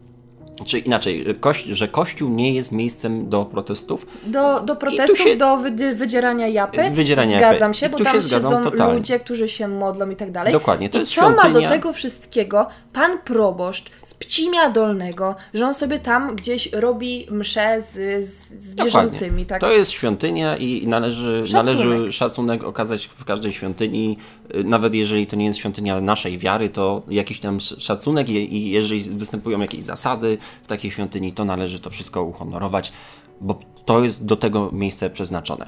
Czy 0.65 0.79
inaczej, 0.79 1.27
koś, 1.41 1.65
że 1.65 1.89
Kościół 1.89 2.31
nie 2.31 2.55
jest 2.55 2.73
miejscem 2.73 3.29
do 3.29 3.45
protestów? 3.45 4.07
Do, 4.27 4.61
do 4.61 4.77
protestów, 4.77 5.19
się, 5.19 5.37
do 5.37 5.57
wydzierania 5.95 6.49
japy. 6.49 6.91
Wydzierania 6.91 7.39
Zgadzam 7.39 7.75
się, 7.75 7.89
bo 7.89 7.99
tam 7.99 8.21
się 8.21 8.29
siedzą 8.29 8.63
totalnie. 8.63 8.95
ludzie, 8.95 9.21
którzy 9.21 9.49
się 9.49 9.69
modlą 9.69 10.11
i 10.11 10.17
tak 10.17 10.31
dalej. 10.31 10.53
Dokładnie, 10.53 10.91
to 10.91 10.99
I 10.99 11.01
jest 11.01 11.15
co 11.15 11.21
świątynia. 11.21 11.55
ma 11.55 11.61
do 11.61 11.69
tego 11.69 11.93
wszystkiego 11.93 12.67
pan 12.93 13.19
proboszcz 13.19 13.91
z 14.03 14.15
Pcimia 14.15 14.71
Dolnego, 14.71 15.35
że 15.55 15.67
on 15.67 15.75
sobie 15.75 15.99
tam 15.99 16.37
gdzieś 16.37 16.73
robi 16.73 17.27
msze 17.31 17.83
z, 17.83 18.25
z, 18.59 18.75
wierzącymi. 18.75 19.47
Tak? 19.47 19.61
To 19.61 19.73
jest 19.73 19.91
świątynia 19.91 20.57
i 20.57 20.87
należy 20.87 21.47
szacunek. 21.47 21.77
należy 21.77 22.13
szacunek 22.13 22.65
okazać 22.65 23.07
w 23.07 23.25
każdej 23.25 23.53
świątyni, 23.53 24.17
nawet 24.65 24.95
jeżeli 24.95 25.27
to 25.27 25.37
nie 25.37 25.47
jest 25.47 25.59
świątynia 25.59 26.01
naszej 26.01 26.39
wiary, 26.39 26.69
to 26.69 27.03
jakiś 27.09 27.41
tam 27.41 27.61
szacunek 27.61 28.29
i 28.29 28.71
jeżeli 28.71 29.01
występują 29.01 29.61
jakieś 29.61 29.85
zasady, 29.85 30.39
w 30.63 30.67
takiej 30.67 30.91
świątyni, 30.91 31.33
to 31.33 31.45
należy 31.45 31.81
to 31.81 31.91
wszystko 31.91 32.23
uhonorować, 32.23 32.93
bo 33.41 33.59
to 33.85 34.01
jest 34.01 34.25
do 34.25 34.37
tego 34.37 34.71
miejsce 34.73 35.11
przeznaczone. 35.11 35.67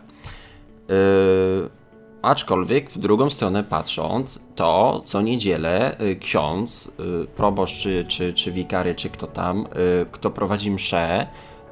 Yy, 0.89 1.71
aczkolwiek 2.23 2.91
w 2.91 2.99
drugą 2.99 3.31
stronę 3.31 3.65
patrząc, 3.65 4.47
to 4.55 5.03
co 5.05 5.23
niedzielę 5.23 5.97
yy, 6.01 6.17
ksiądz, 6.17 6.93
yy, 6.99 7.27
proboszcz 7.37 7.83
czy, 7.83 8.05
czy, 8.09 8.35
czy 8.35 8.53
wikary, 8.53 8.95
czy 8.95 9.11
kto 9.11 9.27
tam, 9.27 9.59
yy, 9.59 10.07
kto 10.13 10.31
prowadzi 10.31 10.71
mszę, 10.71 11.27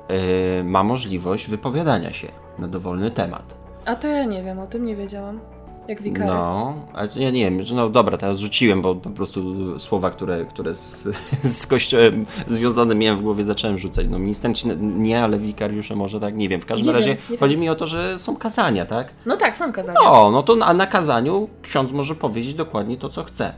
yy, 0.09 0.65
ma 0.65 0.83
możliwość 0.83 1.49
wypowiadania 1.49 2.13
się 2.13 2.29
na 2.59 2.69
dowolny 2.69 3.11
temat. 3.11 3.59
A 3.85 3.97
to 3.97 4.09
ja 4.09 4.25
nie 4.25 4.43
wiem, 4.43 4.59
o 4.59 4.67
tym 4.67 4.85
nie 4.85 4.97
wiedziałam 4.97 5.41
jak 5.89 6.03
wikary. 6.03 6.27
No, 6.27 6.75
ale 6.95 7.09
ja 7.17 7.31
nie 7.31 7.45
wiem, 7.45 7.61
no 7.75 7.91
dobra, 7.91 8.17
teraz 8.17 8.39
rzuciłem, 8.39 8.83
bo 8.83 8.95
po 8.95 9.11
prostu 9.11 9.81
słowa, 9.81 10.11
które, 10.11 10.45
które 10.45 10.75
z, 10.75 11.09
z 11.59 11.67
kościołem 11.67 12.27
związane 12.47 12.95
miałem 12.95 13.19
w 13.19 13.23
głowie, 13.23 13.45
zacząłem 13.45 13.79
rzucać. 13.79 14.07
No 14.11 14.19
ministranci 14.19 14.69
nie, 14.81 15.23
ale 15.23 15.39
wikariusze 15.39 15.97
może 15.97 16.21
tak, 16.21 16.37
nie 16.37 16.49
wiem. 16.49 16.61
W 16.61 16.67
każdym 16.67 16.87
nie 16.87 16.93
razie 16.93 17.17
wiem, 17.31 17.39
chodzi 17.39 17.55
wiem. 17.55 17.61
mi 17.61 17.69
o 17.69 17.75
to, 17.75 17.87
że 17.87 18.19
są 18.19 18.37
kazania, 18.37 18.87
tak? 18.87 19.13
No 19.27 19.37
tak, 19.37 19.57
są 19.57 19.73
kazania. 19.73 19.99
No, 20.03 20.31
no 20.31 20.43
to 20.43 20.57
na, 20.57 20.75
na 20.75 20.87
kazaniu 20.87 21.49
ksiądz 21.63 21.93
może 21.93 22.15
powiedzieć 22.15 22.55
dokładnie 22.55 22.97
to, 22.97 23.09
co 23.09 23.25
chce. 23.25 23.53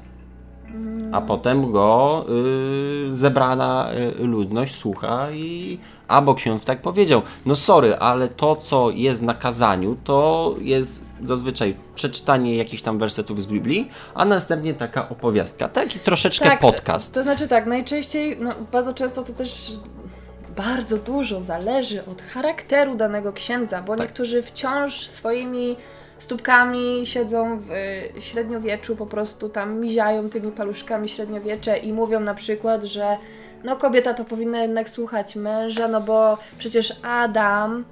A 1.13 1.21
potem 1.21 1.73
go 1.73 2.25
y, 3.09 3.15
zebrana 3.15 3.91
y, 4.21 4.25
ludność 4.25 4.75
słucha 4.75 5.31
i 5.31 5.79
albo 6.11 6.35
ksiądz 6.35 6.65
tak 6.65 6.83
powiedział. 6.83 7.23
No 7.47 7.57
sorry, 7.57 7.97
ale 7.97 8.29
to, 8.29 8.57
co 8.57 8.91
jest 8.91 9.23
na 9.23 9.35
kazaniu, 9.35 9.97
to 10.05 10.55
jest 10.61 11.05
zazwyczaj 11.25 11.77
przeczytanie 11.95 12.57
jakichś 12.57 12.83
tam 12.83 12.99
wersetów 12.99 13.43
z 13.43 13.47
Biblii, 13.47 13.89
a 14.15 14.25
następnie 14.25 14.75
taka 14.75 15.09
opowiastka, 15.09 15.69
taki 15.69 15.99
troszeczkę 15.99 16.45
tak, 16.45 16.61
podcast. 16.61 17.15
To 17.15 17.23
znaczy 17.23 17.49
tak, 17.49 17.67
najczęściej, 17.67 18.37
no, 18.41 18.55
bardzo 18.73 18.93
często 18.93 19.23
to 19.23 19.33
też 19.33 19.73
bardzo 20.57 20.97
dużo 20.97 21.41
zależy 21.41 22.07
od 22.07 22.23
charakteru 22.23 22.95
danego 22.95 23.33
księdza, 23.33 23.83
bo 23.83 23.97
tak. 23.97 24.07
niektórzy 24.07 24.43
wciąż 24.43 25.07
swoimi 25.07 25.77
stópkami 26.19 27.07
siedzą 27.07 27.61
w 27.61 27.71
średniowieczu, 28.23 28.97
po 28.97 29.07
prostu 29.07 29.49
tam 29.49 29.81
miziają 29.81 30.31
tymi 30.31 30.53
paluszkami 30.53 31.09
średniowiecze 31.09 31.79
i 31.79 31.93
mówią 31.93 32.21
na 32.21 32.35
przykład, 32.35 32.85
że 32.85 33.17
no 33.65 33.77
kobieta 33.77 34.15
to 34.15 34.25
powinna 34.25 34.63
jednak 34.63 34.91
słuchać 34.91 35.37
męża, 35.37 35.89
no 35.89 36.01
bo 36.01 36.39
przecież 36.59 36.97
Adam, 37.03 37.85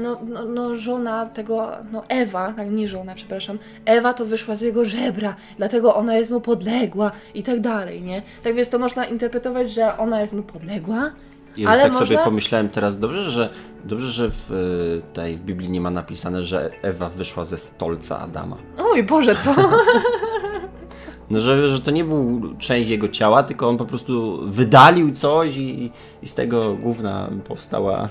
no, 0.00 0.20
no, 0.24 0.44
no 0.44 0.76
żona 0.76 1.26
tego, 1.26 1.70
no 1.92 2.04
Ewa, 2.08 2.52
tak 2.56 2.70
nie 2.70 2.88
żona, 2.88 3.14
przepraszam, 3.14 3.58
Ewa 3.84 4.12
to 4.12 4.26
wyszła 4.26 4.54
z 4.54 4.60
jego 4.60 4.84
żebra, 4.84 5.36
dlatego 5.56 5.94
ona 5.94 6.14
jest 6.14 6.30
mu 6.30 6.40
podległa 6.40 7.10
i 7.34 7.42
tak 7.42 7.60
dalej, 7.60 8.02
nie? 8.02 8.22
Tak 8.42 8.54
więc 8.54 8.68
to 8.68 8.78
można 8.78 9.06
interpretować, 9.06 9.70
że 9.70 9.98
ona 9.98 10.20
jest 10.20 10.32
mu 10.32 10.42
podległa, 10.42 11.12
Jezu, 11.56 11.70
Ale 11.70 11.82
tak 11.82 11.92
można... 11.92 12.06
sobie 12.06 12.18
pomyślałem 12.18 12.68
teraz, 12.68 12.98
dobrze, 12.98 13.30
że, 13.30 13.50
dobrze, 13.84 14.10
że 14.10 14.30
w 14.30 14.50
y, 14.50 15.14
tej 15.14 15.36
Biblii 15.36 15.70
nie 15.70 15.80
ma 15.80 15.90
napisane, 15.90 16.42
że 16.42 16.70
Ewa 16.82 17.08
wyszła 17.08 17.44
ze 17.44 17.58
stolca 17.58 18.20
Adama. 18.20 18.56
Oj 18.78 19.02
Boże, 19.02 19.36
co? 19.36 19.54
No, 21.34 21.40
że, 21.40 21.68
że 21.68 21.80
to 21.80 21.90
nie 21.90 22.04
był 22.04 22.40
część 22.58 22.90
jego 22.90 23.08
ciała, 23.08 23.42
tylko 23.42 23.68
on 23.68 23.76
po 23.76 23.84
prostu 23.84 24.40
wydalił 24.46 25.12
coś 25.12 25.56
i, 25.56 25.90
i 26.22 26.28
z 26.28 26.34
tego 26.34 26.74
główna 26.74 27.30
powstała 27.48 28.08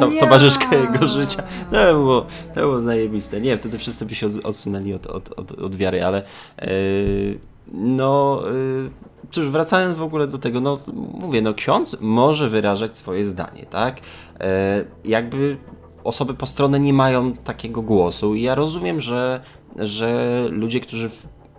to, 0.00 0.10
towarzyszka 0.20 0.76
jego 0.76 1.06
życia. 1.06 1.42
To 1.70 1.94
było, 1.94 2.26
to 2.54 2.60
było 2.60 2.80
zajebiste. 2.80 3.40
Nie, 3.40 3.56
wtedy 3.56 3.78
wszyscy 3.78 4.06
by 4.06 4.14
się 4.14 4.26
odsunęli 4.44 4.94
od, 4.94 5.06
od, 5.06 5.38
od, 5.38 5.52
od 5.52 5.76
wiary, 5.76 6.04
ale 6.04 6.22
yy, 6.62 7.38
no... 7.72 8.42
Yy, 8.82 8.90
cóż, 9.30 9.46
wracając 9.46 9.96
w 9.96 10.02
ogóle 10.02 10.26
do 10.26 10.38
tego, 10.38 10.60
no 10.60 10.78
mówię, 11.20 11.42
no 11.42 11.54
ksiądz 11.54 11.96
może 12.00 12.48
wyrażać 12.48 12.96
swoje 12.96 13.24
zdanie, 13.24 13.66
tak? 13.70 14.00
E, 14.40 14.84
jakby 15.04 15.56
osoby 16.04 16.34
postronne 16.34 16.80
nie 16.80 16.92
mają 16.92 17.32
takiego 17.32 17.82
głosu 17.82 18.34
i 18.34 18.42
ja 18.42 18.54
rozumiem, 18.54 19.00
że, 19.00 19.40
że 19.76 20.40
ludzie, 20.50 20.80
którzy 20.80 21.10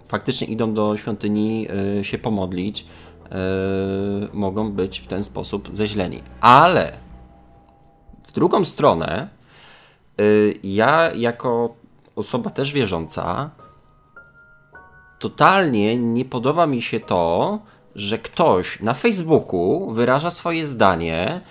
faktycznie 0.08 0.47
idą 0.47 0.74
do 0.74 0.97
świątyni 0.97 1.68
e, 1.99 2.03
się 2.03 2.18
pomodlić, 2.18 2.86
e, 3.32 3.38
mogą 4.34 4.72
być 4.72 4.99
w 4.99 5.08
ten 5.08 5.24
sposób 5.24 5.70
zeźleni. 5.72 6.24
Ale 6.41 6.97
w 8.28 8.32
drugą 8.32 8.66
stronę, 8.66 9.30
e, 10.20 10.24
ja 10.64 11.12
jako 11.12 11.76
osoba 12.16 12.49
też 12.49 12.74
wierząca, 12.74 13.49
totalnie 15.20 15.97
nie 15.97 16.26
podoba 16.26 16.68
mi 16.68 16.82
się 16.82 16.99
to, 16.99 17.60
że 17.95 18.18
ktoś 18.18 18.80
na 18.80 18.93
Facebooku 18.93 19.91
wyraża 19.93 20.32
swoje 20.32 20.68
zdanie, 20.68 21.41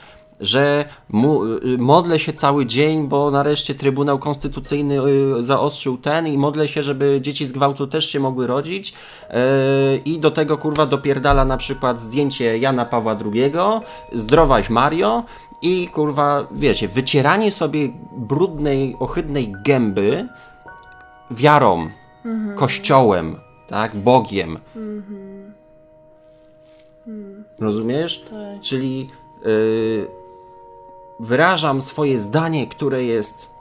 że 0.41 0.84
mu, 1.09 1.45
y, 1.45 1.61
modlę 1.78 2.18
się 2.18 2.32
cały 2.32 2.66
dzień, 2.66 3.09
bo 3.09 3.30
nareszcie 3.30 3.74
Trybunał 3.74 4.18
Konstytucyjny 4.18 5.01
y, 5.39 5.43
zaostrzył 5.45 5.99
ten 5.99 6.26
i 6.26 6.39
modlę 6.39 6.68
się, 6.68 6.82
żeby 6.82 7.18
dzieci 7.22 7.47
z 7.47 7.53
gwałtu 7.53 7.87
też 7.87 8.11
się 8.11 8.20
mogły 8.20 8.47
rodzić 8.47 8.93
yy, 8.93 9.37
i 10.05 10.18
do 10.18 10.30
tego 10.30 10.59
kurwa 10.59 10.87
dopierdala 10.87 11.45
na 11.45 11.57
przykład 11.57 12.01
zdjęcie 12.01 12.59
Jana 12.59 12.84
Pawła 12.84 13.16
II, 13.34 13.53
zdrowaś 14.12 14.70
Mario 14.70 15.24
i 15.62 15.89
kurwa, 15.89 16.47
wiecie, 16.53 16.89
wycieranie 16.89 17.53
sobie 17.53 17.89
brudnej, 18.16 18.97
ohydnej 19.01 19.55
gęby 19.64 20.28
wiarą, 21.30 21.89
mhm. 22.24 22.59
kościołem, 22.59 23.37
tak, 23.66 23.97
Bogiem. 23.97 24.59
Mhm. 24.76 25.53
Hmm. 27.05 27.45
Rozumiesz? 27.59 28.24
Tak. 28.30 28.61
Czyli 28.61 29.09
yy, 29.45 30.07
wyrażam 31.21 31.83
swoje 31.83 32.21
zdanie, 32.21 32.67
które 32.67 33.05
jest 33.05 33.57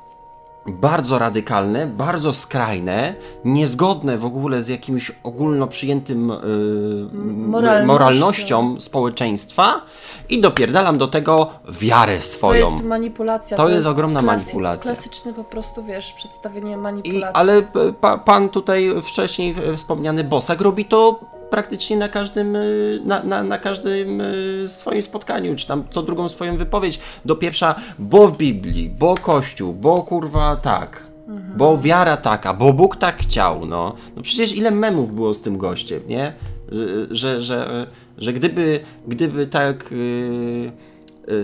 bardzo 0.68 1.20
radykalne, 1.20 1.88
bardzo 1.88 2.34
skrajne, 2.34 3.16
niezgodne 3.46 4.18
w 4.18 4.26
ogóle 4.26 4.62
z 4.62 4.68
jakimś 4.68 5.12
ogólno 5.24 5.68
przyjętym 5.68 6.30
yy, 6.30 7.10
moralnością. 7.48 7.88
moralnością. 7.88 8.82
społeczeństwa 8.82 9.82
i 10.30 10.42
dopierdalam 10.42 10.98
do 10.98 11.08
tego 11.08 11.50
wiarę 11.70 12.22
swoją. 12.22 12.66
To 12.66 12.72
jest 12.72 12.84
manipulacja. 12.86 13.58
To, 13.58 13.64
to 13.64 13.70
jest, 13.70 13.76
jest, 13.76 13.88
ogromna 13.88 14.22
klasy, 14.22 14.46
manipulacja. 14.46 14.94
Klasyczne 14.94 15.34
po 15.34 15.44
prostu, 15.44 15.84
wiesz, 15.84 16.14
przedstawienie 16.14 16.78
manipulacji. 16.78 17.20
I, 17.20 17.34
ale 17.34 17.62
pa, 18.02 18.18
pan 18.18 18.50
tutaj 18.50 18.90
wcześniej 19.04 19.56
wspomniany 19.76 20.24
Bosak 20.24 20.62
robi 20.62 20.86
to 20.86 21.20
praktycznie 21.50 21.98
na 21.98 22.10
każdym, 22.10 22.56
y, 22.56 23.00
na, 23.06 23.24
na, 23.24 23.44
na, 23.44 23.58
każdym 23.58 24.22
y, 24.22 24.66
swoim 24.68 25.04
spotkaniu, 25.04 25.56
czy 25.56 25.68
tam 25.68 25.84
co 25.90 26.02
drugą 26.02 26.30
swoją 26.30 26.58
wypowiedź. 26.58 27.00
Do 27.26 27.36
pierwsza, 27.36 27.76
bo 28.00 28.28
w 28.28 28.38
Biblii, 28.38 28.90
bo 28.90 29.16
Kościół, 29.16 29.74
bo 29.74 30.04
kurwa 30.04 30.56
tak. 30.56 31.08
Mhm. 31.28 31.58
Bo 31.58 31.78
wiara 31.78 32.18
taka, 32.18 32.54
bo 32.54 32.74
Bóg 32.74 32.96
tak 32.96 33.18
chciał, 33.18 33.66
no. 33.66 33.96
No 34.16 34.22
przecież 34.22 34.56
ile 34.56 34.72
memów 34.72 35.16
było 35.16 35.34
z 35.34 35.42
tym 35.42 35.58
gościem, 35.58 36.02
nie? 36.08 36.34
Że, 36.72 36.86
że, 37.12 37.42
że, 37.42 37.88
że 38.18 38.34
gdyby, 38.34 38.80
gdyby 39.08 39.48
tak... 39.48 39.92
Yy, 39.92 40.72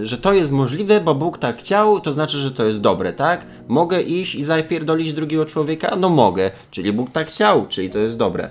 że 0.04 0.18
to 0.18 0.34
jest 0.34 0.52
możliwe, 0.52 1.02
bo 1.02 1.16
Bóg 1.16 1.38
tak 1.38 1.58
chciał, 1.58 2.00
to 2.00 2.14
znaczy, 2.14 2.38
że 2.38 2.52
to 2.52 2.66
jest 2.66 2.82
dobre, 2.82 3.14
tak? 3.14 3.46
Mogę 3.68 4.02
iść 4.02 4.36
i 4.36 4.44
zapierdolić 4.44 5.14
drugiego 5.14 5.46
człowieka? 5.46 5.96
No 5.96 6.10
mogę, 6.10 6.52
czyli 6.72 6.94
Bóg 6.94 7.12
tak 7.12 7.28
chciał, 7.28 7.68
czyli 7.68 7.90
to 7.90 8.00
jest 8.00 8.18
dobre. 8.18 8.50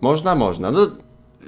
Można, 0.00 0.34
można. 0.34 0.70
No, 0.70 0.86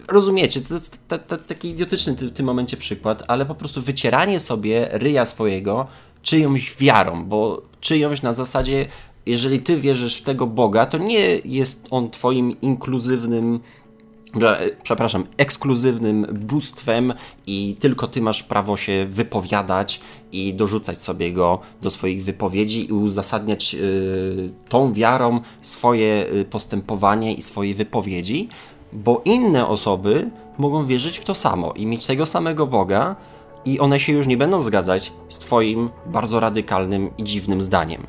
rozumiecie, 0.08 0.60
to 0.60 0.74
jest 0.74 1.08
taki 1.46 1.68
idiotyczny 1.68 2.12
w 2.12 2.32
tym 2.32 2.46
momencie 2.46 2.76
przykład, 2.76 3.22
ale 3.28 3.46
po 3.46 3.54
prostu 3.54 3.80
wycieranie 3.80 4.40
sobie 4.40 4.88
ryja 4.92 5.26
swojego 5.26 5.86
czyjąś 6.22 6.76
wiarą, 6.76 7.24
bo 7.24 7.62
czyjąś 7.80 8.22
na 8.22 8.32
zasadzie, 8.32 8.86
jeżeli 9.26 9.60
ty 9.60 9.76
wierzysz 9.76 10.16
w 10.16 10.22
tego 10.22 10.46
Boga, 10.46 10.86
to 10.86 10.98
nie 10.98 11.38
jest 11.44 11.86
on 11.90 12.10
twoim 12.10 12.60
inkluzywnym 12.60 13.60
przepraszam, 14.82 15.26
ekskluzywnym 15.36 16.26
bóstwem 16.32 17.12
i 17.46 17.76
tylko 17.80 18.06
ty 18.06 18.22
masz 18.22 18.42
prawo 18.42 18.76
się 18.76 19.06
wypowiadać 19.08 20.00
i 20.32 20.54
dorzucać 20.54 21.02
sobie 21.02 21.32
go 21.32 21.58
do 21.82 21.90
swoich 21.90 22.24
wypowiedzi 22.24 22.88
i 22.88 22.92
uzasadniać 22.92 23.74
y, 23.74 24.50
tą 24.68 24.92
wiarą 24.92 25.40
swoje 25.62 26.26
y, 26.32 26.44
postępowanie 26.44 27.34
i 27.34 27.42
swoje 27.42 27.74
wypowiedzi, 27.74 28.48
bo 28.92 29.22
inne 29.24 29.66
osoby 29.66 30.30
mogą 30.58 30.86
wierzyć 30.86 31.18
w 31.18 31.24
to 31.24 31.34
samo 31.34 31.72
i 31.72 31.86
mieć 31.86 32.06
tego 32.06 32.26
samego 32.26 32.66
Boga, 32.66 33.16
i 33.64 33.80
one 33.80 34.00
się 34.00 34.12
już 34.12 34.26
nie 34.26 34.36
będą 34.36 34.62
zgadzać 34.62 35.12
z 35.28 35.38
Twoim 35.38 35.90
bardzo 36.06 36.40
radykalnym 36.40 37.10
i 37.18 37.24
dziwnym 37.24 37.62
zdaniem. 37.62 38.06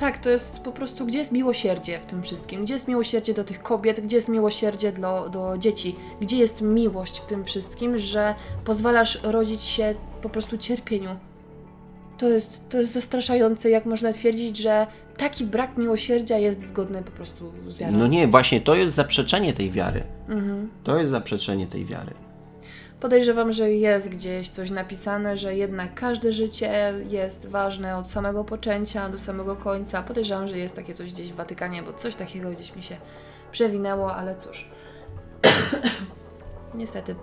Tak, 0.00 0.18
to 0.18 0.30
jest 0.30 0.62
po 0.62 0.72
prostu, 0.72 1.06
gdzie 1.06 1.18
jest 1.18 1.32
miłosierdzie 1.32 1.98
w 1.98 2.04
tym 2.04 2.22
wszystkim? 2.22 2.64
Gdzie 2.64 2.74
jest 2.74 2.88
miłosierdzie 2.88 3.34
do 3.34 3.44
tych 3.44 3.62
kobiet? 3.62 4.00
Gdzie 4.00 4.16
jest 4.16 4.28
miłosierdzie 4.28 4.92
do, 4.92 5.28
do 5.28 5.58
dzieci? 5.58 5.96
Gdzie 6.20 6.36
jest 6.36 6.62
miłość 6.62 7.18
w 7.18 7.26
tym 7.26 7.44
wszystkim, 7.44 7.98
że 7.98 8.34
pozwalasz 8.64 9.18
rodzić 9.22 9.62
się 9.62 9.94
po 10.22 10.28
prostu 10.28 10.58
cierpieniu? 10.58 11.16
To 12.18 12.28
jest, 12.28 12.68
to 12.68 12.78
jest 12.78 12.92
zastraszające, 12.92 13.70
jak 13.70 13.86
można 13.86 14.12
twierdzić, 14.12 14.56
że 14.56 14.86
taki 15.16 15.44
brak 15.44 15.76
miłosierdzia 15.76 16.38
jest 16.38 16.68
zgodny 16.68 17.02
po 17.02 17.10
prostu 17.10 17.52
z 17.68 17.78
wiarą. 17.78 17.96
No 17.98 18.06
nie, 18.06 18.28
właśnie 18.28 18.60
to 18.60 18.74
jest 18.74 18.94
zaprzeczenie 18.94 19.52
tej 19.52 19.70
wiary. 19.70 20.02
Mhm. 20.28 20.70
To 20.84 20.98
jest 20.98 21.10
zaprzeczenie 21.10 21.66
tej 21.66 21.84
wiary. 21.84 22.14
Podejrzewam, 23.04 23.52
że 23.52 23.70
jest 23.70 24.08
gdzieś 24.08 24.48
coś 24.48 24.70
napisane, 24.70 25.36
że 25.36 25.56
jednak 25.56 25.94
każde 25.94 26.32
życie 26.32 26.94
jest 27.08 27.48
ważne 27.48 27.96
od 27.96 28.10
samego 28.10 28.44
poczęcia 28.44 29.08
do 29.08 29.18
samego 29.18 29.56
końca. 29.56 30.02
Podejrzewam, 30.02 30.48
że 30.48 30.58
jest 30.58 30.76
takie 30.76 30.94
coś 30.94 31.12
gdzieś 31.12 31.32
w 31.32 31.36
Watykanie, 31.36 31.82
bo 31.82 31.92
coś 31.92 32.16
takiego 32.16 32.50
gdzieś 32.50 32.76
mi 32.76 32.82
się 32.82 32.96
przewinęło, 33.52 34.14
ale 34.14 34.34
cóż. 34.34 34.68
Niestety. 36.74 37.14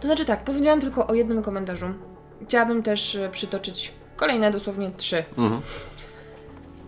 To 0.00 0.08
znaczy 0.08 0.24
tak, 0.24 0.44
powiedziałam 0.44 0.80
tylko 0.80 1.06
o 1.06 1.14
jednym 1.14 1.42
komentarzu. 1.42 1.86
Chciałabym 2.44 2.82
też 2.82 3.16
e, 3.16 3.28
przytoczyć 3.30 3.92
kolejne 4.16 4.50
dosłownie 4.50 4.90
trzy. 4.96 5.24
Mhm. 5.38 5.60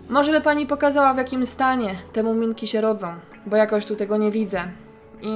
Może 0.08 0.32
by 0.32 0.40
pani 0.40 0.66
pokazała, 0.66 1.14
w 1.14 1.18
jakim 1.18 1.46
stanie 1.46 1.94
te 2.12 2.22
muminki 2.22 2.66
się 2.66 2.80
rodzą, 2.80 3.14
bo 3.46 3.56
jakoś 3.56 3.86
tu 3.86 3.96
tego 3.96 4.16
nie 4.16 4.30
widzę. 4.30 4.68
I 5.22 5.28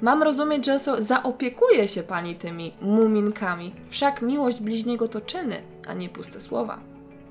mam 0.00 0.22
rozumieć, 0.22 0.66
że 0.66 0.78
zaopiekuje 0.98 1.88
się 1.88 2.02
pani 2.02 2.34
tymi 2.34 2.72
muminkami. 2.80 3.74
Wszak 3.90 4.22
miłość 4.22 4.60
bliźniego 4.60 5.08
to 5.08 5.20
czyny, 5.20 5.56
a 5.88 5.94
nie 5.94 6.08
puste 6.08 6.40
słowa. 6.40 6.78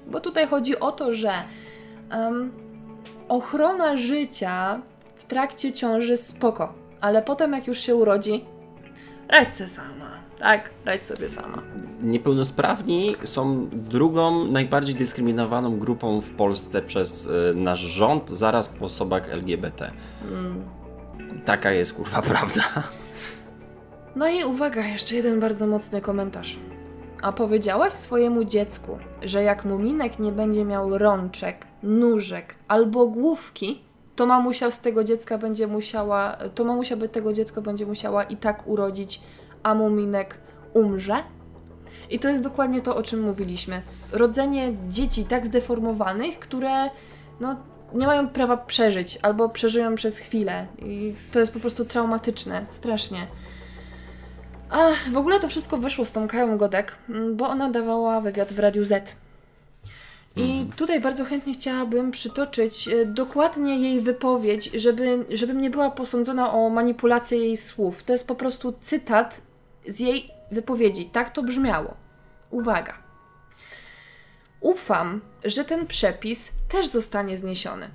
Bo 0.07 0.19
tutaj 0.19 0.47
chodzi 0.47 0.79
o 0.79 0.91
to, 0.91 1.13
że 1.13 1.31
um, 2.11 2.51
ochrona 3.29 3.97
życia 3.97 4.81
w 5.15 5.25
trakcie 5.25 5.73
ciąży 5.73 6.17
spoko, 6.17 6.73
ale 7.01 7.21
potem 7.21 7.53
jak 7.53 7.67
już 7.67 7.79
się 7.79 7.95
urodzi, 7.95 8.45
radź 9.29 9.53
se 9.53 9.67
sama. 9.67 10.27
Tak, 10.39 10.69
radź 10.85 11.05
sobie 11.05 11.29
sama. 11.29 11.61
Niepełnosprawni 12.01 13.15
są 13.23 13.69
drugą 13.71 14.45
najbardziej 14.45 14.95
dyskryminowaną 14.95 15.79
grupą 15.79 16.21
w 16.21 16.29
Polsce 16.29 16.81
przez 16.81 17.27
y, 17.27 17.53
nasz 17.55 17.79
rząd, 17.79 18.29
zaraz 18.29 18.69
po 18.69 18.85
osobach 18.85 19.29
LGBT. 19.29 19.91
Mm. 20.31 20.76
Taka 21.47 21.71
jest 21.71 21.93
kurwa 21.93 22.21
prawda. 22.31 22.63
No 24.15 24.27
i 24.27 24.43
uwaga, 24.43 24.85
jeszcze 24.85 25.15
jeden 25.15 25.39
bardzo 25.39 25.67
mocny 25.67 26.01
komentarz. 26.01 26.59
A 27.21 27.31
powiedziałaś 27.31 27.93
swojemu 27.93 28.43
dziecku, 28.43 28.97
że 29.21 29.43
jak 29.43 29.65
muminek 29.65 30.19
nie 30.19 30.31
będzie 30.31 30.65
miał 30.65 30.97
rączek, 30.97 31.67
nóżek 31.83 32.55
albo 32.67 33.07
główki, 33.07 33.81
to 34.15 34.25
mamusia 34.25 34.71
z 34.71 34.81
tego 34.81 35.03
dziecka 35.03 35.37
będzie 35.37 35.67
musiała, 35.67 36.37
to 36.55 36.63
mamusia 36.63 36.95
by 36.95 37.09
tego 37.09 37.33
dziecka 37.33 37.61
będzie 37.61 37.85
musiała 37.85 38.23
i 38.23 38.37
tak 38.37 38.67
urodzić, 38.67 39.21
a 39.63 39.75
muminek 39.75 40.37
umrze? 40.73 41.15
I 42.09 42.19
to 42.19 42.29
jest 42.29 42.43
dokładnie 42.43 42.81
to, 42.81 42.95
o 42.95 43.03
czym 43.03 43.21
mówiliśmy. 43.21 43.81
Rodzenie 44.11 44.73
dzieci 44.89 45.25
tak 45.25 45.45
zdeformowanych, 45.45 46.39
które 46.39 46.89
no, 47.39 47.55
nie 47.93 48.07
mają 48.07 48.27
prawa 48.27 48.57
przeżyć 48.57 49.19
albo 49.21 49.49
przeżyją 49.49 49.95
przez 49.95 50.19
chwilę. 50.19 50.67
I 50.79 51.15
to 51.33 51.39
jest 51.39 51.53
po 51.53 51.59
prostu 51.59 51.85
traumatyczne, 51.85 52.65
strasznie. 52.71 53.27
A 54.69 54.87
w 55.11 55.17
ogóle 55.17 55.39
to 55.39 55.47
wszystko 55.47 55.77
wyszło 55.77 56.05
z 56.05 56.11
tą 56.11 56.27
Kają 56.27 56.57
Godek, 56.57 56.95
bo 57.33 57.47
ona 57.47 57.69
dawała 57.69 58.21
wywiad 58.21 58.53
w 58.53 58.59
Radiu 58.59 58.85
Z. 58.85 59.15
I 60.35 60.41
mhm. 60.41 60.71
tutaj 60.71 61.01
bardzo 61.01 61.25
chętnie 61.25 61.53
chciałabym 61.53 62.11
przytoczyć 62.11 62.87
e, 62.87 63.05
dokładnie 63.05 63.77
jej 63.77 64.01
wypowiedź, 64.01 64.71
żeby, 64.73 65.25
żebym 65.29 65.61
nie 65.61 65.69
była 65.69 65.91
posądzona 65.91 66.53
o 66.53 66.69
manipulację 66.69 67.37
jej 67.37 67.57
słów. 67.57 68.03
To 68.03 68.13
jest 68.13 68.27
po 68.27 68.35
prostu 68.35 68.73
cytat 68.81 69.41
z 69.87 69.99
jej 69.99 70.31
wypowiedzi. 70.51 71.05
Tak 71.05 71.29
to 71.29 71.43
brzmiało. 71.43 71.93
Uwaga. 72.51 73.06
Ufam, 74.61 75.21
że 75.43 75.65
ten 75.65 75.87
przepis 75.87 76.51
też 76.69 76.87
zostanie 76.87 77.37
zniesiony. 77.37 77.89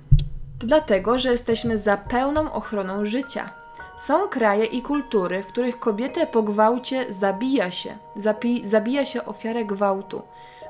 Dlatego, 0.59 1.19
że 1.19 1.31
jesteśmy 1.31 1.77
za 1.77 1.97
pełną 1.97 2.51
ochroną 2.51 3.05
życia. 3.05 3.49
Są 3.97 4.27
kraje 4.27 4.65
i 4.65 4.81
kultury, 4.81 5.43
w 5.43 5.47
których 5.47 5.79
kobietę 5.79 6.27
po 6.27 6.43
gwałcie 6.43 7.13
zabija 7.13 7.71
się, 7.71 7.97
zapi- 8.17 8.67
zabija 8.67 9.05
się 9.05 9.25
ofiarę 9.25 9.65
gwałtu. 9.65 10.21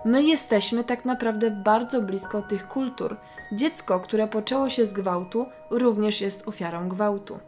My 0.05 0.23
jesteśmy 0.23 0.83
tak 0.83 1.05
naprawdę 1.05 1.51
bardzo 1.51 2.01
blisko 2.01 2.41
tych 2.41 2.67
kultur. 2.67 3.17
Dziecko, 3.51 3.99
które 3.99 4.27
poczęło 4.27 4.69
się 4.69 4.85
z 4.85 4.93
gwałtu, 4.93 5.45
również 5.69 6.21
jest 6.21 6.47
ofiarą 6.47 6.89
gwałtu. 6.89 7.39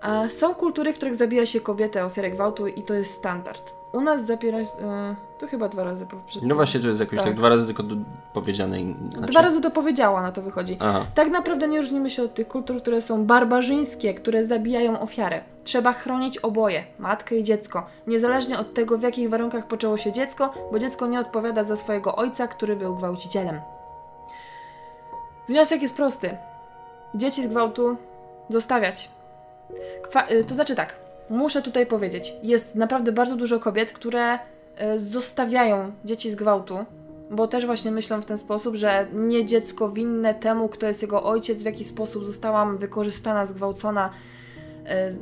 A 0.00 0.28
są 0.28 0.54
kultury, 0.54 0.92
w 0.92 0.96
których 0.96 1.14
zabija 1.14 1.46
się 1.46 1.60
kobietę, 1.60 2.04
ofiarę 2.04 2.30
gwałtu 2.30 2.66
i 2.66 2.82
to 2.82 2.94
jest 2.94 3.12
standard. 3.12 3.72
U 3.94 4.00
nas 4.00 4.26
zapiera 4.26 4.58
e, 4.58 4.64
to 5.38 5.46
chyba 5.46 5.68
dwa 5.68 5.84
razy 5.84 6.06
przed 6.26 6.42
No 6.42 6.54
właśnie, 6.54 6.80
to 6.80 6.88
jest 6.88 7.00
jakoś 7.00 7.18
tak, 7.18 7.26
tak 7.26 7.34
dwa 7.34 7.48
razy 7.48 7.66
tylko 7.66 7.82
do, 7.82 7.96
powiedziane. 8.32 8.78
Znaczy... 9.10 9.32
Dwa 9.32 9.42
razy 9.42 9.60
to 9.60 9.70
powiedziała, 9.70 10.22
na 10.22 10.32
to 10.32 10.42
wychodzi. 10.42 10.76
Aha. 10.80 11.06
Tak 11.14 11.30
naprawdę 11.30 11.68
nie 11.68 11.80
różnimy 11.80 12.10
się 12.10 12.22
od 12.22 12.34
tych 12.34 12.48
kultur, 12.48 12.82
które 12.82 13.00
są 13.00 13.24
barbarzyńskie, 13.24 14.14
które 14.14 14.44
zabijają 14.44 15.00
ofiarę. 15.00 15.40
Trzeba 15.64 15.92
chronić 15.92 16.38
oboje, 16.38 16.84
matkę 16.98 17.36
i 17.36 17.42
dziecko, 17.42 17.86
niezależnie 18.06 18.58
od 18.58 18.74
tego, 18.74 18.98
w 18.98 19.02
jakich 19.02 19.30
warunkach 19.30 19.66
poczęło 19.66 19.96
się 19.96 20.12
dziecko, 20.12 20.54
bo 20.72 20.78
dziecko 20.78 21.06
nie 21.06 21.20
odpowiada 21.20 21.64
za 21.64 21.76
swojego 21.76 22.16
ojca, 22.16 22.48
który 22.48 22.76
był 22.76 22.96
gwałcicielem. 22.96 23.60
Wniosek 25.48 25.82
jest 25.82 25.96
prosty. 25.96 26.36
Dzieci 27.14 27.42
z 27.42 27.48
gwałtu 27.48 27.96
zostawiać. 28.48 29.10
Kwa 30.10 30.30
y, 30.30 30.44
to 30.44 30.54
znaczy 30.54 30.74
tak, 30.74 30.94
muszę 31.30 31.62
tutaj 31.62 31.86
powiedzieć, 31.86 32.34
jest 32.42 32.74
naprawdę 32.74 33.12
bardzo 33.12 33.36
dużo 33.36 33.60
kobiet, 33.60 33.92
które 33.92 34.34
y, 34.34 35.00
zostawiają 35.00 35.92
dzieci 36.04 36.30
z 36.30 36.34
gwałtu, 36.34 36.84
bo 37.30 37.48
też 37.48 37.66
właśnie 37.66 37.90
myślą 37.90 38.22
w 38.22 38.24
ten 38.24 38.38
sposób, 38.38 38.74
że 38.74 39.06
nie 39.12 39.44
dziecko 39.44 39.88
winne 39.88 40.34
temu, 40.34 40.68
kto 40.68 40.86
jest 40.86 41.02
jego 41.02 41.24
ojciec, 41.24 41.62
w 41.62 41.66
jaki 41.66 41.84
sposób 41.84 42.24
zostałam 42.24 42.78
wykorzystana, 42.78 43.46
zgwałcona. 43.46 44.10
Y, 44.86 45.16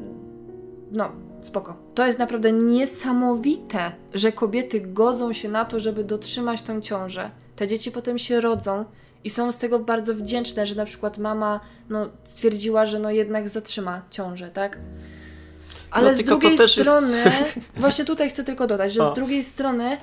no, 0.93 1.13
spoko. 1.41 1.77
To 1.95 2.07
jest 2.07 2.19
naprawdę 2.19 2.53
niesamowite, 2.53 3.93
że 4.15 4.33
kobiety 4.33 4.81
godzą 4.81 5.33
się 5.33 5.49
na 5.49 5.65
to, 5.65 5.81
żeby 5.81 6.05
dotrzymać 6.05 6.63
tą 6.63 6.81
ciążę. 6.81 7.31
Te 7.57 7.69
dzieci 7.69 7.93
potem 7.93 8.19
się 8.19 8.41
rodzą 8.41 8.85
i 9.25 9.31
są 9.31 9.53
z 9.53 9.59
tego 9.59 9.79
bardzo 9.79 10.15
wdzięczne, 10.15 10.67
że 10.67 10.75
na 10.75 10.85
przykład 10.85 11.19
mama 11.19 11.61
no, 11.91 12.09
stwierdziła, 12.25 12.87
że 12.87 12.99
no 12.99 13.11
jednak 13.11 13.49
zatrzyma 13.49 14.03
ciążę, 14.11 14.51
tak? 14.51 14.79
Ale 15.91 16.09
no, 16.09 16.15
z 16.15 16.23
drugiej 16.23 16.59
strony, 16.59 17.19
jest... 17.19 17.69
właśnie 17.77 18.05
tutaj 18.05 18.31
chcę 18.31 18.45
tylko 18.45 18.67
dodać, 18.67 18.93
że 18.93 19.03
o. 19.03 19.13
z 19.13 19.15
drugiej 19.15 19.43
strony 19.43 19.97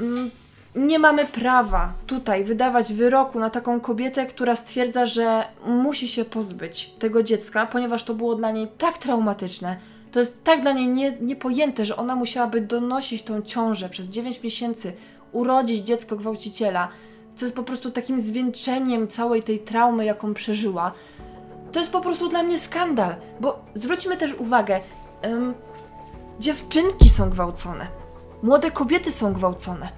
mm, 0.00 0.30
nie 0.74 0.98
mamy 0.98 1.26
prawa 1.26 1.92
tutaj 2.06 2.44
wydawać 2.44 2.92
wyroku 2.92 3.40
na 3.40 3.50
taką 3.50 3.80
kobietę, 3.80 4.26
która 4.26 4.56
stwierdza, 4.56 5.06
że 5.06 5.44
musi 5.66 6.08
się 6.08 6.24
pozbyć 6.24 6.90
tego 6.98 7.22
dziecka, 7.22 7.66
ponieważ 7.66 8.02
to 8.02 8.14
było 8.14 8.34
dla 8.34 8.50
niej 8.50 8.68
tak 8.78 8.98
traumatyczne. 8.98 9.76
To 10.12 10.18
jest 10.18 10.44
tak 10.44 10.62
dla 10.62 10.72
niej 10.72 10.88
nie, 10.88 11.16
niepojęte, 11.20 11.86
że 11.86 11.96
ona 11.96 12.16
musiałaby 12.16 12.60
donosić 12.60 13.22
tą 13.22 13.42
ciążę 13.42 13.88
przez 13.88 14.06
9 14.06 14.42
miesięcy, 14.42 14.92
urodzić 15.32 15.86
dziecko 15.86 16.16
gwałciciela, 16.16 16.88
co 17.36 17.44
jest 17.44 17.56
po 17.56 17.62
prostu 17.62 17.90
takim 17.90 18.20
zwieńczeniem 18.20 19.08
całej 19.08 19.42
tej 19.42 19.58
traumy, 19.58 20.04
jaką 20.04 20.34
przeżyła. 20.34 20.92
To 21.72 21.78
jest 21.78 21.92
po 21.92 22.00
prostu 22.00 22.28
dla 22.28 22.42
mnie 22.42 22.58
skandal, 22.58 23.16
bo 23.40 23.64
zwróćmy 23.74 24.16
też 24.16 24.34
uwagę, 24.34 24.80
um, 25.24 25.54
dziewczynki 26.38 27.08
są 27.08 27.30
gwałcone, 27.30 27.86
młode 28.42 28.70
kobiety 28.70 29.12
są 29.12 29.32
gwałcone. 29.32 29.88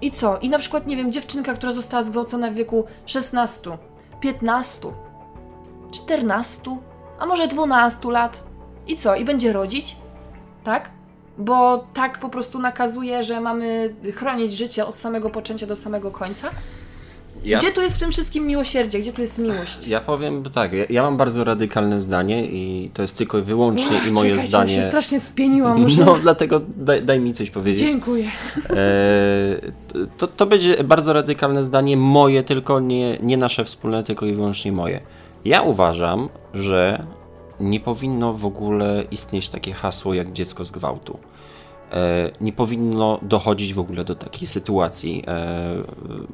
I 0.00 0.10
co? 0.10 0.38
I 0.38 0.48
na 0.48 0.58
przykład, 0.58 0.86
nie 0.86 0.96
wiem, 0.96 1.12
dziewczynka, 1.12 1.54
która 1.54 1.72
została 1.72 2.02
zgwałcona 2.02 2.50
w 2.50 2.54
wieku 2.54 2.84
16, 3.06 3.78
15, 4.20 4.88
14, 5.92 6.78
a 7.18 7.26
może 7.26 7.48
12 7.48 8.10
lat. 8.10 8.44
I 8.86 8.96
co? 8.96 9.16
I 9.16 9.24
będzie 9.24 9.52
rodzić? 9.52 9.96
Tak? 10.64 10.90
Bo 11.38 11.86
tak 11.94 12.18
po 12.18 12.28
prostu 12.28 12.58
nakazuje, 12.58 13.22
że 13.22 13.40
mamy 13.40 13.94
chronić 14.14 14.52
życie 14.52 14.86
od 14.86 14.94
samego 14.94 15.30
poczęcia 15.30 15.66
do 15.66 15.76
samego 15.76 16.10
końca. 16.10 16.50
Ja... 17.44 17.58
Gdzie 17.58 17.72
tu 17.72 17.80
jest 17.80 17.96
w 17.96 18.00
tym 18.00 18.10
wszystkim 18.10 18.46
miłosierdzie? 18.46 18.98
Gdzie 18.98 19.12
tu 19.12 19.20
jest 19.20 19.38
miłość? 19.38 19.88
Ja 19.88 20.00
powiem 20.00 20.42
tak, 20.54 20.72
ja, 20.72 20.84
ja 20.90 21.02
mam 21.02 21.16
bardzo 21.16 21.44
radykalne 21.44 22.00
zdanie 22.00 22.46
i 22.46 22.90
to 22.94 23.02
jest 23.02 23.18
tylko 23.18 23.38
i 23.38 23.42
wyłącznie 23.42 23.96
Uch, 23.96 24.06
i 24.06 24.10
moje 24.10 24.30
czekajcie, 24.30 24.48
zdanie. 24.48 24.74
Ja 24.74 24.82
się 24.82 24.88
strasznie 24.88 25.20
spieniłam. 25.20 25.80
Muszę... 25.82 26.04
No, 26.04 26.18
dlatego 26.22 26.60
daj, 26.76 27.02
daj, 27.02 27.20
mi 27.20 27.34
coś 27.34 27.50
powiedzieć. 27.50 27.90
Dziękuję. 27.90 28.30
E, 28.70 28.76
to, 30.18 30.26
to 30.26 30.46
będzie 30.46 30.84
bardzo 30.84 31.12
radykalne 31.12 31.64
zdanie, 31.64 31.96
moje 31.96 32.42
tylko, 32.42 32.80
nie, 32.80 33.18
nie 33.18 33.36
nasze 33.36 33.64
wspólne, 33.64 34.02
tylko 34.02 34.26
i 34.26 34.34
wyłącznie 34.34 34.72
moje. 34.72 35.00
Ja 35.44 35.62
uważam, 35.62 36.28
że 36.54 37.06
nie 37.60 37.80
powinno 37.80 38.34
w 38.34 38.46
ogóle 38.46 39.04
istnieć 39.10 39.48
takie 39.48 39.72
hasło 39.72 40.14
jak 40.14 40.32
dziecko 40.32 40.64
z 40.64 40.70
gwałtu. 40.70 41.18
E, 41.92 42.30
nie 42.40 42.52
powinno 42.52 43.18
dochodzić 43.22 43.74
w 43.74 43.78
ogóle 43.78 44.04
do 44.04 44.14
takiej 44.14 44.48
sytuacji. 44.48 45.24
E, 45.26 45.74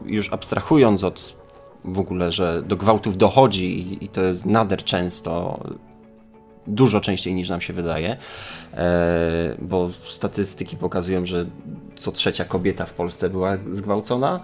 już 0.07 0.33
abstrahując 0.33 1.05
od 1.05 1.39
w 1.85 1.99
ogóle, 1.99 2.33
że 2.33 2.63
do 2.63 2.77
gwałtów 2.77 3.17
dochodzi 3.17 3.99
i 4.05 4.09
to 4.09 4.23
jest 4.23 4.47
nader 4.47 4.85
często, 4.85 5.61
dużo 6.67 7.01
częściej 7.01 7.35
niż 7.35 7.49
nam 7.49 7.61
się 7.61 7.73
wydaje, 7.73 8.17
e, 8.75 9.57
bo 9.59 9.91
statystyki 10.05 10.77
pokazują, 10.77 11.27
że 11.27 11.47
co 11.97 12.13
trzecia 12.13 12.45
kobieta 12.45 12.87
w 12.87 12.93
Polsce 12.93 13.31
była 13.31 13.57
zgwałcona 13.73 14.41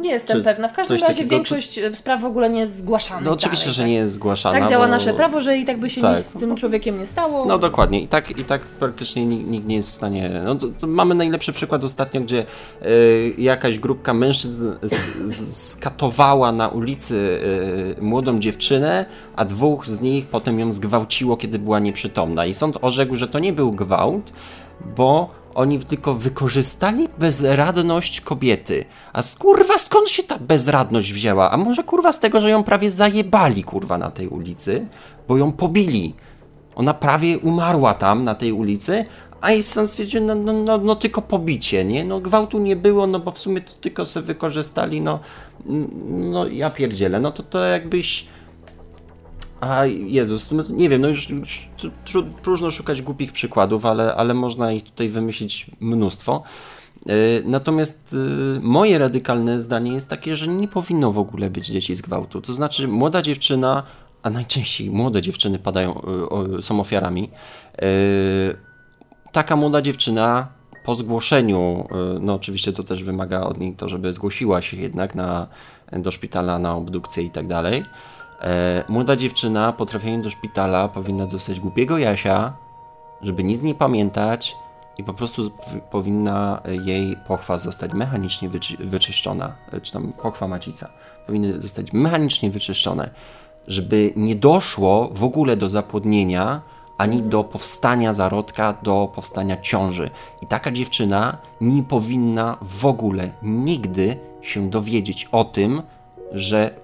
nie 0.00 0.10
jestem 0.10 0.36
Czy 0.36 0.44
pewna. 0.44 0.68
W 0.68 0.72
każdym 0.72 0.96
razie 0.96 1.06
takiego, 1.06 1.30
większość 1.30 1.74
czy... 1.74 1.96
spraw 1.96 2.20
w 2.20 2.24
ogóle 2.24 2.50
nie 2.50 2.60
jest 2.60 2.76
zgłaszana. 2.76 3.20
No 3.20 3.32
oczywiście, 3.32 3.64
dalej, 3.64 3.74
że 3.74 3.82
tak? 3.82 3.88
nie 3.88 3.94
jest 3.94 4.14
zgłaszana. 4.14 4.60
Tak 4.60 4.70
działa 4.70 4.84
bo... 4.84 4.90
nasze 4.90 5.14
prawo, 5.14 5.40
że 5.40 5.56
i 5.56 5.64
tak 5.64 5.80
by 5.80 5.90
się 5.90 6.00
tak. 6.00 6.16
nic 6.16 6.26
z 6.26 6.32
tym 6.32 6.56
człowiekiem 6.56 6.98
nie 6.98 7.06
stało. 7.06 7.44
No 7.44 7.58
dokładnie. 7.58 8.00
I 8.00 8.08
tak, 8.08 8.38
i 8.38 8.44
tak 8.44 8.60
praktycznie 8.60 9.26
nikt 9.26 9.66
nie 9.66 9.76
jest 9.76 9.88
w 9.88 9.90
stanie. 9.90 10.40
No, 10.44 10.54
to, 10.54 10.66
to 10.80 10.86
mamy 10.86 11.14
najlepszy 11.14 11.52
przykład 11.52 11.84
ostatnio, 11.84 12.20
gdzie 12.20 12.46
y, 12.82 13.34
jakaś 13.38 13.78
grupka 13.78 14.14
mężczyzn 14.14 14.72
skatowała 15.48 16.52
na 16.52 16.68
ulicy 16.68 17.40
y, 17.98 18.02
młodą 18.02 18.38
dziewczynę, 18.38 19.06
a 19.36 19.44
dwóch 19.44 19.86
z 19.86 20.00
nich 20.00 20.26
potem 20.26 20.60
ją 20.60 20.72
zgwałciło, 20.72 21.36
kiedy 21.36 21.58
była 21.58 21.78
nieprzytomna. 21.78 22.46
I 22.46 22.54
sąd 22.54 22.78
orzekł, 22.82 23.16
że 23.16 23.28
to 23.28 23.38
nie 23.38 23.52
był 23.52 23.72
gwałt, 23.72 24.32
bo 24.96 25.39
oni 25.54 25.78
tylko 25.78 26.14
wykorzystali 26.14 27.08
bezradność 27.18 28.20
kobiety. 28.20 28.84
A 29.12 29.22
kurwa, 29.38 29.78
skąd 29.78 30.08
się 30.08 30.22
ta 30.22 30.38
bezradność 30.38 31.12
wzięła? 31.12 31.50
A 31.50 31.56
może 31.56 31.84
kurwa 31.84 32.12
z 32.12 32.20
tego, 32.20 32.40
że 32.40 32.50
ją 32.50 32.62
prawie 32.62 32.90
zajebali 32.90 33.64
kurwa 33.64 33.98
na 33.98 34.10
tej 34.10 34.28
ulicy, 34.28 34.86
bo 35.28 35.36
ją 35.36 35.52
pobili. 35.52 36.14
Ona 36.74 36.94
prawie 36.94 37.38
umarła 37.38 37.94
tam 37.94 38.24
na 38.24 38.34
tej 38.34 38.52
ulicy, 38.52 39.04
a 39.40 39.52
i 39.52 39.62
sąd 39.62 39.90
stwierdził, 39.90 40.24
no, 40.24 40.34
no, 40.34 40.52
no, 40.52 40.78
no, 40.78 40.94
tylko 40.94 41.22
pobicie, 41.22 41.84
nie? 41.84 42.04
No 42.04 42.20
gwałtu 42.20 42.58
nie 42.58 42.76
było, 42.76 43.06
no 43.06 43.20
bo 43.20 43.30
w 43.30 43.38
sumie 43.38 43.60
to 43.60 43.72
tylko 43.80 44.06
sobie 44.06 44.26
wykorzystali, 44.26 45.00
no, 45.00 45.20
no 46.06 46.46
ja 46.46 46.70
pierdzielę, 46.70 47.20
no 47.20 47.30
to 47.30 47.42
to 47.42 47.64
jakbyś 47.64 48.26
a 49.60 49.86
Jezus, 49.86 50.52
no, 50.52 50.62
nie 50.70 50.88
wiem, 50.88 51.02
no 51.02 51.08
już, 51.08 51.28
próżno 52.42 52.70
szukać 52.70 53.02
głupich 53.02 53.32
przykładów, 53.32 53.86
ale, 53.86 54.14
ale 54.14 54.34
można 54.34 54.72
ich 54.72 54.82
tutaj 54.82 55.08
wymyślić 55.08 55.70
mnóstwo. 55.80 56.42
E, 57.06 57.12
natomiast 57.44 58.16
e, 58.56 58.60
moje 58.60 58.98
radykalne 58.98 59.62
zdanie 59.62 59.92
jest 59.92 60.10
takie, 60.10 60.36
że 60.36 60.48
nie 60.48 60.68
powinno 60.68 61.12
w 61.12 61.18
ogóle 61.18 61.50
być 61.50 61.66
dzieci 61.66 61.94
z 61.94 62.00
gwałtu. 62.00 62.40
To 62.40 62.52
znaczy, 62.52 62.88
młoda 62.88 63.22
dziewczyna, 63.22 63.82
a 64.22 64.30
najczęściej 64.30 64.90
młode 64.90 65.22
dziewczyny 65.22 65.58
padają, 65.58 66.00
e, 66.58 66.62
są 66.62 66.80
ofiarami. 66.80 67.30
Taka 69.32 69.56
młoda 69.56 69.82
dziewczyna 69.82 70.48
po 70.84 70.94
zgłoszeniu, 70.94 71.88
no 72.20 72.34
oczywiście 72.34 72.72
to 72.72 72.82
też 72.82 73.04
wymaga 73.04 73.40
od 73.40 73.58
niej 73.58 73.74
to, 73.74 73.88
żeby 73.88 74.12
zgłosiła 74.12 74.62
się 74.62 74.76
jednak 74.76 75.14
na, 75.14 75.46
do 75.92 76.10
szpitala 76.10 76.58
na 76.58 76.74
obdukcję 76.74 77.22
i 77.22 77.30
tak 77.30 77.46
dalej 77.46 77.84
młoda 78.88 79.16
dziewczyna 79.16 79.72
po 79.72 79.86
trafieniu 79.86 80.22
do 80.22 80.30
szpitala 80.30 80.88
powinna 80.88 81.26
dostać 81.26 81.60
głupiego 81.60 81.98
Jasia, 81.98 82.52
żeby 83.22 83.44
nic 83.44 83.62
nie 83.62 83.74
pamiętać 83.74 84.56
i 84.98 85.04
po 85.04 85.14
prostu 85.14 85.50
powinna 85.90 86.62
jej 86.84 87.16
pochwa 87.26 87.58
zostać 87.58 87.92
mechanicznie 87.92 88.48
wyczy 88.48 88.76
wyczyszczona, 88.76 89.52
e, 89.72 89.80
czy 89.80 89.92
tam 89.92 90.12
pochwa 90.12 90.48
macica, 90.48 90.90
powinny 91.26 91.62
zostać 91.62 91.92
mechanicznie 91.92 92.50
wyczyszczone, 92.50 93.10
żeby 93.66 94.12
nie 94.16 94.34
doszło 94.34 95.10
w 95.12 95.24
ogóle 95.24 95.56
do 95.56 95.68
zapłodnienia, 95.68 96.62
ani 96.98 97.22
do 97.22 97.44
powstania 97.44 98.12
zarodka, 98.12 98.74
do 98.82 99.12
powstania 99.14 99.60
ciąży. 99.60 100.10
I 100.42 100.46
taka 100.46 100.70
dziewczyna 100.70 101.38
nie 101.60 101.82
powinna 101.82 102.56
w 102.62 102.86
ogóle 102.86 103.30
nigdy 103.42 104.16
się 104.42 104.70
dowiedzieć 104.70 105.28
o 105.32 105.44
tym, 105.44 105.82
że 106.32 106.74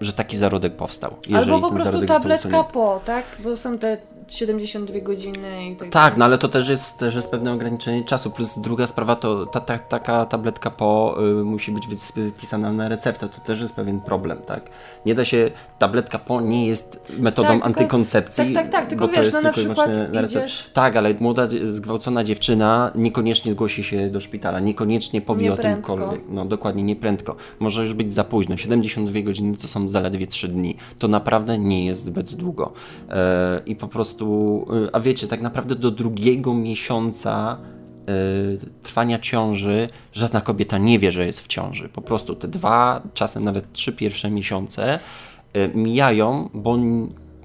że 0.00 0.12
taki 0.12 0.36
zarodek 0.36 0.76
powstał. 0.76 1.16
Albo 1.36 1.60
po 1.60 1.70
prostu 1.70 2.06
tabletka 2.06 2.64
po, 2.64 3.00
tak? 3.04 3.24
Bo 3.38 3.56
są 3.56 3.78
te 3.78 3.98
72 4.28 5.00
godziny 5.00 5.70
i 5.70 5.76
tak 5.76 5.88
Tak, 5.88 6.16
no 6.16 6.24
ale 6.24 6.38
to 6.38 6.48
też 6.48 6.68
jest, 6.68 6.98
też 6.98 7.14
jest 7.14 7.30
pewne 7.30 7.52
ograniczenie 7.52 8.04
czasu. 8.04 8.30
Plus 8.30 8.58
druga 8.58 8.86
sprawa 8.86 9.16
to 9.16 9.46
ta, 9.46 9.60
ta, 9.60 9.78
taka 9.78 10.26
tabletka 10.26 10.70
po 10.70 11.16
y, 11.40 11.44
musi 11.44 11.72
być 11.72 11.86
wypisana 12.16 12.72
na 12.72 12.88
receptę. 12.88 13.28
To 13.28 13.40
też 13.40 13.60
jest 13.60 13.76
pewien 13.76 14.00
problem, 14.00 14.38
tak? 14.46 14.70
Nie 15.06 15.14
da 15.14 15.24
się, 15.24 15.50
tabletka 15.78 16.18
po 16.18 16.40
nie 16.40 16.66
jest 16.66 17.12
metodą 17.18 17.48
tak, 17.48 17.66
antykoncepcji. 17.66 18.54
tak, 18.54 18.64
tak, 18.64 18.72
tak, 18.72 18.86
tylko 18.86 19.08
wiesz, 19.08 19.32
no 19.32 19.40
na 19.40 19.52
przykład 19.52 20.12
na 20.12 20.22
idziesz... 20.22 20.70
Tak, 20.72 20.96
ale 20.96 21.14
młoda, 21.14 21.48
zgwałcona 21.70 22.24
dziewczyna 22.24 22.92
niekoniecznie 22.94 23.52
zgłosi 23.52 23.84
się 23.84 24.10
do 24.10 24.20
szpitala, 24.20 24.60
niekoniecznie 24.60 25.20
powie 25.20 25.52
o 25.52 25.56
tymkolwiek. 25.56 26.20
No 26.28 26.44
dokładnie, 26.44 26.82
nie 26.82 26.96
prędko. 26.96 27.36
Może 27.58 27.82
już 27.82 27.94
być 27.94 28.12
za 28.12 28.24
późno. 28.24 28.56
72 28.56 29.20
godziny 29.20 29.56
to 29.56 29.68
są 29.68 29.88
zaledwie 29.88 30.26
3 30.26 30.48
dni. 30.48 30.76
To 30.98 31.08
naprawdę 31.08 31.58
nie 31.58 31.86
jest 31.86 32.04
zbyt 32.04 32.34
długo. 32.34 32.72
E, 33.10 33.60
I 33.66 33.76
po 33.76 33.88
prostu 33.88 34.15
prostu, 34.16 34.66
y, 34.86 34.92
a 34.92 35.00
wiecie, 35.00 35.26
tak 35.26 35.40
naprawdę 35.40 35.74
do 35.74 35.90
drugiego 35.90 36.54
miesiąca 36.54 37.58
y, 38.08 38.82
trwania 38.82 39.18
ciąży 39.18 39.88
żadna 40.12 40.40
kobieta 40.40 40.78
nie 40.78 40.98
wie, 40.98 41.12
że 41.12 41.26
jest 41.26 41.40
w 41.40 41.46
ciąży. 41.46 41.88
Po 41.88 42.02
prostu 42.02 42.34
te 42.34 42.48
dwa, 42.48 43.02
czasem 43.14 43.44
nawet 43.44 43.72
trzy 43.72 43.92
pierwsze 43.92 44.30
miesiące 44.30 44.98
y, 45.56 45.70
mijają, 45.74 46.50
bo 46.54 46.76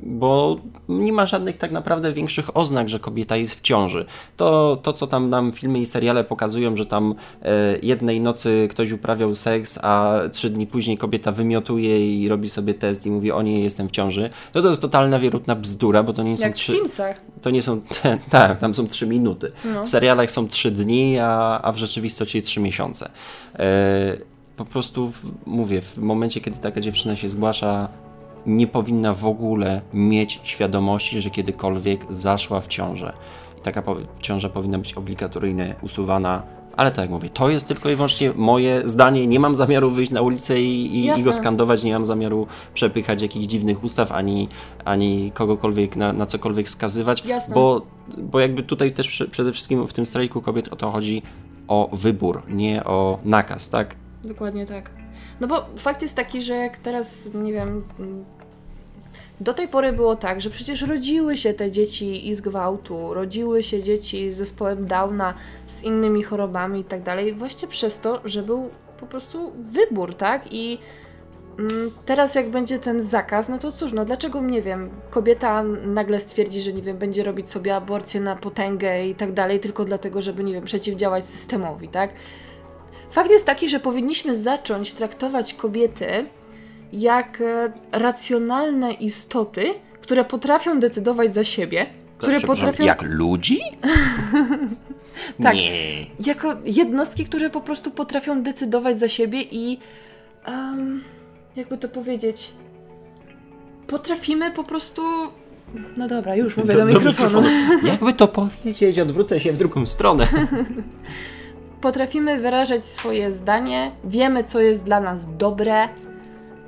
bo 0.03 0.57
nie 0.89 1.13
ma 1.13 1.25
żadnych 1.25 1.57
tak 1.57 1.71
naprawdę 1.71 2.11
większych 2.11 2.57
oznak, 2.57 2.89
że 2.89 2.99
kobieta 2.99 3.37
jest 3.37 3.55
w 3.55 3.61
ciąży. 3.61 4.05
To, 4.37 4.79
to 4.83 4.93
co 4.93 5.07
tam 5.07 5.29
nam 5.29 5.51
filmy 5.51 5.79
i 5.79 5.85
seriale 5.85 6.23
pokazują, 6.23 6.77
że 6.77 6.85
tam 6.85 7.15
e, 7.41 7.77
jednej 7.81 8.21
nocy 8.21 8.67
ktoś 8.71 8.91
uprawiał 8.91 9.35
seks, 9.35 9.79
a 9.83 10.19
trzy 10.31 10.49
dni 10.49 10.67
później 10.67 10.97
kobieta 10.97 11.31
wymiotuje 11.31 12.21
i 12.23 12.29
robi 12.29 12.49
sobie 12.49 12.73
test 12.73 13.05
i 13.05 13.11
mówi, 13.11 13.31
o 13.31 13.41
nie, 13.41 13.63
jestem 13.63 13.87
w 13.87 13.91
ciąży, 13.91 14.29
to 14.51 14.61
to 14.61 14.69
jest 14.69 14.81
totalna 14.81 15.19
wierutna 15.19 15.55
bzdura, 15.55 16.03
bo 16.03 16.13
to 16.13 16.23
nie 16.23 16.37
są 16.37 16.45
Jak 16.45 16.55
trzy... 16.55 16.73
To 17.41 17.49
nie 17.49 17.61
są, 17.61 17.81
tak, 18.29 18.57
tam 18.57 18.75
są 18.75 18.87
trzy 18.87 19.07
minuty. 19.07 19.51
No. 19.73 19.85
W 19.85 19.89
serialach 19.89 20.31
są 20.31 20.47
trzy 20.47 20.71
dni, 20.71 21.19
a, 21.19 21.61
a 21.61 21.71
w 21.71 21.77
rzeczywistości 21.77 22.41
trzy 22.41 22.59
miesiące. 22.59 23.09
E, 23.59 24.17
po 24.57 24.65
prostu 24.65 25.11
mówię, 25.45 25.81
w 25.81 25.97
momencie, 25.97 26.41
kiedy 26.41 26.59
taka 26.59 26.81
dziewczyna 26.81 27.15
się 27.15 27.29
zgłasza 27.29 27.87
nie 28.45 28.67
powinna 28.67 29.13
w 29.13 29.25
ogóle 29.25 29.81
mieć 29.93 30.39
świadomości, 30.43 31.21
że 31.21 31.29
kiedykolwiek 31.29 32.05
zaszła 32.09 32.61
w 32.61 32.67
ciążę. 32.67 33.13
I 33.57 33.61
taka 33.61 33.83
ciąża 34.19 34.49
powinna 34.49 34.77
być 34.77 34.93
obligatoryjnie 34.93 35.75
usuwana. 35.81 36.43
Ale 36.77 36.91
tak 36.91 36.99
jak 36.99 37.09
mówię, 37.09 37.29
to 37.29 37.49
jest 37.49 37.67
tylko 37.67 37.89
i 37.89 37.95
wyłącznie 37.95 38.31
moje 38.35 38.81
zdanie. 38.85 39.27
Nie 39.27 39.39
mam 39.39 39.55
zamiaru 39.55 39.91
wyjść 39.91 40.11
na 40.11 40.21
ulicę 40.21 40.61
i, 40.61 40.95
i, 40.95 41.19
i 41.19 41.23
go 41.23 41.33
skandować, 41.33 41.83
nie 41.83 41.93
mam 41.93 42.05
zamiaru 42.05 42.47
przepychać 42.73 43.21
jakichś 43.21 43.45
dziwnych 43.45 43.83
ustaw, 43.83 44.11
ani, 44.11 44.49
ani 44.85 45.31
kogokolwiek 45.31 45.95
na, 45.95 46.13
na 46.13 46.25
cokolwiek 46.25 46.69
skazywać, 46.69 47.25
Jasne. 47.25 47.55
bo, 47.55 47.81
bo 48.17 48.39
jakby 48.39 48.63
tutaj 48.63 48.91
też 48.91 49.23
przede 49.31 49.51
wszystkim 49.51 49.87
w 49.87 49.93
tym 49.93 50.05
strajku 50.05 50.41
kobiet 50.41 50.67
o 50.67 50.75
to 50.75 50.91
chodzi 50.91 51.21
o 51.67 51.89
wybór, 51.93 52.43
nie 52.49 52.83
o 52.83 53.19
nakaz, 53.23 53.69
tak? 53.69 53.95
Dokładnie 54.23 54.65
tak. 54.65 55.00
No 55.41 55.47
bo 55.47 55.65
fakt 55.77 56.01
jest 56.01 56.15
taki, 56.15 56.41
że 56.41 56.55
jak 56.55 56.79
teraz, 56.79 57.33
nie 57.33 57.53
wiem, 57.53 57.83
do 59.39 59.53
tej 59.53 59.67
pory 59.67 59.93
było 59.93 60.15
tak, 60.15 60.41
że 60.41 60.49
przecież 60.49 60.81
rodziły 60.81 61.37
się 61.37 61.53
te 61.53 61.71
dzieci 61.71 62.29
i 62.29 62.35
z 62.35 62.41
gwałtu, 62.41 63.13
rodziły 63.13 63.63
się 63.63 63.83
dzieci 63.83 64.31
z 64.31 64.37
zespołem 64.37 64.85
Downa, 64.85 65.33
z 65.65 65.83
innymi 65.83 66.23
chorobami 66.23 66.79
i 66.79 66.83
tak 66.83 67.01
dalej, 67.01 67.33
właśnie 67.33 67.67
przez 67.67 67.99
to, 67.99 68.21
że 68.25 68.43
był 68.43 68.69
po 68.99 69.05
prostu 69.05 69.51
wybór, 69.59 70.15
tak? 70.15 70.53
I 70.53 70.77
mm, 71.59 71.91
teraz 72.05 72.35
jak 72.35 72.49
będzie 72.49 72.79
ten 72.79 73.03
zakaz, 73.03 73.49
no 73.49 73.57
to 73.57 73.71
cóż, 73.71 73.93
no 73.93 74.05
dlaczego, 74.05 74.41
nie 74.41 74.61
wiem, 74.61 74.89
kobieta 75.09 75.63
nagle 75.85 76.19
stwierdzi, 76.19 76.61
że, 76.61 76.73
nie 76.73 76.81
wiem, 76.81 76.97
będzie 76.97 77.23
robić 77.23 77.49
sobie 77.49 77.75
aborcję 77.75 78.21
na 78.21 78.35
potęgę 78.35 79.07
i 79.07 79.15
tak 79.15 79.33
dalej, 79.33 79.59
tylko 79.59 79.85
dlatego, 79.85 80.21
żeby, 80.21 80.43
nie 80.43 80.53
wiem, 80.53 80.63
przeciwdziałać 80.63 81.23
systemowi, 81.25 81.87
tak? 81.87 82.09
Fakt 83.11 83.31
jest 83.31 83.45
taki, 83.45 83.69
że 83.69 83.79
powinniśmy 83.79 84.37
zacząć 84.37 84.91
traktować 84.91 85.53
kobiety 85.53 86.25
jak 86.93 87.41
e, 87.41 87.71
racjonalne 87.91 88.93
istoty, 88.93 89.73
które 90.01 90.25
potrafią 90.25 90.79
decydować 90.79 91.33
za 91.33 91.43
siebie, 91.43 91.85
które 92.17 92.39
potrafią. 92.39 92.83
Jak 92.83 93.01
ludzi? 93.01 93.59
tak. 95.43 95.55
Nie. 95.55 96.05
Jako 96.25 96.55
jednostki, 96.65 97.25
które 97.25 97.49
po 97.49 97.61
prostu 97.61 97.91
potrafią 97.91 98.43
decydować 98.43 98.99
za 98.99 99.07
siebie 99.07 99.41
i. 99.51 99.79
Um, 100.47 101.03
jakby 101.55 101.77
to 101.77 101.89
powiedzieć. 101.89 102.51
Potrafimy 103.87 104.51
po 104.51 104.63
prostu. 104.63 105.01
No 105.97 106.07
dobra, 106.07 106.35
już 106.35 106.57
mówię 106.57 106.73
do, 106.73 106.79
do 106.79 106.85
mikrofonu. 106.85 107.29
Do 107.31 107.41
mikrofonu. 107.41 107.87
Jakby 107.91 108.13
to 108.13 108.27
powiedzieć, 108.27 108.99
odwrócę 108.99 109.39
się 109.39 109.51
w 109.51 109.57
drugą 109.57 109.85
stronę. 109.85 110.27
potrafimy 111.81 112.39
wyrażać 112.39 112.85
swoje 112.85 113.31
zdanie, 113.31 113.91
wiemy, 114.03 114.43
co 114.43 114.59
jest 114.59 114.83
dla 114.83 114.99
nas 114.99 115.37
dobre. 115.37 115.87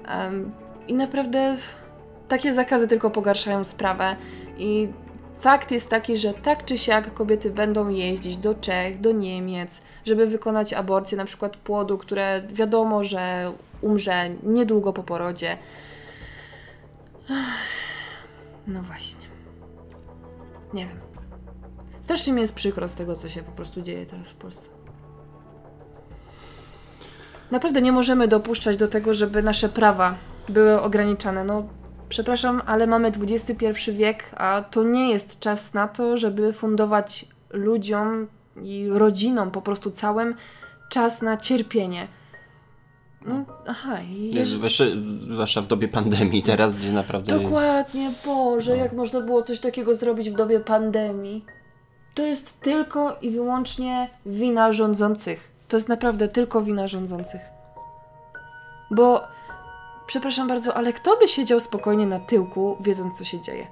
Um, 0.09 0.51
I 0.87 0.93
naprawdę 0.93 1.55
takie 2.27 2.53
zakazy 2.53 2.87
tylko 2.87 3.09
pogarszają 3.09 3.63
sprawę. 3.63 4.15
I 4.57 4.87
Fakt 5.43 5.71
jest 5.71 5.89
taki, 5.89 6.17
że 6.17 6.33
tak 6.33 6.65
czy 6.65 6.77
siak 6.77 7.13
kobiety 7.13 7.51
będą 7.51 7.89
jeździć 7.89 8.37
do 8.37 8.55
Czech, 8.55 9.01
do 9.01 9.11
Niemiec, 9.11 9.81
żeby 10.05 10.25
wykonać 10.25 10.73
aborcję 10.73 11.17
na 11.17 11.25
przykład 11.25 11.57
płodu, 11.57 11.97
które 11.97 12.41
wiadomo, 12.47 13.03
że 13.03 13.51
umrze 13.81 14.29
niedługo 14.43 14.93
po 14.93 15.03
porodzie. 15.03 15.57
No 18.67 18.81
właśnie. 18.81 19.25
Nie 20.73 20.85
wiem. 20.85 20.99
Strasznie 22.01 22.33
mi 22.33 22.41
jest 22.41 22.55
przykro 22.55 22.87
z 22.87 22.95
tego, 22.95 23.15
co 23.15 23.29
się 23.29 23.43
po 23.43 23.51
prostu 23.51 23.81
dzieje 23.81 24.05
teraz 24.05 24.27
w 24.27 24.35
Polsce. 24.35 24.72
Naprawdę 27.53 27.81
nie 27.81 27.91
możemy 27.91 28.27
dopuszczać 28.27 28.77
do 28.77 28.87
tego, 28.87 29.13
żeby 29.13 29.43
nasze 29.43 29.69
prawa 29.69 30.15
były 30.49 30.81
ograniczane. 30.81 31.43
No, 31.43 31.67
przepraszam, 32.09 32.61
ale 32.65 32.87
mamy 32.87 33.11
XXI 33.21 33.91
wiek, 33.91 34.31
a 34.37 34.63
to 34.71 34.83
nie 34.83 35.09
jest 35.09 35.39
czas 35.39 35.73
na 35.73 35.87
to, 35.87 36.17
żeby 36.17 36.53
fundować 36.53 37.25
ludziom 37.49 38.27
i 38.61 38.87
rodzinom 38.89 39.51
po 39.51 39.61
prostu 39.61 39.91
całym 39.91 40.35
czas 40.89 41.21
na 41.21 41.37
cierpienie. 41.37 42.07
No, 43.25 43.45
aha, 43.67 44.01
i 44.01 44.31
Jest, 44.31 44.51
zwłaszcza, 45.21 45.61
w 45.61 45.67
dobie 45.67 45.87
pandemii 45.87 46.43
teraz, 46.43 46.79
gdzie 46.79 46.91
naprawdę 46.91 47.39
Dokładnie, 47.39 48.11
Boże, 48.25 48.77
jak 48.77 48.93
można 48.93 49.21
było 49.21 49.43
coś 49.43 49.59
takiego 49.59 49.95
zrobić 49.95 50.29
w 50.29 50.35
dobie 50.35 50.59
pandemii? 50.59 51.45
To 52.13 52.25
jest 52.25 52.59
tylko 52.59 53.17
i 53.21 53.31
wyłącznie 53.31 54.09
wina 54.25 54.73
rządzących. 54.73 55.52
To 55.73 55.77
jest 55.77 55.89
naprawdę 55.89 56.27
tylko 56.27 56.61
wina 56.61 56.87
rządzących. 56.87 57.41
Bo, 58.91 59.21
przepraszam 60.05 60.47
bardzo, 60.47 60.73
ale 60.73 60.93
kto 60.93 61.17
by 61.17 61.27
siedział 61.27 61.59
spokojnie 61.59 62.07
na 62.07 62.19
tyłku, 62.19 62.77
wiedząc, 62.79 63.17
co 63.17 63.23
się 63.23 63.41
dzieje? 63.41 63.67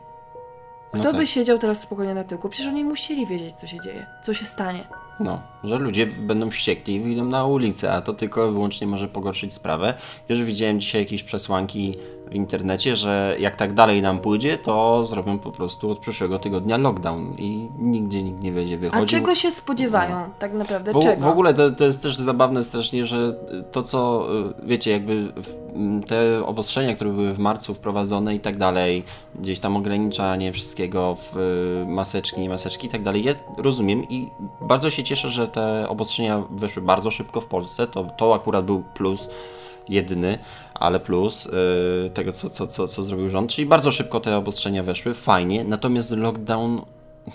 No 0.94 1.00
Kto 1.00 1.10
tak. 1.10 1.16
by 1.16 1.28
siedział 1.28 1.58
teraz 1.58 1.82
spokojnie 1.82 2.14
na 2.14 2.24
tyłku? 2.24 2.50
Przecież 2.50 2.68
oni 2.68 2.84
musieli 2.84 3.26
wiedzieć, 3.26 3.54
co 3.54 3.68
się 3.68 3.80
dzieje, 3.80 4.06
co 4.24 4.34
się 4.34 4.46
stanie. 4.46 4.88
No, 5.20 5.42
że 5.64 5.78
ludzie 5.78 6.06
będą 6.06 6.50
wściekli 6.50 6.96
i 6.96 7.00
wyjdą 7.00 7.26
na 7.26 7.46
ulicę, 7.46 7.94
a 7.94 8.02
to 8.02 8.14
tylko 8.14 8.52
wyłącznie 8.52 8.88
może 8.88 9.08
pogorszyć 9.08 9.54
sprawę. 9.54 9.94
Już 10.30 10.42
widziałem 10.44 10.80
dzisiaj 10.80 11.02
jakieś 11.02 11.24
przesłanki 11.24 11.96
internecie, 12.36 12.96
że 12.96 13.36
jak 13.40 13.56
tak 13.56 13.74
dalej 13.74 14.02
nam 14.02 14.20
pójdzie, 14.20 14.58
to 14.58 15.04
zrobią 15.04 15.40
po 15.40 15.52
prostu 15.52 15.92
od 15.92 16.00
przyszłego 16.00 16.40
tygodnia 16.40 16.78
lockdown 16.78 17.34
i 17.38 17.68
nigdzie 17.80 18.24
nikt 18.24 18.42
nie 18.42 18.52
będzie 18.52 18.76
A 18.76 18.78
wychodził. 18.78 19.08
czego 19.08 19.36
się 19.36 19.52
spodziewają, 19.52 20.16
tak 20.40 20.54
naprawdę? 20.54 20.94
Bo, 20.94 21.00
czego? 21.00 21.26
w 21.26 21.30
ogóle 21.30 21.54
to, 21.54 21.72
to 21.72 21.86
jest 21.86 22.04
też 22.04 22.18
zabawne 22.18 22.64
strasznie, 22.64 23.06
że 23.06 23.36
to 23.72 23.84
co, 23.84 24.28
y, 24.50 24.54
wiecie, 24.64 24.92
jakby 24.92 25.34
w, 25.36 25.62
te 26.08 26.46
obostrzenia, 26.46 26.96
które 26.96 27.10
były 27.10 27.34
w 27.34 27.40
marcu 27.40 27.74
wprowadzone 27.74 28.36
i 28.36 28.40
tak 28.40 28.58
dalej, 28.58 29.04
gdzieś 29.36 29.60
tam 29.60 29.78
ograniczanie 29.78 30.54
wszystkiego 30.54 31.16
w 31.16 31.38
y, 31.38 31.86
maseczki, 31.86 32.42
nie 32.42 32.50
maseczki 32.50 32.88
i 32.88 32.90
tak 32.90 33.04
dalej, 33.04 33.24
ja 33.24 33.34
rozumiem 33.58 34.04
i 34.10 34.30
bardzo 34.62 34.90
się 34.90 35.04
cieszę, 35.04 35.30
że 35.30 35.48
te 35.48 35.90
obostrzenia 35.90 36.44
weszły 36.52 36.82
bardzo 36.82 37.12
szybko 37.12 37.42
w 37.42 37.46
Polsce, 37.46 37.88
to, 37.88 38.04
to 38.18 38.36
akurat 38.36 38.66
był 38.66 38.84
plus 38.94 39.30
jedyny, 39.90 40.40
ale 40.82 41.00
plus 41.00 41.46
y, 41.46 42.10
tego, 42.14 42.32
co, 42.32 42.50
co, 42.50 42.68
co, 42.68 42.88
co 42.88 43.04
zrobił 43.04 43.30
rząd, 43.30 43.52
czyli 43.52 43.68
bardzo 43.68 43.92
szybko 43.92 44.20
te 44.20 44.38
obostrzenia 44.38 44.84
weszły, 44.84 45.14
fajnie, 45.14 45.64
natomiast 45.64 46.18
lockdown, 46.18 46.82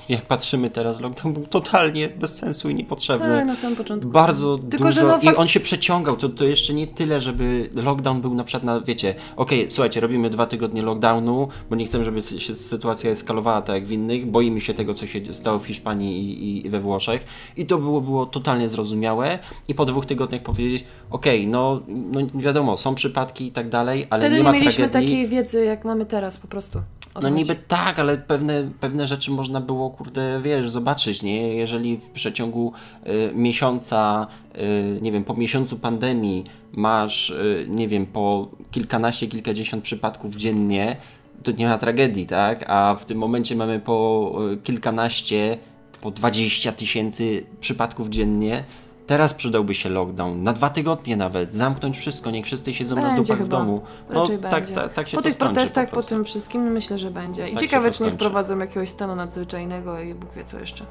jak 0.08 0.22
patrzymy 0.22 0.70
teraz, 0.70 1.00
lockdown 1.00 1.34
był 1.34 1.46
totalnie 1.46 2.08
bez 2.08 2.36
sensu 2.36 2.68
i 2.68 2.74
niepotrzebny. 2.74 3.26
Tak, 3.28 3.46
na 3.46 3.56
samym 3.56 3.76
początku. 3.76 4.10
Bardzo 4.10 4.58
Tylko, 4.58 4.84
dużo 4.84 5.02
no 5.02 5.16
i 5.18 5.20
fak- 5.20 5.34
on 5.36 5.48
się 5.48 5.60
przeciągał, 5.60 6.16
to, 6.16 6.28
to 6.28 6.44
jeszcze 6.44 6.74
nie 6.74 6.86
tyle, 6.86 7.20
żeby 7.20 7.70
lockdown 7.74 8.20
był 8.20 8.34
na 8.34 8.44
przykład 8.44 8.64
na, 8.64 8.80
wiecie, 8.80 9.14
okej, 9.36 9.70
słuchajcie, 9.70 10.00
robimy 10.00 10.30
dwa 10.30 10.46
tygodnie 10.46 10.82
lockdownu, 10.82 11.48
bo 11.70 11.76
nie 11.76 11.84
chcemy, 11.86 12.04
żeby 12.04 12.22
się 12.22 12.54
sytuacja 12.54 13.10
eskalowała 13.10 13.62
tak 13.62 13.74
jak 13.74 13.86
w 13.86 13.90
innych, 13.90 14.26
boimy 14.26 14.60
się 14.60 14.74
tego, 14.74 14.94
co 14.94 15.06
się 15.06 15.34
stało 15.34 15.58
w 15.58 15.66
Hiszpanii 15.66 16.42
i, 16.42 16.66
i 16.66 16.70
we 16.70 16.80
Włoszech 16.80 17.24
i 17.56 17.66
to 17.66 17.78
było, 17.78 18.00
było 18.00 18.26
totalnie 18.26 18.68
zrozumiałe 18.68 19.38
i 19.68 19.74
po 19.74 19.84
dwóch 19.84 20.06
tygodniach 20.06 20.42
powiedzieć, 20.42 20.84
okej, 21.10 21.46
no, 21.46 21.80
no 21.88 22.20
wiadomo, 22.34 22.76
są 22.76 22.94
przypadki 22.94 23.46
i 23.46 23.50
tak 23.52 23.68
dalej, 23.68 24.06
ale 24.10 24.20
Wtedy 24.20 24.34
nie 24.34 24.38
nie 24.40 24.44
ma 24.44 24.52
mieliśmy 24.52 24.88
tragedii. 24.88 25.08
takiej 25.10 25.28
wiedzy, 25.28 25.64
jak 25.64 25.84
mamy 25.84 26.06
teraz 26.06 26.38
po 26.38 26.48
prostu. 26.48 26.78
No 27.22 27.28
niby 27.28 27.54
tak, 27.54 27.98
ale 27.98 28.18
pewne, 28.18 28.70
pewne 28.80 29.06
rzeczy 29.06 29.30
można 29.30 29.60
było, 29.60 29.90
kurde, 29.90 30.40
wiesz, 30.40 30.70
zobaczyć, 30.70 31.22
nie? 31.22 31.54
Jeżeli 31.54 31.96
w 31.96 32.10
przeciągu 32.10 32.72
y, 33.06 33.30
miesiąca, 33.34 34.26
y, 34.56 34.98
nie 35.02 35.12
wiem, 35.12 35.24
po 35.24 35.34
miesiącu 35.34 35.78
pandemii 35.78 36.44
masz, 36.72 37.30
y, 37.30 37.66
nie 37.68 37.88
wiem, 37.88 38.06
po 38.06 38.48
kilkanaście, 38.70 39.26
kilkadziesiąt 39.26 39.84
przypadków 39.84 40.36
dziennie, 40.36 40.96
to 41.42 41.52
nie 41.52 41.66
ma 41.66 41.78
tragedii, 41.78 42.26
tak? 42.26 42.64
A 42.70 42.94
w 42.94 43.04
tym 43.04 43.18
momencie 43.18 43.56
mamy 43.56 43.80
po 43.80 44.32
y, 44.52 44.56
kilkanaście, 44.56 45.58
po 46.00 46.10
20 46.10 46.72
tysięcy 46.72 47.46
przypadków 47.60 48.08
dziennie. 48.08 48.64
Teraz 49.06 49.34
przydałby 49.34 49.74
się 49.74 49.88
lockdown, 49.88 50.42
na 50.42 50.52
dwa 50.52 50.70
tygodnie 50.70 51.16
nawet, 51.16 51.54
zamknąć 51.54 51.98
wszystko, 51.98 52.30
niech 52.30 52.46
wszyscy 52.46 52.74
siedzą 52.74 52.96
na 52.96 53.02
Będzie 53.02 53.22
dupach 53.22 53.46
w 53.46 53.48
domu. 53.48 53.82
No 54.10 54.20
Raczej 54.20 54.38
tak, 54.38 54.50
będzie. 54.50 54.74
tak, 54.74 54.92
tak 54.92 55.08
się 55.08 55.16
po 55.16 55.22
tych 55.22 55.38
protestach, 55.38 55.90
po, 55.90 55.96
po, 55.96 56.02
tym 56.02 56.24
wszystkim, 56.24 56.62
myślę, 56.62 56.98
że 56.98 57.10
będzie. 57.10 57.48
I 57.48 57.52
Tak 57.52 57.60
ciekawe, 57.60 57.90
czy 57.90 58.02
nie 58.02 58.10
wprowadzą 58.10 58.58
jakiegoś 58.58 58.88
stanu 58.88 59.16
nadzwyczajnego 59.16 60.00
i 60.00 60.14
Bóg 60.14 60.32
wie 60.32 60.44
co 60.44 60.58
jeszcze. 60.58 60.84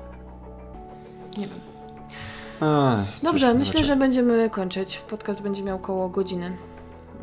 Nie 1.37 1.47
wiem. 1.47 1.59
Cóż, 3.13 3.21
Dobrze, 3.23 3.53
myślę, 3.53 3.83
że 3.83 3.95
będziemy 3.95 4.49
kończyć. 4.49 4.97
Podcast 4.97 5.41
będzie 5.41 5.63
miał 5.63 5.79
koło 5.79 6.09
godziny. 6.09 6.57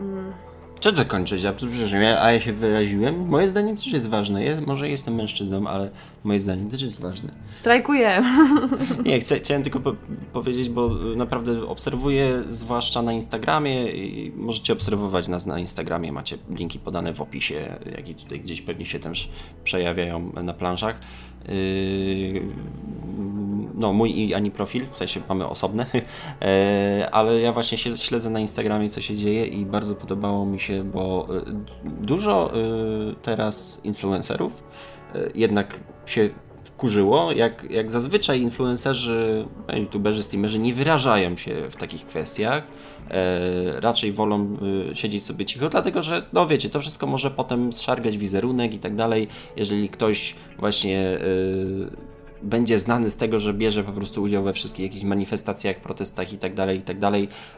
Mm. 0.01 0.32
Co 0.83 0.93
to 0.93 1.05
kończyć? 1.05 1.43
Ja, 1.43 1.53
przepraszam, 1.53 2.03
ja, 2.03 2.22
a 2.22 2.33
ja 2.33 2.41
się 2.41 2.53
wyraziłem. 2.53 3.28
Moje 3.28 3.49
zdanie 3.49 3.76
też 3.76 3.87
jest 3.87 4.09
ważne. 4.09 4.45
Ja, 4.45 4.61
może 4.66 4.89
jestem 4.89 5.14
mężczyzną, 5.14 5.66
ale 5.66 5.91
moje 6.24 6.41
zdanie 6.41 6.70
też 6.70 6.83
jest 6.83 7.01
ważne. 7.01 7.28
Strajkuję. 7.53 8.22
Nie, 9.05 9.20
chcę, 9.20 9.39
chciałem 9.39 9.62
tylko 9.62 9.80
po, 9.80 9.95
powiedzieć, 10.33 10.68
bo 10.68 11.12
y, 11.12 11.16
naprawdę 11.16 11.66
obserwuję, 11.66 12.43
zwłaszcza 12.49 13.03
na 13.03 13.12
Instagramie 13.12 13.93
i 13.93 14.33
możecie 14.37 14.72
obserwować 14.72 15.28
nas 15.28 15.47
na 15.47 15.59
Instagramie. 15.59 16.12
Macie 16.12 16.39
linki 16.51 16.78
podane 16.78 17.14
w 17.14 17.20
opisie, 17.20 17.78
jak 17.97 18.09
i 18.09 18.14
tutaj 18.14 18.41
gdzieś 18.41 18.62
pewnie 18.62 18.87
się 18.87 18.99
też 18.99 19.28
przejawiają 19.64 20.33
na 20.43 20.55
planszach. 20.55 21.01
Yy, 21.49 22.43
no, 23.74 23.93
mój 23.93 24.18
i 24.20 24.34
Ani 24.34 24.51
profil, 24.51 24.86
w 24.86 24.97
sensie 24.97 25.20
mamy 25.28 25.49
osobne, 25.49 25.86
E, 26.43 27.09
ale 27.12 27.40
ja 27.40 27.53
właśnie 27.53 27.78
się 27.78 27.99
śledzę 27.99 28.30
na 28.30 28.40
Instagramie, 28.40 28.88
co 28.88 29.01
się 29.01 29.16
dzieje 29.16 29.47
i 29.47 29.66
bardzo 29.66 29.95
podobało 29.95 30.47
mi 30.47 30.61
się, 30.61 30.84
bo 30.84 31.28
y, 31.36 31.53
dużo 31.84 32.53
teraz 33.22 33.80
influencerów 33.84 34.62
jednak 35.34 35.80
się 36.07 36.30
wkurzyło, 36.83 37.33
jak, 37.33 37.70
jak 37.70 37.91
zazwyczaj 37.91 38.41
influencerzy, 38.41 39.47
e, 39.68 39.80
youtuberzy, 39.80 40.22
streamerzy 40.22 40.59
nie 40.59 40.74
wyrażają 40.74 41.37
się 41.37 41.70
w 41.70 41.76
takich 41.76 42.07
kwestiach, 42.07 42.64
e, 43.11 43.80
raczej 43.80 44.12
wolą 44.12 44.57
y, 44.91 44.95
siedzieć 44.95 45.24
sobie 45.24 45.47
cicho, 45.47 45.68
dlatego 45.68 46.03
że, 46.03 46.22
no 46.33 46.47
wiecie, 46.47 46.70
to 46.70 46.80
wszystko 46.80 47.07
może 47.07 47.30
potem 47.30 47.72
zszargać 47.72 48.18
wizerunek 48.18 48.74
i 48.74 48.78
tak 48.78 48.95
dalej, 48.95 49.28
jeżeli 49.57 49.89
ktoś 49.89 50.35
właśnie 50.59 50.99
y, 51.01 52.11
będzie 52.43 52.78
znany 52.78 53.11
z 53.11 53.16
tego, 53.16 53.38
że 53.38 53.55
bierze 53.55 53.84
po 53.84 53.93
prostu 53.93 54.22
udział 54.22 54.43
we 54.43 54.53
wszystkich 54.53 54.86
jakichś 54.86 55.05
manifestacjach, 55.05 55.76
protestach 55.76 56.32
i 56.32 56.38
tak 56.38 56.55
dalej, 56.55 56.78
i 56.78 56.82
tak 56.82 56.99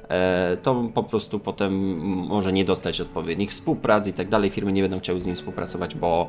e, 0.09 0.57
to 0.63 0.85
po 0.95 1.03
prostu 1.03 1.39
potem 1.39 1.99
może 2.29 2.53
nie 2.53 2.65
dostać 2.65 3.01
odpowiednich 3.01 3.51
współprac 3.51 4.07
i 4.07 4.13
tak 4.13 4.29
firmy 4.51 4.73
nie 4.73 4.83
będą 4.83 4.99
chciały 4.99 5.21
z 5.21 5.27
nim 5.27 5.37
współpracować, 5.37 5.95
bo 5.95 6.29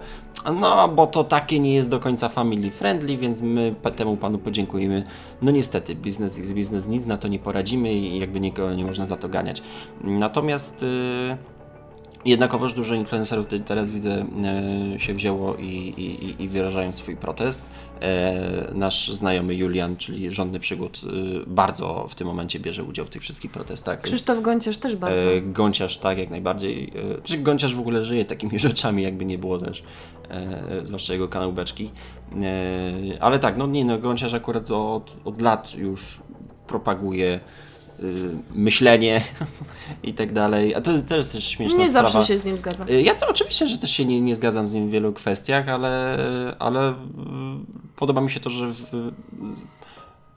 no, 0.62 0.88
bo 0.88 1.08
to 1.08 1.24
takie 1.24 1.60
nie 1.60 1.74
jest 1.74 1.90
do 1.90 2.00
końca 2.00 2.30
family 2.30 2.72
friendly, 2.72 3.18
więc 3.18 3.42
my 3.42 3.76
temu 3.96 4.18
panu 4.18 4.38
podziękujemy. 4.38 5.06
No 5.42 5.52
niestety, 5.52 5.96
biznes 5.96 6.38
jest 6.38 6.54
biznes, 6.54 6.88
nic 6.88 7.06
na 7.06 7.18
to 7.18 7.28
nie 7.28 7.40
poradzimy 7.40 7.94
i 7.94 8.20
jakby 8.20 8.40
nikogo 8.40 8.74
nie 8.74 8.86
można 8.86 9.06
za 9.06 9.18
to 9.18 9.30
ganiać. 9.30 9.62
Natomiast 10.04 10.84
y, 10.84 11.55
Jednakowoż 12.26 12.74
dużo 12.74 12.96
influencerów 12.96 13.48
te- 13.48 13.60
teraz 13.60 13.90
widzę 13.90 14.26
e, 14.96 15.00
się 15.00 15.14
wzięło 15.14 15.56
i, 15.56 15.66
i, 15.98 16.44
i 16.44 16.48
wyrażają 16.48 16.92
swój 16.92 17.16
protest. 17.16 17.70
E, 18.02 18.72
nasz 18.74 19.12
znajomy 19.12 19.56
Julian, 19.56 19.98
czyli 19.98 20.32
rządny 20.32 20.60
przygód, 20.60 21.02
e, 21.04 21.10
bardzo 21.48 22.08
w 22.10 22.16
tym 22.16 22.28
momencie 22.28 22.60
bierze 22.60 22.84
udział 22.84 23.06
w 23.06 23.10
tych 23.10 23.22
wszystkich 23.22 23.52
protestach. 23.52 24.02
Krzysztof 24.02 24.42
Gonciarz 24.42 24.78
też 24.78 24.96
bardzo. 24.96 25.28
Gąciarz 25.42 25.98
tak, 25.98 26.18
jak 26.18 26.30
najbardziej. 26.30 26.94
Czy 27.24 27.38
Gąciarz 27.38 27.76
w 27.76 27.80
ogóle 27.80 28.04
żyje 28.04 28.26
takimi 28.26 28.60
rzeczami, 28.70 29.04
jakby 29.04 29.26
nie 29.26 29.38
było 29.38 29.58
też, 29.58 29.84
zwłaszcza 30.84 31.14
jego 31.14 31.28
kanał 31.28 31.54
Beczki. 31.54 31.92
Ale 33.20 33.40
tak, 33.40 33.58
no 33.58 33.68
nie 33.68 33.86
no, 33.86 33.98
Gąciarz 33.98 34.34
akurat 34.34 34.72
od, 34.72 35.16
od 35.26 35.42
lat 35.42 35.76
już 35.76 36.20
propaguje 36.68 37.40
myślenie 38.54 39.22
i 40.04 40.14
tak 40.14 40.34
dalej. 40.34 40.76
A 40.76 40.82
to, 40.82 40.92
to 41.08 41.16
jest 41.18 41.32
też 41.32 41.44
śmieszna 41.48 41.78
nie 41.80 41.88
sprawa. 41.88 42.10
zawsze 42.10 42.28
się 42.34 42.38
z 42.38 42.46
nim 42.46 42.58
zgadzam. 42.58 42.90
Y, 42.90 43.02
Ja 43.02 43.16
to 43.16 43.28
oczywiście, 43.30 43.68
że 43.68 43.78
też 43.78 43.92
się 43.92 44.06
nie, 44.06 44.22
nie 44.22 44.36
zgadzam 44.36 44.68
z 44.68 44.74
nim 44.74 44.88
w 44.88 44.92
wielu 44.92 45.14
kwestiach, 45.14 45.70
ale, 45.70 46.18
ale 46.60 46.92
y, 46.92 46.96
podoba 47.96 48.22
mi 48.22 48.32
się 48.32 48.40
to, 48.40 48.50
że 48.50 48.68
w, 48.70 49.12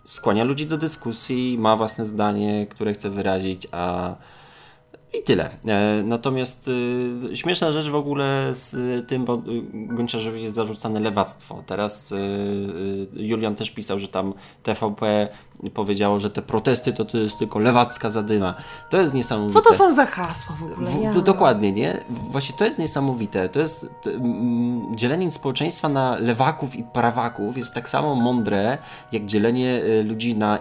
skłania 0.04 0.44
ludzi 0.44 0.66
do 0.66 0.78
dyskusji, 0.78 1.58
ma 1.58 1.76
własne 1.76 2.06
zdanie, 2.06 2.66
które 2.70 2.92
chce 2.92 3.10
wyrazić, 3.10 3.66
a 3.72 4.14
I 5.12 5.22
tyle. 5.22 5.50
E, 5.66 6.02
natomiast 6.04 6.68
y, 7.32 7.36
śmieszna 7.36 7.72
rzecz 7.72 7.88
w 7.88 7.94
ogóle 7.94 8.50
z 8.52 8.76
tym, 9.08 9.24
bo 9.24 9.34
y, 9.34 9.40
Gonciarzowi 9.72 10.42
jest 10.42 10.56
zarzucane 10.56 11.00
lewactwo. 11.00 11.62
Teraz 11.66 12.12
y, 12.12 12.16
Julian 13.16 13.54
też 13.54 13.70
pisał, 13.70 13.98
że 13.98 14.08
tam 14.08 14.34
TVP 14.62 15.28
powiedziało, 15.74 16.20
że 16.20 16.30
te 16.30 16.42
protesty 16.42 16.92
to, 16.92 17.04
to 17.04 17.18
jest 17.18 17.38
tylko 17.38 17.58
lewacka 17.58 18.10
zadyma. 18.10 18.54
To 18.90 19.00
jest 19.00 19.14
niesamowite. 19.14 19.52
Co 19.52 19.60
to 19.60 19.74
są 19.74 19.92
za 19.92 20.06
hasła 20.06 20.56
w 20.56 20.72
ogóle? 20.72 21.10
W, 21.10 21.14
to, 21.14 21.22
dokładnie, 21.22 21.72
nie? 21.72 22.00
Właśnie 22.10 22.56
to 22.56 22.64
jest 22.64 22.78
niesamowite. 22.78 23.48
To 23.48 23.60
jest 23.60 23.90
dzielenie 24.94 25.30
społeczeństwa 25.30 25.88
na 25.88 26.16
lewaków 26.16 26.76
i 26.76 26.84
prawaków 26.84 27.58
jest 27.58 27.74
tak 27.74 27.88
samo 27.88 28.14
mądre, 28.14 28.78
jak 29.12 29.26
dzielenie 29.26 29.80
ludzi 30.04 30.36
na 30.36 30.58
y, 30.58 30.60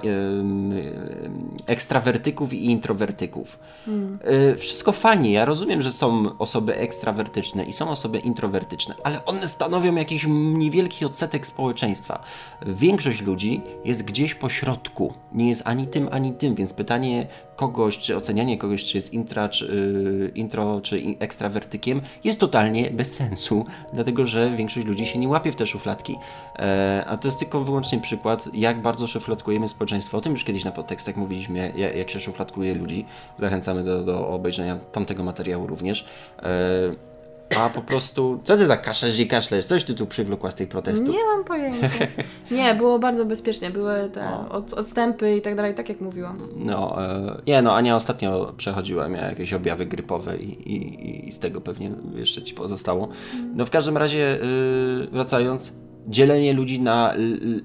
ekstrawertyków 1.66 2.54
i 2.54 2.66
introwertyków. 2.66 3.60
Y, 3.88 4.37
wszystko 4.58 4.92
fajnie. 4.92 5.32
Ja 5.32 5.46
rozumiem, 5.46 5.82
że 5.82 5.92
są 5.92 6.38
osoby 6.38 6.76
ekstrawertyczne 6.76 7.64
i 7.64 7.74
są 7.74 7.90
osoby 7.90 8.20
introwertyczne, 8.20 8.96
ale 9.04 9.26
one 9.26 9.48
stanowią 9.48 9.96
jakiś 9.96 10.26
niewielki 10.30 11.06
odsetek 11.06 11.48
społeczeństwa. 11.48 12.24
Większość 12.66 13.22
ludzi 13.22 13.62
jest 13.86 14.06
gdzieś 14.06 14.36
po 14.36 14.50
środku. 14.50 15.14
Nie 15.32 15.50
jest 15.50 15.68
ani 15.68 15.88
tym, 15.88 16.10
ani 16.12 16.34
tym, 16.34 16.56
więc 16.56 16.74
pytanie 16.74 17.28
kogoś, 17.58 17.98
czy 17.98 18.16
ocenianie 18.16 18.58
kogoś, 18.58 18.84
czy 18.84 18.98
jest 18.98 19.14
intra, 19.14 19.50
czy, 19.50 19.66
y, 19.66 20.32
intro, 20.36 20.82
czy 20.82 21.04
ekstrawertykiem, 21.20 22.02
jest 22.24 22.40
totalnie 22.40 22.92
bez 22.92 23.14
sensu, 23.14 23.66
dlatego 23.94 24.26
że 24.26 24.52
większość 24.52 24.88
ludzi 24.88 25.06
się 25.06 25.20
nie 25.20 25.28
łapie 25.28 25.52
w 25.52 25.56
te 25.56 25.68
szufladki. 25.68 26.16
E, 26.60 27.04
a 27.08 27.18
to 27.18 27.28
jest 27.28 27.40
tylko 27.40 27.64
wyłącznie 27.64 28.00
przykład, 28.00 28.50
jak 28.54 28.82
bardzo 28.82 29.08
szufladkujemy 29.08 29.70
społeczeństwo. 29.70 30.18
O 30.18 30.22
tym 30.22 30.32
już 30.34 30.44
kiedyś 30.44 30.66
na 30.66 30.72
podtekstach 30.72 31.18
mówiliśmy, 31.18 31.74
jak, 31.76 31.96
jak 31.96 32.10
się 32.10 32.20
szufladkuje 32.20 32.76
ludzi. 32.76 33.06
Zachęcamy 33.38 33.84
do, 33.84 34.04
do 34.04 34.28
obejrzenia 34.28 34.78
tamtego 34.92 35.24
materiału 35.24 35.68
również. 35.68 36.06
E, 36.40 37.17
a 37.56 37.70
po 37.70 37.82
prostu, 37.82 38.40
co 38.44 38.58
ty 38.58 38.68
tak 38.68 38.82
kaszlesz 38.82 39.20
i 39.20 39.28
kaszlesz? 39.28 39.66
Coś 39.66 39.84
ty 39.84 39.94
tu 39.94 40.08
przywlokła 40.08 40.52
z 40.52 40.56
tych 40.56 40.70
protestów? 40.70 41.10
Nie 41.10 41.24
mam 41.24 41.44
pojęcia. 41.44 41.90
Nie, 42.52 42.76
było 42.76 43.00
bardzo 43.00 43.26
bezpiecznie. 43.26 43.70
Były 43.70 44.10
te 44.10 44.30
No. 44.32 44.50
od, 44.50 44.74
odstępy 44.74 45.36
i 45.36 45.42
tak 45.42 45.56
dalej, 45.56 45.76
tak 45.76 45.90
jak 45.90 46.02
mówiłam. 46.02 46.48
No, 46.56 47.04
e, 47.06 47.42
nie 47.48 47.62
no, 47.62 47.76
Ania 47.76 47.96
ostatnio 47.96 48.54
przechodziła, 48.58 49.08
miała 49.10 49.26
jakieś 49.28 49.54
objawy 49.54 49.86
grypowe 49.86 50.38
i, 50.38 50.72
i, 50.74 51.28
i 51.28 51.32
z 51.32 51.40
tego 51.40 51.62
pewnie 51.62 51.92
jeszcze 52.16 52.42
ci 52.42 52.54
pozostało. 52.54 53.08
No 53.56 53.66
w 53.66 53.70
każdym 53.70 53.98
razie, 53.98 54.40
y, 54.44 55.08
wracając, 55.12 55.74
dzielenie 56.08 56.54
ludzi 56.54 56.80
na 56.80 57.14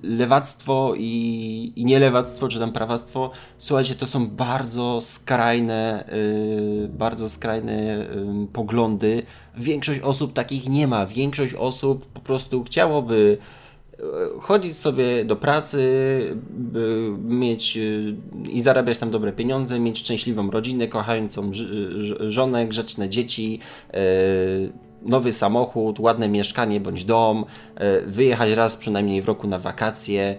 lewactwo 0.02 0.94
i, 0.96 1.72
i 1.76 1.84
nielewactwo, 1.84 2.48
czy 2.48 2.58
tam 2.58 2.72
prawactwo, 2.72 3.30
słuchajcie, 3.58 3.94
to 3.94 4.06
są 4.06 4.26
bardzo 4.26 5.00
skrajne, 5.00 6.04
y, 6.84 6.88
bardzo 6.88 7.28
skrajne 7.28 8.00
y, 8.00 8.46
poglądy. 8.52 9.22
Większość 9.56 10.00
osób 10.00 10.32
takich 10.32 10.68
nie 10.68 10.86
ma. 10.86 11.06
Większość 11.06 11.54
osób 11.54 12.06
po 12.06 12.20
prostu 12.20 12.64
chciałoby 12.64 13.38
chodzić 14.40 14.76
sobie 14.76 15.24
do 15.24 15.36
pracy, 15.36 15.80
mieć 17.24 17.76
y, 17.76 18.14
i 18.50 18.60
zarabiać 18.60 18.98
tam 18.98 19.10
dobre 19.10 19.32
pieniądze, 19.32 19.80
mieć 19.80 19.98
szczęśliwą 19.98 20.50
rodzinę, 20.50 20.88
kochającą 20.88 21.50
żonę, 22.28 22.66
grzeczne 22.66 23.08
dzieci, 23.08 23.58
y, 23.94 24.72
nowy 25.04 25.32
samochód, 25.32 26.00
ładne 26.00 26.28
mieszkanie 26.28 26.80
bądź 26.80 27.04
dom, 27.04 27.44
y, 27.44 28.06
wyjechać 28.06 28.50
raz 28.50 28.76
przynajmniej 28.76 29.22
w 29.22 29.26
roku 29.26 29.46
na 29.46 29.58
wakacje. 29.58 30.36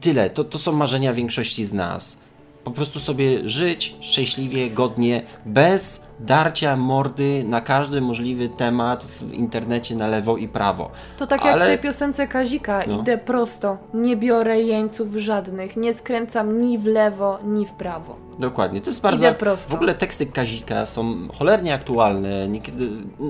Tyle. 0.00 0.30
To, 0.30 0.44
to 0.44 0.58
są 0.58 0.72
marzenia 0.72 1.12
większości 1.12 1.64
z 1.64 1.72
nas. 1.72 2.29
Po 2.64 2.70
prostu 2.70 3.00
sobie 3.00 3.48
żyć 3.48 3.96
szczęśliwie, 4.00 4.70
godnie, 4.70 5.22
bez 5.46 6.06
darcia 6.20 6.76
mordy 6.76 7.44
na 7.46 7.60
każdy 7.60 8.00
możliwy 8.00 8.48
temat 8.48 9.04
w 9.04 9.32
internecie 9.34 9.96
na 9.96 10.06
lewo 10.06 10.36
i 10.36 10.48
prawo. 10.48 10.90
To 11.16 11.26
tak 11.26 11.44
jak 11.44 11.54
Ale- 11.54 11.64
w 11.64 11.68
tej 11.68 11.78
piosence 11.78 12.26
Kazika. 12.26 12.82
No. 12.88 13.00
Idę 13.00 13.18
prosto, 13.18 13.78
nie 13.94 14.16
biorę 14.16 14.60
jeńców 14.60 15.08
żadnych, 15.16 15.76
nie 15.76 15.94
skręcam 15.94 16.60
ni 16.60 16.78
w 16.78 16.84
lewo, 16.86 17.38
ni 17.44 17.66
w 17.66 17.72
prawo. 17.72 18.16
Dokładnie, 18.38 18.80
to 18.80 18.90
jest 18.90 19.02
bardzo. 19.02 19.18
Idę 19.18 19.34
prosto. 19.34 19.72
W 19.72 19.74
ogóle 19.74 19.94
teksty 19.94 20.26
Kazika 20.26 20.86
są 20.86 21.28
cholernie 21.38 21.74
aktualne, 21.74 22.48
niekiedy 22.48 22.88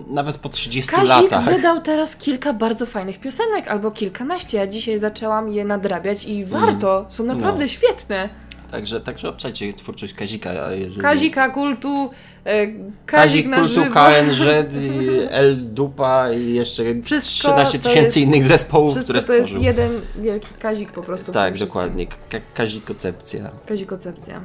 nawet 0.09 0.39
po 0.39 0.49
30 0.49 0.91
Kazik 0.91 1.09
latach. 1.09 1.45
wydał 1.45 1.81
teraz 1.81 2.16
kilka 2.16 2.53
bardzo 2.53 2.87
fajnych 2.87 3.20
piosenek, 3.20 3.68
albo 3.68 3.91
kilkanaście. 3.91 4.59
Ja 4.59 4.66
dzisiaj 4.66 4.99
zaczęłam 4.99 5.49
je 5.49 5.64
nadrabiać 5.64 6.24
i 6.24 6.45
warto. 6.45 7.07
Są 7.09 7.24
naprawdę 7.24 7.64
No. 7.64 7.68
świetne. 7.68 8.28
Także, 8.70 9.00
także 9.00 9.28
obczajcie 9.28 9.72
twórczość 9.72 10.14
Kazika. 10.14 10.72
Jeżeli... 10.72 11.02
Kazika, 11.02 11.48
kultu, 11.48 12.10
e, 12.44 12.66
Kazik 13.06 13.50
Kazik, 13.50 13.74
Kultu. 13.74 13.80
KNZ, 13.94 14.74
El 15.30 15.56
Dupa 15.74 16.32
i 16.32 16.54
jeszcze 16.54 16.82
Wszystko 17.02 17.48
13 17.48 17.78
to 17.78 17.88
tysięcy 17.88 18.20
innych 18.20 18.44
zespołów, 18.44 18.98
które 18.98 19.22
to 19.22 19.34
jest 19.34 19.48
stworzył. 19.48 19.62
jeden 19.62 20.00
wielki 20.20 20.48
Kazik 20.60 20.92
po 20.92 21.02
prostu. 21.02 21.32
Tak, 21.32 21.58
dokładnie. 21.58 22.06
Ka 22.06 22.16
Kazikocepcja. 22.54 23.50
Kazikocepcja. 23.66 24.40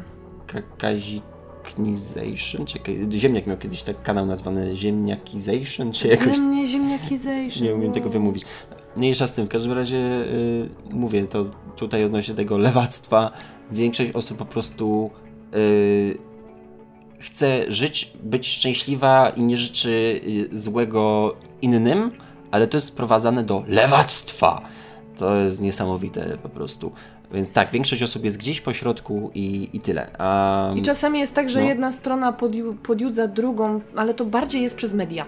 Ka 0.47 0.61
Kaziknization? 0.77 2.65
Czekaj, 2.65 3.07
Ziemniak 3.11 3.47
miał 3.47 3.57
kiedyś 3.57 3.83
tak 3.83 4.03
kanał 4.03 4.25
nazwany 4.25 4.75
Ziemniakization, 4.75 5.91
czy 5.91 6.07
jakoś 6.07 6.37
ziemniakization. 6.65 7.63
Nie 7.63 7.75
umiem 7.75 7.91
tego 7.91 8.09
wymówić. 8.09 8.43
Mniejsza 8.95 9.27
z 9.27 9.35
tym, 9.35 9.45
w 9.45 9.49
każdym 9.49 9.71
razie 9.71 9.97
y, 9.97 10.69
mówię 10.89 11.27
to 11.27 11.45
tutaj 11.75 12.03
odnośnie 12.03 12.35
tego 12.35 12.57
lewactwa. 12.57 13.31
Większość 13.71 14.11
osób 14.11 14.37
po 14.37 14.45
prostu 14.45 15.09
y, 15.55 16.17
chce 17.19 17.65
żyć, 17.71 18.11
być 18.23 18.47
szczęśliwa 18.47 19.29
i 19.29 19.43
nie 19.43 19.57
życzy 19.57 20.21
y, 20.53 20.57
złego 20.59 21.35
innym, 21.61 22.11
ale 22.51 22.67
to 22.67 22.77
jest 22.77 22.87
sprowadzane 22.87 23.43
do 23.43 23.63
lewactwa. 23.67 24.61
To 25.17 25.35
jest 25.35 25.61
niesamowite 25.61 26.37
po 26.43 26.49
prostu. 26.49 26.91
Więc 27.31 27.51
tak, 27.51 27.71
większość 27.71 28.03
osób 28.03 28.23
jest 28.23 28.37
gdzieś 28.37 28.61
po 28.61 28.73
środku 28.73 29.31
i, 29.35 29.69
i 29.73 29.79
tyle. 29.79 30.07
A, 30.17 30.71
I 30.75 30.81
czasami 30.81 31.19
jest 31.19 31.35
tak, 31.35 31.49
że 31.49 31.61
No. 31.61 31.67
jedna 31.67 31.91
strona 31.91 32.33
podju, 32.33 32.73
podjudza 32.73 33.27
drugą, 33.27 33.81
ale 33.95 34.13
to 34.13 34.25
bardziej 34.25 34.61
jest 34.61 34.75
przez 34.75 34.93
media. 34.93 35.25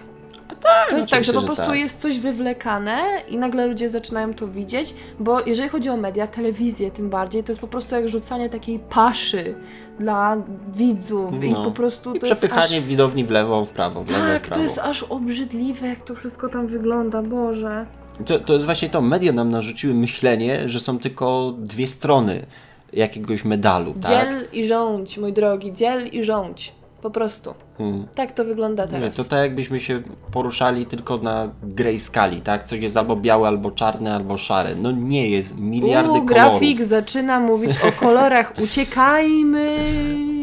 To 0.90 0.96
jest 0.96 1.10
tak, 1.10 1.24
że 1.24 1.32
po 1.32 1.40
że 1.40 1.46
prostu 1.46 1.66
tak. 1.66 1.78
jest 1.78 2.00
coś 2.00 2.18
wywlekane 2.18 2.98
i 3.28 3.36
nagle 3.36 3.66
ludzie 3.66 3.88
zaczynają 3.88 4.34
to 4.34 4.48
widzieć, 4.48 4.94
bo 5.20 5.40
jeżeli 5.46 5.68
chodzi 5.68 5.88
o 5.88 5.96
media, 5.96 6.26
telewizję 6.26 6.90
tym 6.90 7.10
bardziej, 7.10 7.44
to 7.44 7.52
jest 7.52 7.60
po 7.60 7.68
prostu 7.68 7.94
jak 7.94 8.08
rzucanie 8.08 8.48
takiej 8.50 8.78
paszy 8.78 9.54
dla 10.00 10.36
widzów 10.74 11.44
i 11.44 11.52
No. 11.52 11.64
po 11.64 11.70
prostu 11.70 12.14
I 12.14 12.18
to 12.20 12.26
jest 12.26 12.40
przepychanie 12.40 12.78
aż... 12.78 12.84
widowni 12.84 13.24
w 13.24 13.30
lewo, 13.30 13.64
w 13.64 13.70
prawo, 13.70 14.04
w 14.04 14.10
lewo, 14.10 14.24
w 14.24 14.28
Tak, 14.28 14.42
prawo. 14.42 14.54
to 14.54 14.62
jest 14.62 14.78
aż 14.78 15.02
obrzydliwe, 15.02 15.86
jak 15.88 16.02
to 16.04 16.14
wszystko 16.14 16.48
tam 16.48 16.66
wygląda, 16.66 17.22
Boże. 17.22 17.86
To, 18.26 18.38
to 18.38 18.52
jest 18.52 18.64
właśnie 18.64 18.90
to, 18.90 19.00
media 19.00 19.32
nam 19.32 19.48
narzuciły 19.50 19.94
myślenie, 19.94 20.68
że 20.68 20.80
są 20.80 20.98
tylko 20.98 21.54
dwie 21.58 21.88
strony 21.88 22.46
jakiegoś 22.92 23.44
medalu, 23.44 23.92
tak? 23.94 24.02
Dziel 24.10 24.48
i 24.52 24.66
rządź, 24.66 25.18
mój 25.18 25.32
drogi, 25.32 25.72
dziel 25.72 26.06
i 26.06 26.24
rządź. 26.24 26.72
Po 27.02 27.10
prostu. 27.10 27.54
Hmm. 27.78 28.06
Tak 28.14 28.32
to 28.32 28.44
wygląda 28.44 28.84
Nie, 28.84 28.90
teraz. 28.90 29.16
to 29.16 29.24
tak 29.24 29.40
jakbyśmy 29.40 29.80
się 29.80 30.02
poruszali 30.32 30.86
tylko 30.86 31.16
na 31.18 31.48
grey 31.62 31.98
skali, 31.98 32.40
tak? 32.40 32.64
Coś 32.64 32.80
jest 32.80 32.96
albo 32.96 33.16
białe, 33.16 33.48
albo 33.48 33.70
czarne, 33.70 34.14
albo 34.14 34.36
szare. 34.38 34.74
No 34.74 34.90
nie 34.90 35.30
jest, 35.30 35.58
miliardy 35.58 36.10
U, 36.10 36.12
kolorów. 36.12 36.26
grafik 36.28 36.84
zaczyna 36.84 37.40
mówić 37.40 37.70
o 37.88 37.92
kolorach. 38.00 38.54
Uciekajmy! 38.64 39.78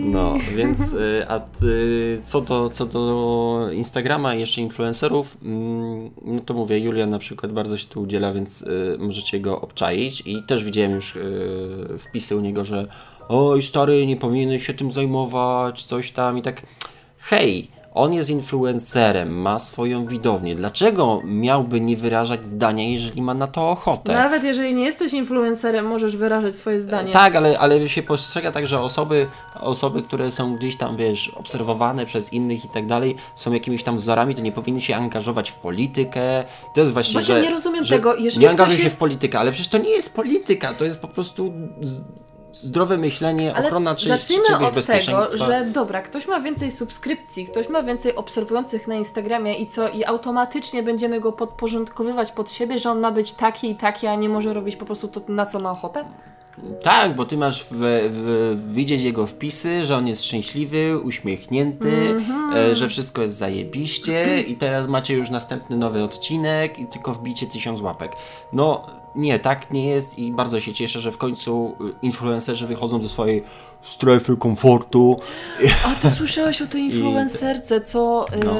No, 0.06 0.34
więc 0.56 0.94
y, 0.94 1.26
a 1.28 1.40
co, 2.24 2.42
do, 2.42 2.70
co 2.70 2.86
do 2.86 3.70
Instagrama 3.74 4.36
i 4.36 4.40
jeszcze 4.40 4.62
influencerów, 4.62 5.38
mm, 5.44 6.10
no 6.26 6.40
to 6.40 6.54
mówię, 6.54 6.80
Julian 6.80 7.10
na 7.10 7.20
przykład 7.20 7.52
bardzo 7.52 7.78
się 7.78 7.88
tu 7.88 8.02
udziela, 8.02 8.34
więc 8.34 8.62
y, 8.62 8.98
możecie 9.00 9.40
go 9.40 9.62
obczaić 9.62 10.24
i 10.26 10.44
też 10.44 10.64
widziałem 10.64 10.92
już 10.92 11.16
y, 11.16 11.22
wpisy 12.00 12.36
u 12.36 12.42
niego, 12.42 12.66
że 12.66 12.88
oj 13.30 13.64
stary, 13.64 14.06
nie 14.08 14.16
powinieneś 14.16 14.68
się 14.68 14.74
tym 14.74 14.92
zajmować, 14.92 15.86
coś 15.86 16.12
tam 16.12 16.38
i 16.38 16.42
tak 16.42 16.62
hej, 17.30 17.68
on 17.94 18.14
jest 18.14 18.30
influencerem, 18.30 19.42
ma 19.42 19.60
swoją 19.60 20.06
widownię, 20.06 20.56
dlaczego 20.56 21.22
miałby 21.24 21.82
nie 21.82 21.98
wyrażać 21.98 22.48
zdania, 22.48 22.90
jeżeli 22.90 23.22
ma 23.22 23.34
na 23.34 23.48
to 23.48 23.70
ochotę? 23.70 24.14
Nawet 24.14 24.44
jeżeli 24.44 24.74
nie 24.74 24.84
jesteś 24.84 25.14
influencerem, 25.14 25.86
możesz 25.86 26.18
wyrażać 26.18 26.56
swoje 26.56 26.82
zdanie. 26.82 27.14
Tak, 27.14 27.36
ale, 27.36 27.60
ale 27.60 27.90
się 27.90 28.04
postrzega 28.04 28.52
tak, 28.52 28.68
że 28.68 28.82
osoby, 28.82 29.28
osoby, 29.62 30.02
które 30.02 30.32
są 30.32 30.56
gdzieś 30.56 30.78
tam, 30.78 30.98
wiesz, 30.98 31.30
obserwowane 31.30 32.06
przez 32.06 32.34
innych 32.34 32.66
i 32.66 32.70
tak 32.70 32.86
dalej, 32.86 33.16
są 33.36 33.54
jakimiś 33.54 33.84
tam 33.84 33.98
wzorami, 33.98 34.36
to 34.36 34.42
nie 34.42 34.52
powinny 34.52 34.82
się 34.82 34.96
angażować 34.96 35.52
w 35.52 35.56
politykę. 35.56 36.44
To 36.76 36.82
jest 36.82 36.94
właśnie, 36.94 37.14
Właśnie 37.14 37.36
że, 37.36 37.42
nie 37.42 37.50
rozumiem 37.50 37.86
że 37.86 37.96
tego. 37.96 38.16
Jeżeli 38.16 38.44
nie 38.44 38.50
angażuj 38.50 38.78
się 38.78 38.84
jest- 38.84 38.96
w 38.96 39.00
politykę, 39.00 39.40
ale 39.40 39.52
przecież 39.52 39.68
to 39.68 39.78
nie 39.78 39.90
jest 39.90 40.16
polityka, 40.16 40.74
to 40.74 40.86
jest 40.86 41.00
po 41.00 41.08
prostu 41.08 41.54
zdrowe 42.56 42.98
myślenie, 42.98 43.56
Ale 43.56 43.68
ochrona 43.68 43.96
czy, 43.96 44.08
zacznijmy 44.08 44.46
czegoś 44.46 44.78
od 44.78 44.86
tego, 44.86 45.38
że 45.38 45.66
dobra, 45.66 46.02
ktoś 46.02 46.28
ma 46.28 46.40
więcej 46.40 46.72
subskrypcji, 46.72 47.46
ktoś 47.46 47.70
ma 47.70 47.84
więcej 47.84 48.16
obserwujących 48.16 48.88
na 48.88 48.96
Instagramie 48.96 49.56
i 49.56 49.68
co, 49.68 49.90
i 49.90 50.06
automatycznie 50.06 50.84
będziemy 50.84 51.20
go 51.20 51.32
podporządkowywać 51.32 52.32
pod 52.32 52.52
siebie, 52.52 52.80
że 52.80 52.92
on 52.92 53.00
ma 53.00 53.12
być 53.12 53.34
taki 53.34 53.70
i 53.70 53.76
taki, 53.76 54.08
a 54.08 54.16
nie 54.16 54.30
może 54.30 54.54
robić 54.54 54.76
po 54.76 54.86
prostu 54.86 55.08
to, 55.08 55.22
na 55.28 55.46
co 55.46 55.60
ma 55.60 55.72
ochotę? 55.72 56.06
Tak, 56.84 57.16
bo 57.16 57.26
ty 57.26 57.38
masz 57.38 57.64
w, 57.64 57.68
w, 58.10 58.58
widzieć 58.74 59.02
jego 59.02 59.28
wpisy, 59.28 59.86
że 59.86 59.98
on 59.98 60.08
jest 60.08 60.24
szczęśliwy, 60.24 61.00
uśmiechnięty, 61.00 62.22
e, 62.56 62.76
że 62.76 62.90
wszystko 62.90 63.22
jest 63.22 63.38
zajebiście 63.38 64.42
i 64.42 64.56
teraz 64.56 64.88
macie 64.88 65.14
już 65.14 65.30
następny 65.30 65.78
nowy 65.78 66.04
odcinek 66.04 66.80
i 66.80 66.86
tylko 66.86 67.14
wbicie 67.14 67.48
tysiąc 67.48 67.82
łapek. 67.82 68.12
No 68.54 68.86
nie, 69.16 69.40
tak 69.40 69.72
nie 69.72 69.90
jest 69.90 70.20
i 70.20 70.32
bardzo 70.32 70.60
się 70.60 70.74
cieszę, 70.74 71.00
że 71.00 71.12
w 71.12 71.18
końcu 71.18 71.76
y, 71.82 71.94
influencerzy 72.02 72.68
wychodzą 72.68 73.02
ze 73.02 73.10
swojej 73.10 73.44
strefy 73.82 74.38
komfortu. 74.38 75.20
A 75.86 75.96
ty 75.96 76.12
słyszałeś 76.12 76.62
o 76.62 76.68
tej 76.68 76.82
influencerce, 76.92 77.82
co... 77.82 78.26
y, 78.36 78.46
No. 78.46 78.54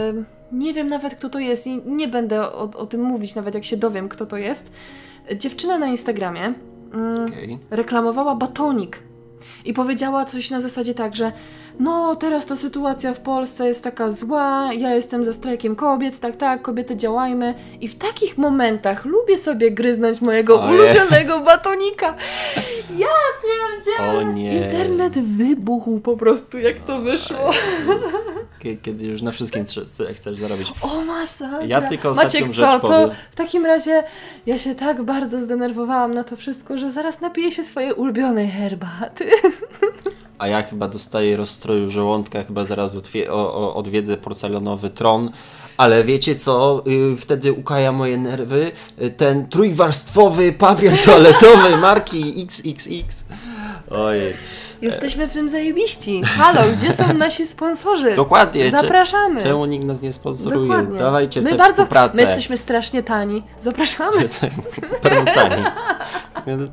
nie 0.52 0.74
wiem 0.74 0.90
nawet 0.90 1.16
kto 1.16 1.30
to 1.30 1.40
jest 1.40 1.68
i 1.68 1.82
nie 1.86 2.08
będę 2.08 2.42
o, 2.42 2.62
o 2.62 2.86
tym 2.86 3.02
mówić, 3.02 3.36
nawet 3.36 3.56
jak 3.56 3.66
się 3.66 3.78
dowiem 3.78 4.10
kto 4.10 4.26
to 4.26 4.38
jest. 4.38 4.72
Dziewczyna 5.38 5.78
na 5.78 5.88
Instagramie 5.88 6.54
mm, 6.94 7.26
Okej. 7.26 7.60
reklamowała 7.72 8.36
batonik 8.36 9.04
i 9.66 9.74
powiedziała 9.74 10.26
coś 10.26 10.50
na 10.50 10.60
zasadzie 10.62 10.94
tak, 10.94 11.16
że 11.16 11.32
no 11.80 12.16
teraz 12.16 12.46
ta 12.46 12.56
sytuacja 12.56 13.14
w 13.14 13.20
Polsce 13.20 13.68
jest 13.68 13.84
taka 13.84 14.10
zła, 14.10 14.70
ja 14.74 14.96
jestem 14.96 15.24
za 15.24 15.34
strajkiem 15.34 15.76
kobiet, 15.76 16.20
tak, 16.20 16.36
tak, 16.36 16.62
kobiety 16.62 16.96
działajmy 16.98 17.54
i 17.82 17.88
w 17.88 17.96
takich 17.96 18.38
momentach 18.38 19.06
lubię 19.06 19.38
sobie 19.38 19.72
gryznąć 19.72 20.22
mojego 20.22 20.62
Ojej. 20.64 20.80
ulubionego 20.80 21.40
batonika. 21.40 22.14
Ja 23.00 23.08
pierdzielę! 23.44 24.18
O. 24.18 24.22
Internet 24.64 25.20
wybuchł 25.20 26.00
po 26.00 26.18
prostu, 26.18 26.58
jak 26.58 26.78
to 26.84 27.02
wyszło. 27.02 27.38
Kie- 28.64 28.78
Kiedy 28.82 29.06
już 29.06 29.22
na 29.22 29.32
wszystkim 29.32 29.64
chcesz 30.16 30.36
zarobić. 30.36 30.74
O 30.82 31.02
masakra. 31.02 31.62
Ja 31.66 31.82
tylko 31.82 32.14
Maciek, 32.14 32.50
co? 32.56 32.72
To 32.72 32.80
powiem. 32.80 33.10
w 33.32 33.36
takim 33.36 33.66
razie 33.66 34.04
ja 34.46 34.58
się 34.58 34.76
tak 34.76 35.04
bardzo 35.04 35.42
zdenerwowałam 35.42 36.14
na 36.14 36.24
to 36.24 36.36
wszystko, 36.36 36.78
że 36.78 36.92
zaraz 36.92 37.22
napiję 37.22 37.52
się 37.52 37.64
swojej 37.64 37.94
ulubionej 37.94 38.48
herbaty. 38.48 39.26
A 40.38 40.48
ja 40.48 40.64
chyba 40.64 40.88
dostaję 40.88 41.38
rozstroju 41.38 41.90
żołądka, 41.90 42.44
chyba 42.44 42.66
zaraz 42.66 42.98
odwiedzę 43.74 44.18
porcelanowy 44.18 44.90
tron. 44.90 45.32
Ale 45.78 46.04
wiecie 46.04 46.36
co? 46.36 46.84
Y, 46.88 47.18
wtedy 47.18 47.54
ukaja 47.54 47.92
moje 47.92 48.18
nerwy. 48.18 48.72
Y, 49.02 49.10
ten 49.10 49.50
trójwarstwowy 49.50 50.54
papier 50.54 50.98
toaletowy 51.06 51.78
marki 51.78 52.44
XXX. 52.44 53.26
Ojej. 53.92 54.34
Jesteśmy 54.82 55.28
w 55.28 55.34
tym 55.34 55.50
zajebiści. 55.50 56.22
Halo, 56.24 56.62
gdzie 56.78 56.92
są 56.94 57.14
nasi 57.14 57.48
sponsorzy? 57.48 58.16
Dokładnie. 58.16 58.72
Zapraszamy. 58.72 59.44
Czemu 59.44 59.66
nikt 59.66 59.86
nas 59.86 60.02
nie 60.02 60.14
sponsoruje? 60.14 60.68
Dokładnie. 60.68 61.00
Dawajcie 61.00 61.42
my 61.42 61.50
bardzo, 61.50 61.74
współpracę. 61.74 62.16
My 62.16 62.22
jesteśmy 62.22 62.58
strasznie 62.58 63.04
tani. 63.04 63.44
Zapraszamy. 63.60 64.30
Bardzo 65.04 65.26
tani. 65.26 65.64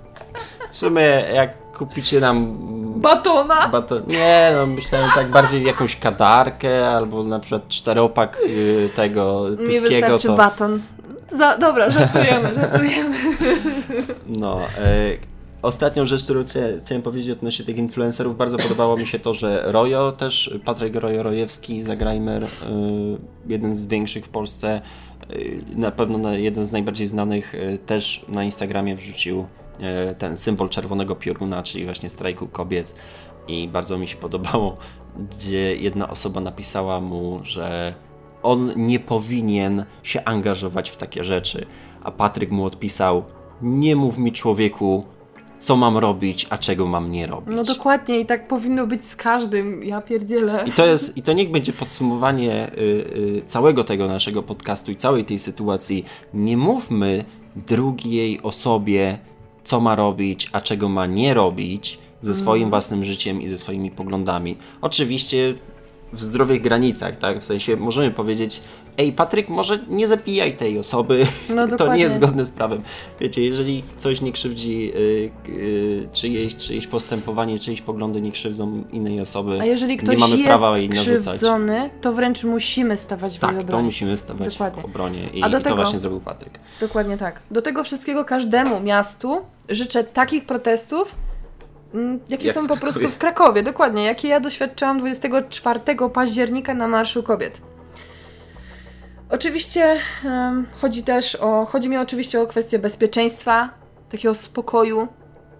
W 0.72 0.78
sumie 0.78 1.24
jak 1.34 1.61
kupicie 1.78 2.20
nam 2.20 2.56
Batona. 3.00 3.68
baton... 3.68 4.02
Nie, 4.08 4.52
no 4.56 4.66
myślałem 4.66 5.10
tak 5.14 5.30
bardziej 5.30 5.62
jakąś 5.62 5.96
kadarkę 5.96 6.88
albo 6.88 7.24
na 7.24 7.40
przykład 7.40 7.68
czteropak 7.68 8.38
y, 8.46 8.88
tego 8.96 9.46
Mi 9.50 9.66
tyskiego 9.66 9.88
wystarczy 9.88 10.26
to... 10.26 10.36
baton. 10.36 10.80
Za, 11.28 11.58
dobra, 11.58 11.90
żartujemy, 11.90 12.54
żartujemy. 12.60 13.16
No, 14.26 14.60
e, 14.60 15.16
ostatnią 15.62 16.06
rzecz, 16.06 16.24
którą 16.24 16.42
chcia, 16.44 16.60
chciałem 16.84 17.02
powiedzieć 17.02 17.30
odnośnie 17.30 17.64
tych 17.64 17.76
influencerów, 17.76 18.36
bardzo 18.36 18.58
podobało 18.58 18.96
mi 18.96 19.06
się 19.06 19.18
to, 19.18 19.34
że 19.34 19.62
Rojo 19.66 20.12
też, 20.12 20.54
Patryk 20.64 20.94
Rojo-Rojewski, 20.94 21.82
Zagrajmer, 21.82 22.44
e, 22.44 22.48
jeden 23.46 23.74
z 23.74 23.84
większych 23.84 24.24
w 24.24 24.28
Polsce, 24.28 24.80
e, 25.30 25.34
na 25.76 25.90
pewno 25.90 26.32
jeden 26.32 26.66
z 26.66 26.72
najbardziej 26.72 27.06
znanych, 27.06 27.54
e, 27.54 27.78
też 27.78 28.24
na 28.28 28.44
Instagramie 28.44 28.96
wrzucił 28.96 29.46
ten 30.18 30.36
symbol 30.36 30.68
czerwonego 30.68 31.16
pioruna, 31.16 31.62
czyli 31.62 31.84
właśnie 31.84 32.10
strajku 32.10 32.48
kobiet 32.48 32.94
i 33.48 33.68
bardzo 33.68 33.98
mi 33.98 34.08
się 34.08 34.16
podobało, 34.16 34.76
gdzie 35.30 35.76
jedna 35.76 36.10
osoba 36.10 36.40
napisała 36.40 37.00
mu, 37.00 37.40
że 37.44 37.94
on 38.42 38.72
nie 38.76 39.00
powinien 39.00 39.84
się 40.02 40.24
angażować 40.24 40.90
w 40.90 40.96
takie 40.96 41.24
rzeczy. 41.24 41.66
A 42.02 42.10
Patryk 42.10 42.50
mu 42.50 42.64
odpisał: 42.64 43.24
Nie 43.62 43.96
mów 43.96 44.18
mi, 44.18 44.32
człowieku, 44.32 45.04
co 45.58 45.76
mam 45.76 45.98
robić, 45.98 46.46
a 46.50 46.58
czego 46.58 46.86
mam 46.86 47.12
nie 47.12 47.26
robić. 47.26 47.56
No 47.56 47.64
dokładnie 47.64 48.20
i 48.20 48.26
tak 48.26 48.48
powinno 48.48 48.86
być 48.86 49.04
z 49.04 49.16
każdym. 49.16 49.82
Ja 49.82 50.00
pierdzielę. 50.00 50.64
I 50.66 50.72
to, 50.72 50.86
jest, 50.86 51.16
I 51.16 51.22
to 51.22 51.32
niech 51.32 51.50
będzie 51.50 51.72
podsumowanie 51.72 52.72
y, 52.72 52.80
y, 52.80 53.42
całego 53.46 53.84
tego 53.84 54.08
naszego 54.08 54.42
podcastu 54.42 54.92
i 54.92 54.96
całej 54.96 55.24
tej 55.24 55.38
sytuacji. 55.38 56.04
Nie 56.34 56.56
mówmy 56.56 57.24
drugiej 57.56 58.42
osobie, 58.42 59.18
co 59.64 59.80
ma 59.80 59.94
robić, 59.96 60.48
a 60.52 60.60
czego 60.60 60.88
ma 60.88 61.06
nie 61.06 61.34
robić 61.34 61.98
ze 62.20 62.34
swoim 62.34 62.70
własnym 62.70 63.04
życiem 63.04 63.42
i 63.42 63.48
ze 63.48 63.58
swoimi 63.58 63.90
poglądami. 63.90 64.56
Oczywiście 64.80 65.54
w 66.12 66.24
zdrowych 66.24 66.62
granicach, 66.62 67.16
tak? 67.16 67.40
W 67.40 67.44
sensie 67.44 67.76
możemy 67.76 68.10
powiedzieć, 68.10 68.60
ej 68.98 69.12
Patryk, 69.12 69.48
może 69.48 69.78
nie 69.88 70.06
zabijaj 70.08 70.56
tej 70.56 70.78
osoby, 70.78 71.26
No, 71.54 71.68
to 71.78 71.94
nie 71.94 72.00
jest 72.00 72.14
zgodne 72.14 72.44
z 72.46 72.50
prawem. 72.50 72.82
Wiecie, 73.20 73.42
jeżeli 73.42 73.82
coś 73.96 74.20
nie 74.20 74.32
krzywdzi 74.32 74.92
y, 74.96 75.30
y, 75.48 76.08
czyjeś, 76.12 76.56
czyjeś 76.56 76.86
postępowanie, 76.86 77.58
czyjeś 77.58 77.80
poglądy 77.82 78.20
nie 78.20 78.32
krzywdzą 78.32 78.84
innej 78.92 79.20
osoby, 79.20 79.58
A 79.60 79.64
jeżeli 79.64 79.96
ktoś 79.96 80.14
nie 80.14 80.20
mamy 80.20 80.36
jest 80.36 80.46
prawa 80.46 80.78
jej 80.78 80.88
narzucać. 80.88 81.18
krzywdzony, 81.20 81.90
to 82.00 82.12
wręcz 82.12 82.44
musimy 82.44 82.96
stawać 82.96 83.32
w 83.32 83.34
jej 83.34 83.40
Tak, 83.40 83.54
to 83.56 83.62
obronie. 83.62 83.84
musimy 83.84 84.16
stawać 84.16 84.52
Dokładnie. 84.52 84.82
w 84.82 84.84
obronie 84.84 85.28
i, 85.34 85.42
A 85.42 85.48
do 85.48 85.58
i 85.58 85.60
to 85.60 85.64
tego- 85.64 85.76
właśnie 85.76 85.98
zrobił 85.98 86.20
Patryk. 86.20 86.58
Dokładnie 86.80 87.16
tak. 87.16 87.40
Do 87.50 87.62
tego 87.62 87.84
wszystkiego 87.84 88.24
każdemu 88.24 88.80
miastu 88.80 89.40
życzę 89.68 90.04
takich 90.04 90.46
protestów, 90.46 91.14
mm, 91.94 92.20
jakie 92.28 92.46
Jak 92.46 92.54
są 92.54 92.66
po 92.66 92.76
prostu 92.76 93.08
w 93.08 93.18
Krakowie. 93.18 93.62
Dokładnie, 93.62 94.04
jakie 94.04 94.28
ja 94.28 94.40
doświadczyłam 94.40 94.98
24 94.98 96.10
października 96.10 96.74
na 96.74 96.88
Marszu 96.88 97.22
Kobiet. 97.22 97.62
Oczywiście 99.30 99.96
em, 100.24 100.66
chodzi 100.80 101.02
też 101.02 101.36
o, 101.36 101.64
chodzi 101.64 101.88
mi 101.88 101.96
oczywiście 101.96 102.40
o 102.40 102.46
kwestię 102.46 102.78
bezpieczeństwa, 102.78 103.68
takiego 104.10 104.34
spokoju 104.34 105.08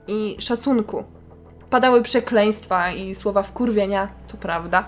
i 0.08 0.36
szacunku. 0.38 1.04
Padały 1.70 2.02
przekleństwa 2.02 2.90
i 2.90 3.14
słowa 3.14 3.42
wkurwienia, 3.42 4.08
to 4.28 4.36
prawda. 4.36 4.84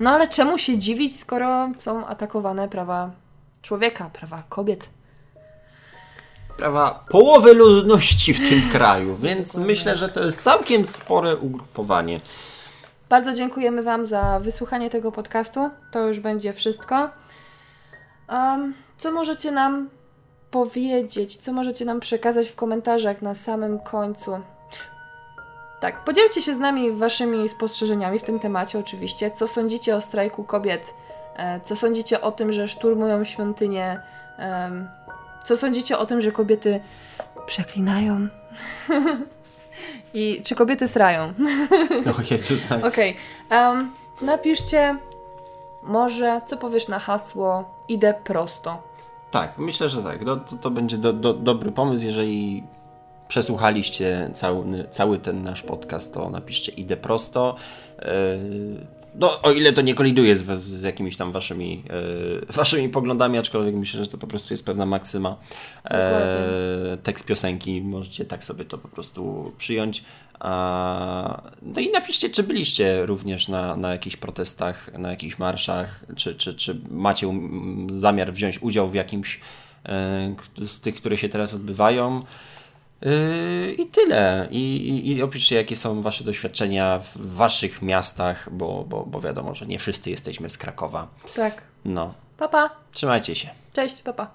No 0.00 0.10
ale 0.10 0.28
czemu 0.28 0.58
się 0.58 0.78
dziwić, 0.78 1.20
skoro 1.20 1.68
są 1.76 2.06
atakowane 2.06 2.68
prawa 2.68 3.10
człowieka, 3.62 4.10
prawa 4.12 4.42
kobiet? 4.48 4.88
Prawa 6.58 7.04
połowy 7.08 7.54
ludności 7.54 8.34
w 8.34 8.48
tym 8.48 8.70
kraju, 8.72 9.16
więc 9.16 9.58
myślę, 9.58 9.96
że 9.96 10.08
to 10.08 10.24
jest 10.24 10.42
całkiem 10.42 10.86
spore 10.86 11.36
ugrupowanie. 11.36 12.20
Bardzo 13.08 13.32
dziękujemy 13.32 13.82
Wam 13.82 14.06
za 14.06 14.40
wysłuchanie 14.40 14.90
tego 14.90 15.12
podcastu. 15.12 15.70
To 15.90 16.06
już 16.06 16.20
będzie 16.20 16.52
wszystko. 16.52 17.10
Um, 18.28 18.74
co 18.98 19.12
możecie 19.12 19.52
nam 19.52 19.88
powiedzieć? 20.50 21.36
Co 21.36 21.52
możecie 21.52 21.84
nam 21.84 22.00
przekazać 22.00 22.48
w 22.48 22.54
komentarzach 22.54 23.22
na 23.22 23.34
samym 23.34 23.78
końcu? 23.78 24.40
Tak, 25.80 26.04
podzielcie 26.04 26.42
się 26.42 26.54
z 26.54 26.58
nami 26.58 26.92
Waszymi 26.92 27.48
spostrzeżeniami 27.48 28.18
w 28.18 28.22
tym 28.22 28.38
temacie, 28.38 28.78
oczywiście. 28.78 29.30
Co 29.30 29.48
sądzicie 29.48 29.96
o 29.96 30.00
strajku 30.00 30.44
kobiet? 30.44 30.94
E, 31.36 31.60
Co 31.60 31.76
sądzicie 31.76 32.20
o 32.20 32.32
tym, 32.32 32.52
że 32.52 32.68
szturmują 32.68 33.24
świątynię? 33.24 34.00
Em, 34.38 34.88
Co 35.44 35.56
sądzicie 35.56 35.98
o 35.98 36.06
tym, 36.06 36.20
że 36.20 36.32
kobiety 36.32 36.80
przeklinają? 37.46 38.28
I 40.14 40.42
czy 40.44 40.54
kobiety 40.54 40.88
srają? 40.88 41.32
No 42.06 42.14
Jezus 42.30 42.70
Maria. 42.70 42.86
Okej. 42.86 43.16
em, 43.50 43.90
napiszcie 44.22 44.96
może, 45.82 46.40
co 46.46 46.56
powiesz 46.56 46.88
na 46.88 46.98
hasło 46.98 47.74
idę 47.88 48.14
prosto. 48.24 48.82
Tak, 49.30 49.58
myślę, 49.58 49.88
że 49.88 50.02
tak. 50.02 50.24
Do, 50.24 50.36
to, 50.36 50.56
to 50.56 50.70
będzie 50.70 50.98
do, 50.98 51.12
do, 51.12 51.34
dobry 51.34 51.72
pomysł, 51.72 52.04
jeżeli 52.04 52.64
przesłuchaliście 53.28 54.30
cały, 54.32 54.88
cały 54.90 55.18
ten 55.18 55.42
nasz 55.42 55.62
podcast, 55.62 56.14
to 56.14 56.30
napiszcie 56.30 56.72
idę 56.72 56.96
prosto. 56.96 57.56
Yy, 57.98 58.97
No, 59.18 59.42
o 59.42 59.52
ile 59.52 59.72
to 59.72 59.80
nie 59.80 59.94
koliduje 59.94 60.36
z, 60.36 60.60
z 60.62 60.82
jakimiś 60.82 61.16
tam 61.16 61.32
waszymi, 61.32 61.82
e, 62.50 62.52
waszymi 62.58 62.88
poglądami, 62.88 63.38
aczkolwiek 63.38 63.74
myślę, 63.74 64.04
że 64.04 64.10
to 64.10 64.18
po 64.18 64.26
prostu 64.26 64.54
jest 64.54 64.66
pewna 64.66 64.86
maksyma. 64.86 65.36
E, 65.84 66.98
tekst 67.02 67.26
piosenki, 67.26 67.80
możecie 67.80 68.24
tak 68.24 68.44
sobie 68.44 68.64
to 68.64 68.78
po 68.78 68.88
prostu 68.88 69.52
przyjąć. 69.58 70.04
A, 70.40 71.42
no 71.62 71.80
i 71.80 71.90
napiszcie, 71.90 72.30
czy 72.30 72.42
byliście 72.42 73.06
również 73.06 73.48
na, 73.48 73.76
na 73.76 73.92
jakichś 73.92 74.16
protestach, 74.16 74.98
na 74.98 75.10
jakichś 75.10 75.38
marszach, 75.38 76.04
czy, 76.16 76.34
czy, 76.34 76.54
czy 76.54 76.80
macie 76.90 77.28
um, 77.28 77.86
zamiar 77.90 78.32
wziąć 78.32 78.62
udział 78.62 78.90
w 78.90 78.94
jakimś 78.94 79.40
e, 79.86 80.34
z 80.66 80.80
tych, 80.80 80.94
które 80.94 81.16
się 81.16 81.28
teraz 81.28 81.54
odbywają. 81.54 82.22
Yy, 83.02 83.72
I 83.78 83.86
tyle. 83.86 84.48
I, 84.50 84.76
i, 84.76 85.16
I 85.16 85.22
opiszcie, 85.22 85.56
jakie 85.56 85.76
są 85.76 86.02
Wasze 86.02 86.24
doświadczenia 86.24 86.98
w 86.98 87.16
Waszych 87.16 87.82
miastach, 87.82 88.48
bo, 88.52 88.84
bo, 88.88 89.04
bo 89.06 89.20
wiadomo, 89.20 89.54
że 89.54 89.66
nie 89.66 89.78
wszyscy 89.78 90.10
jesteśmy 90.10 90.48
z 90.48 90.58
Krakowa. 90.58 91.08
Tak. 91.36 91.62
No, 91.84 92.14
Papa. 92.38 92.70
trzymajcie 92.92 93.34
się. 93.36 93.48
Cześć, 93.72 94.02
papa. 94.02 94.30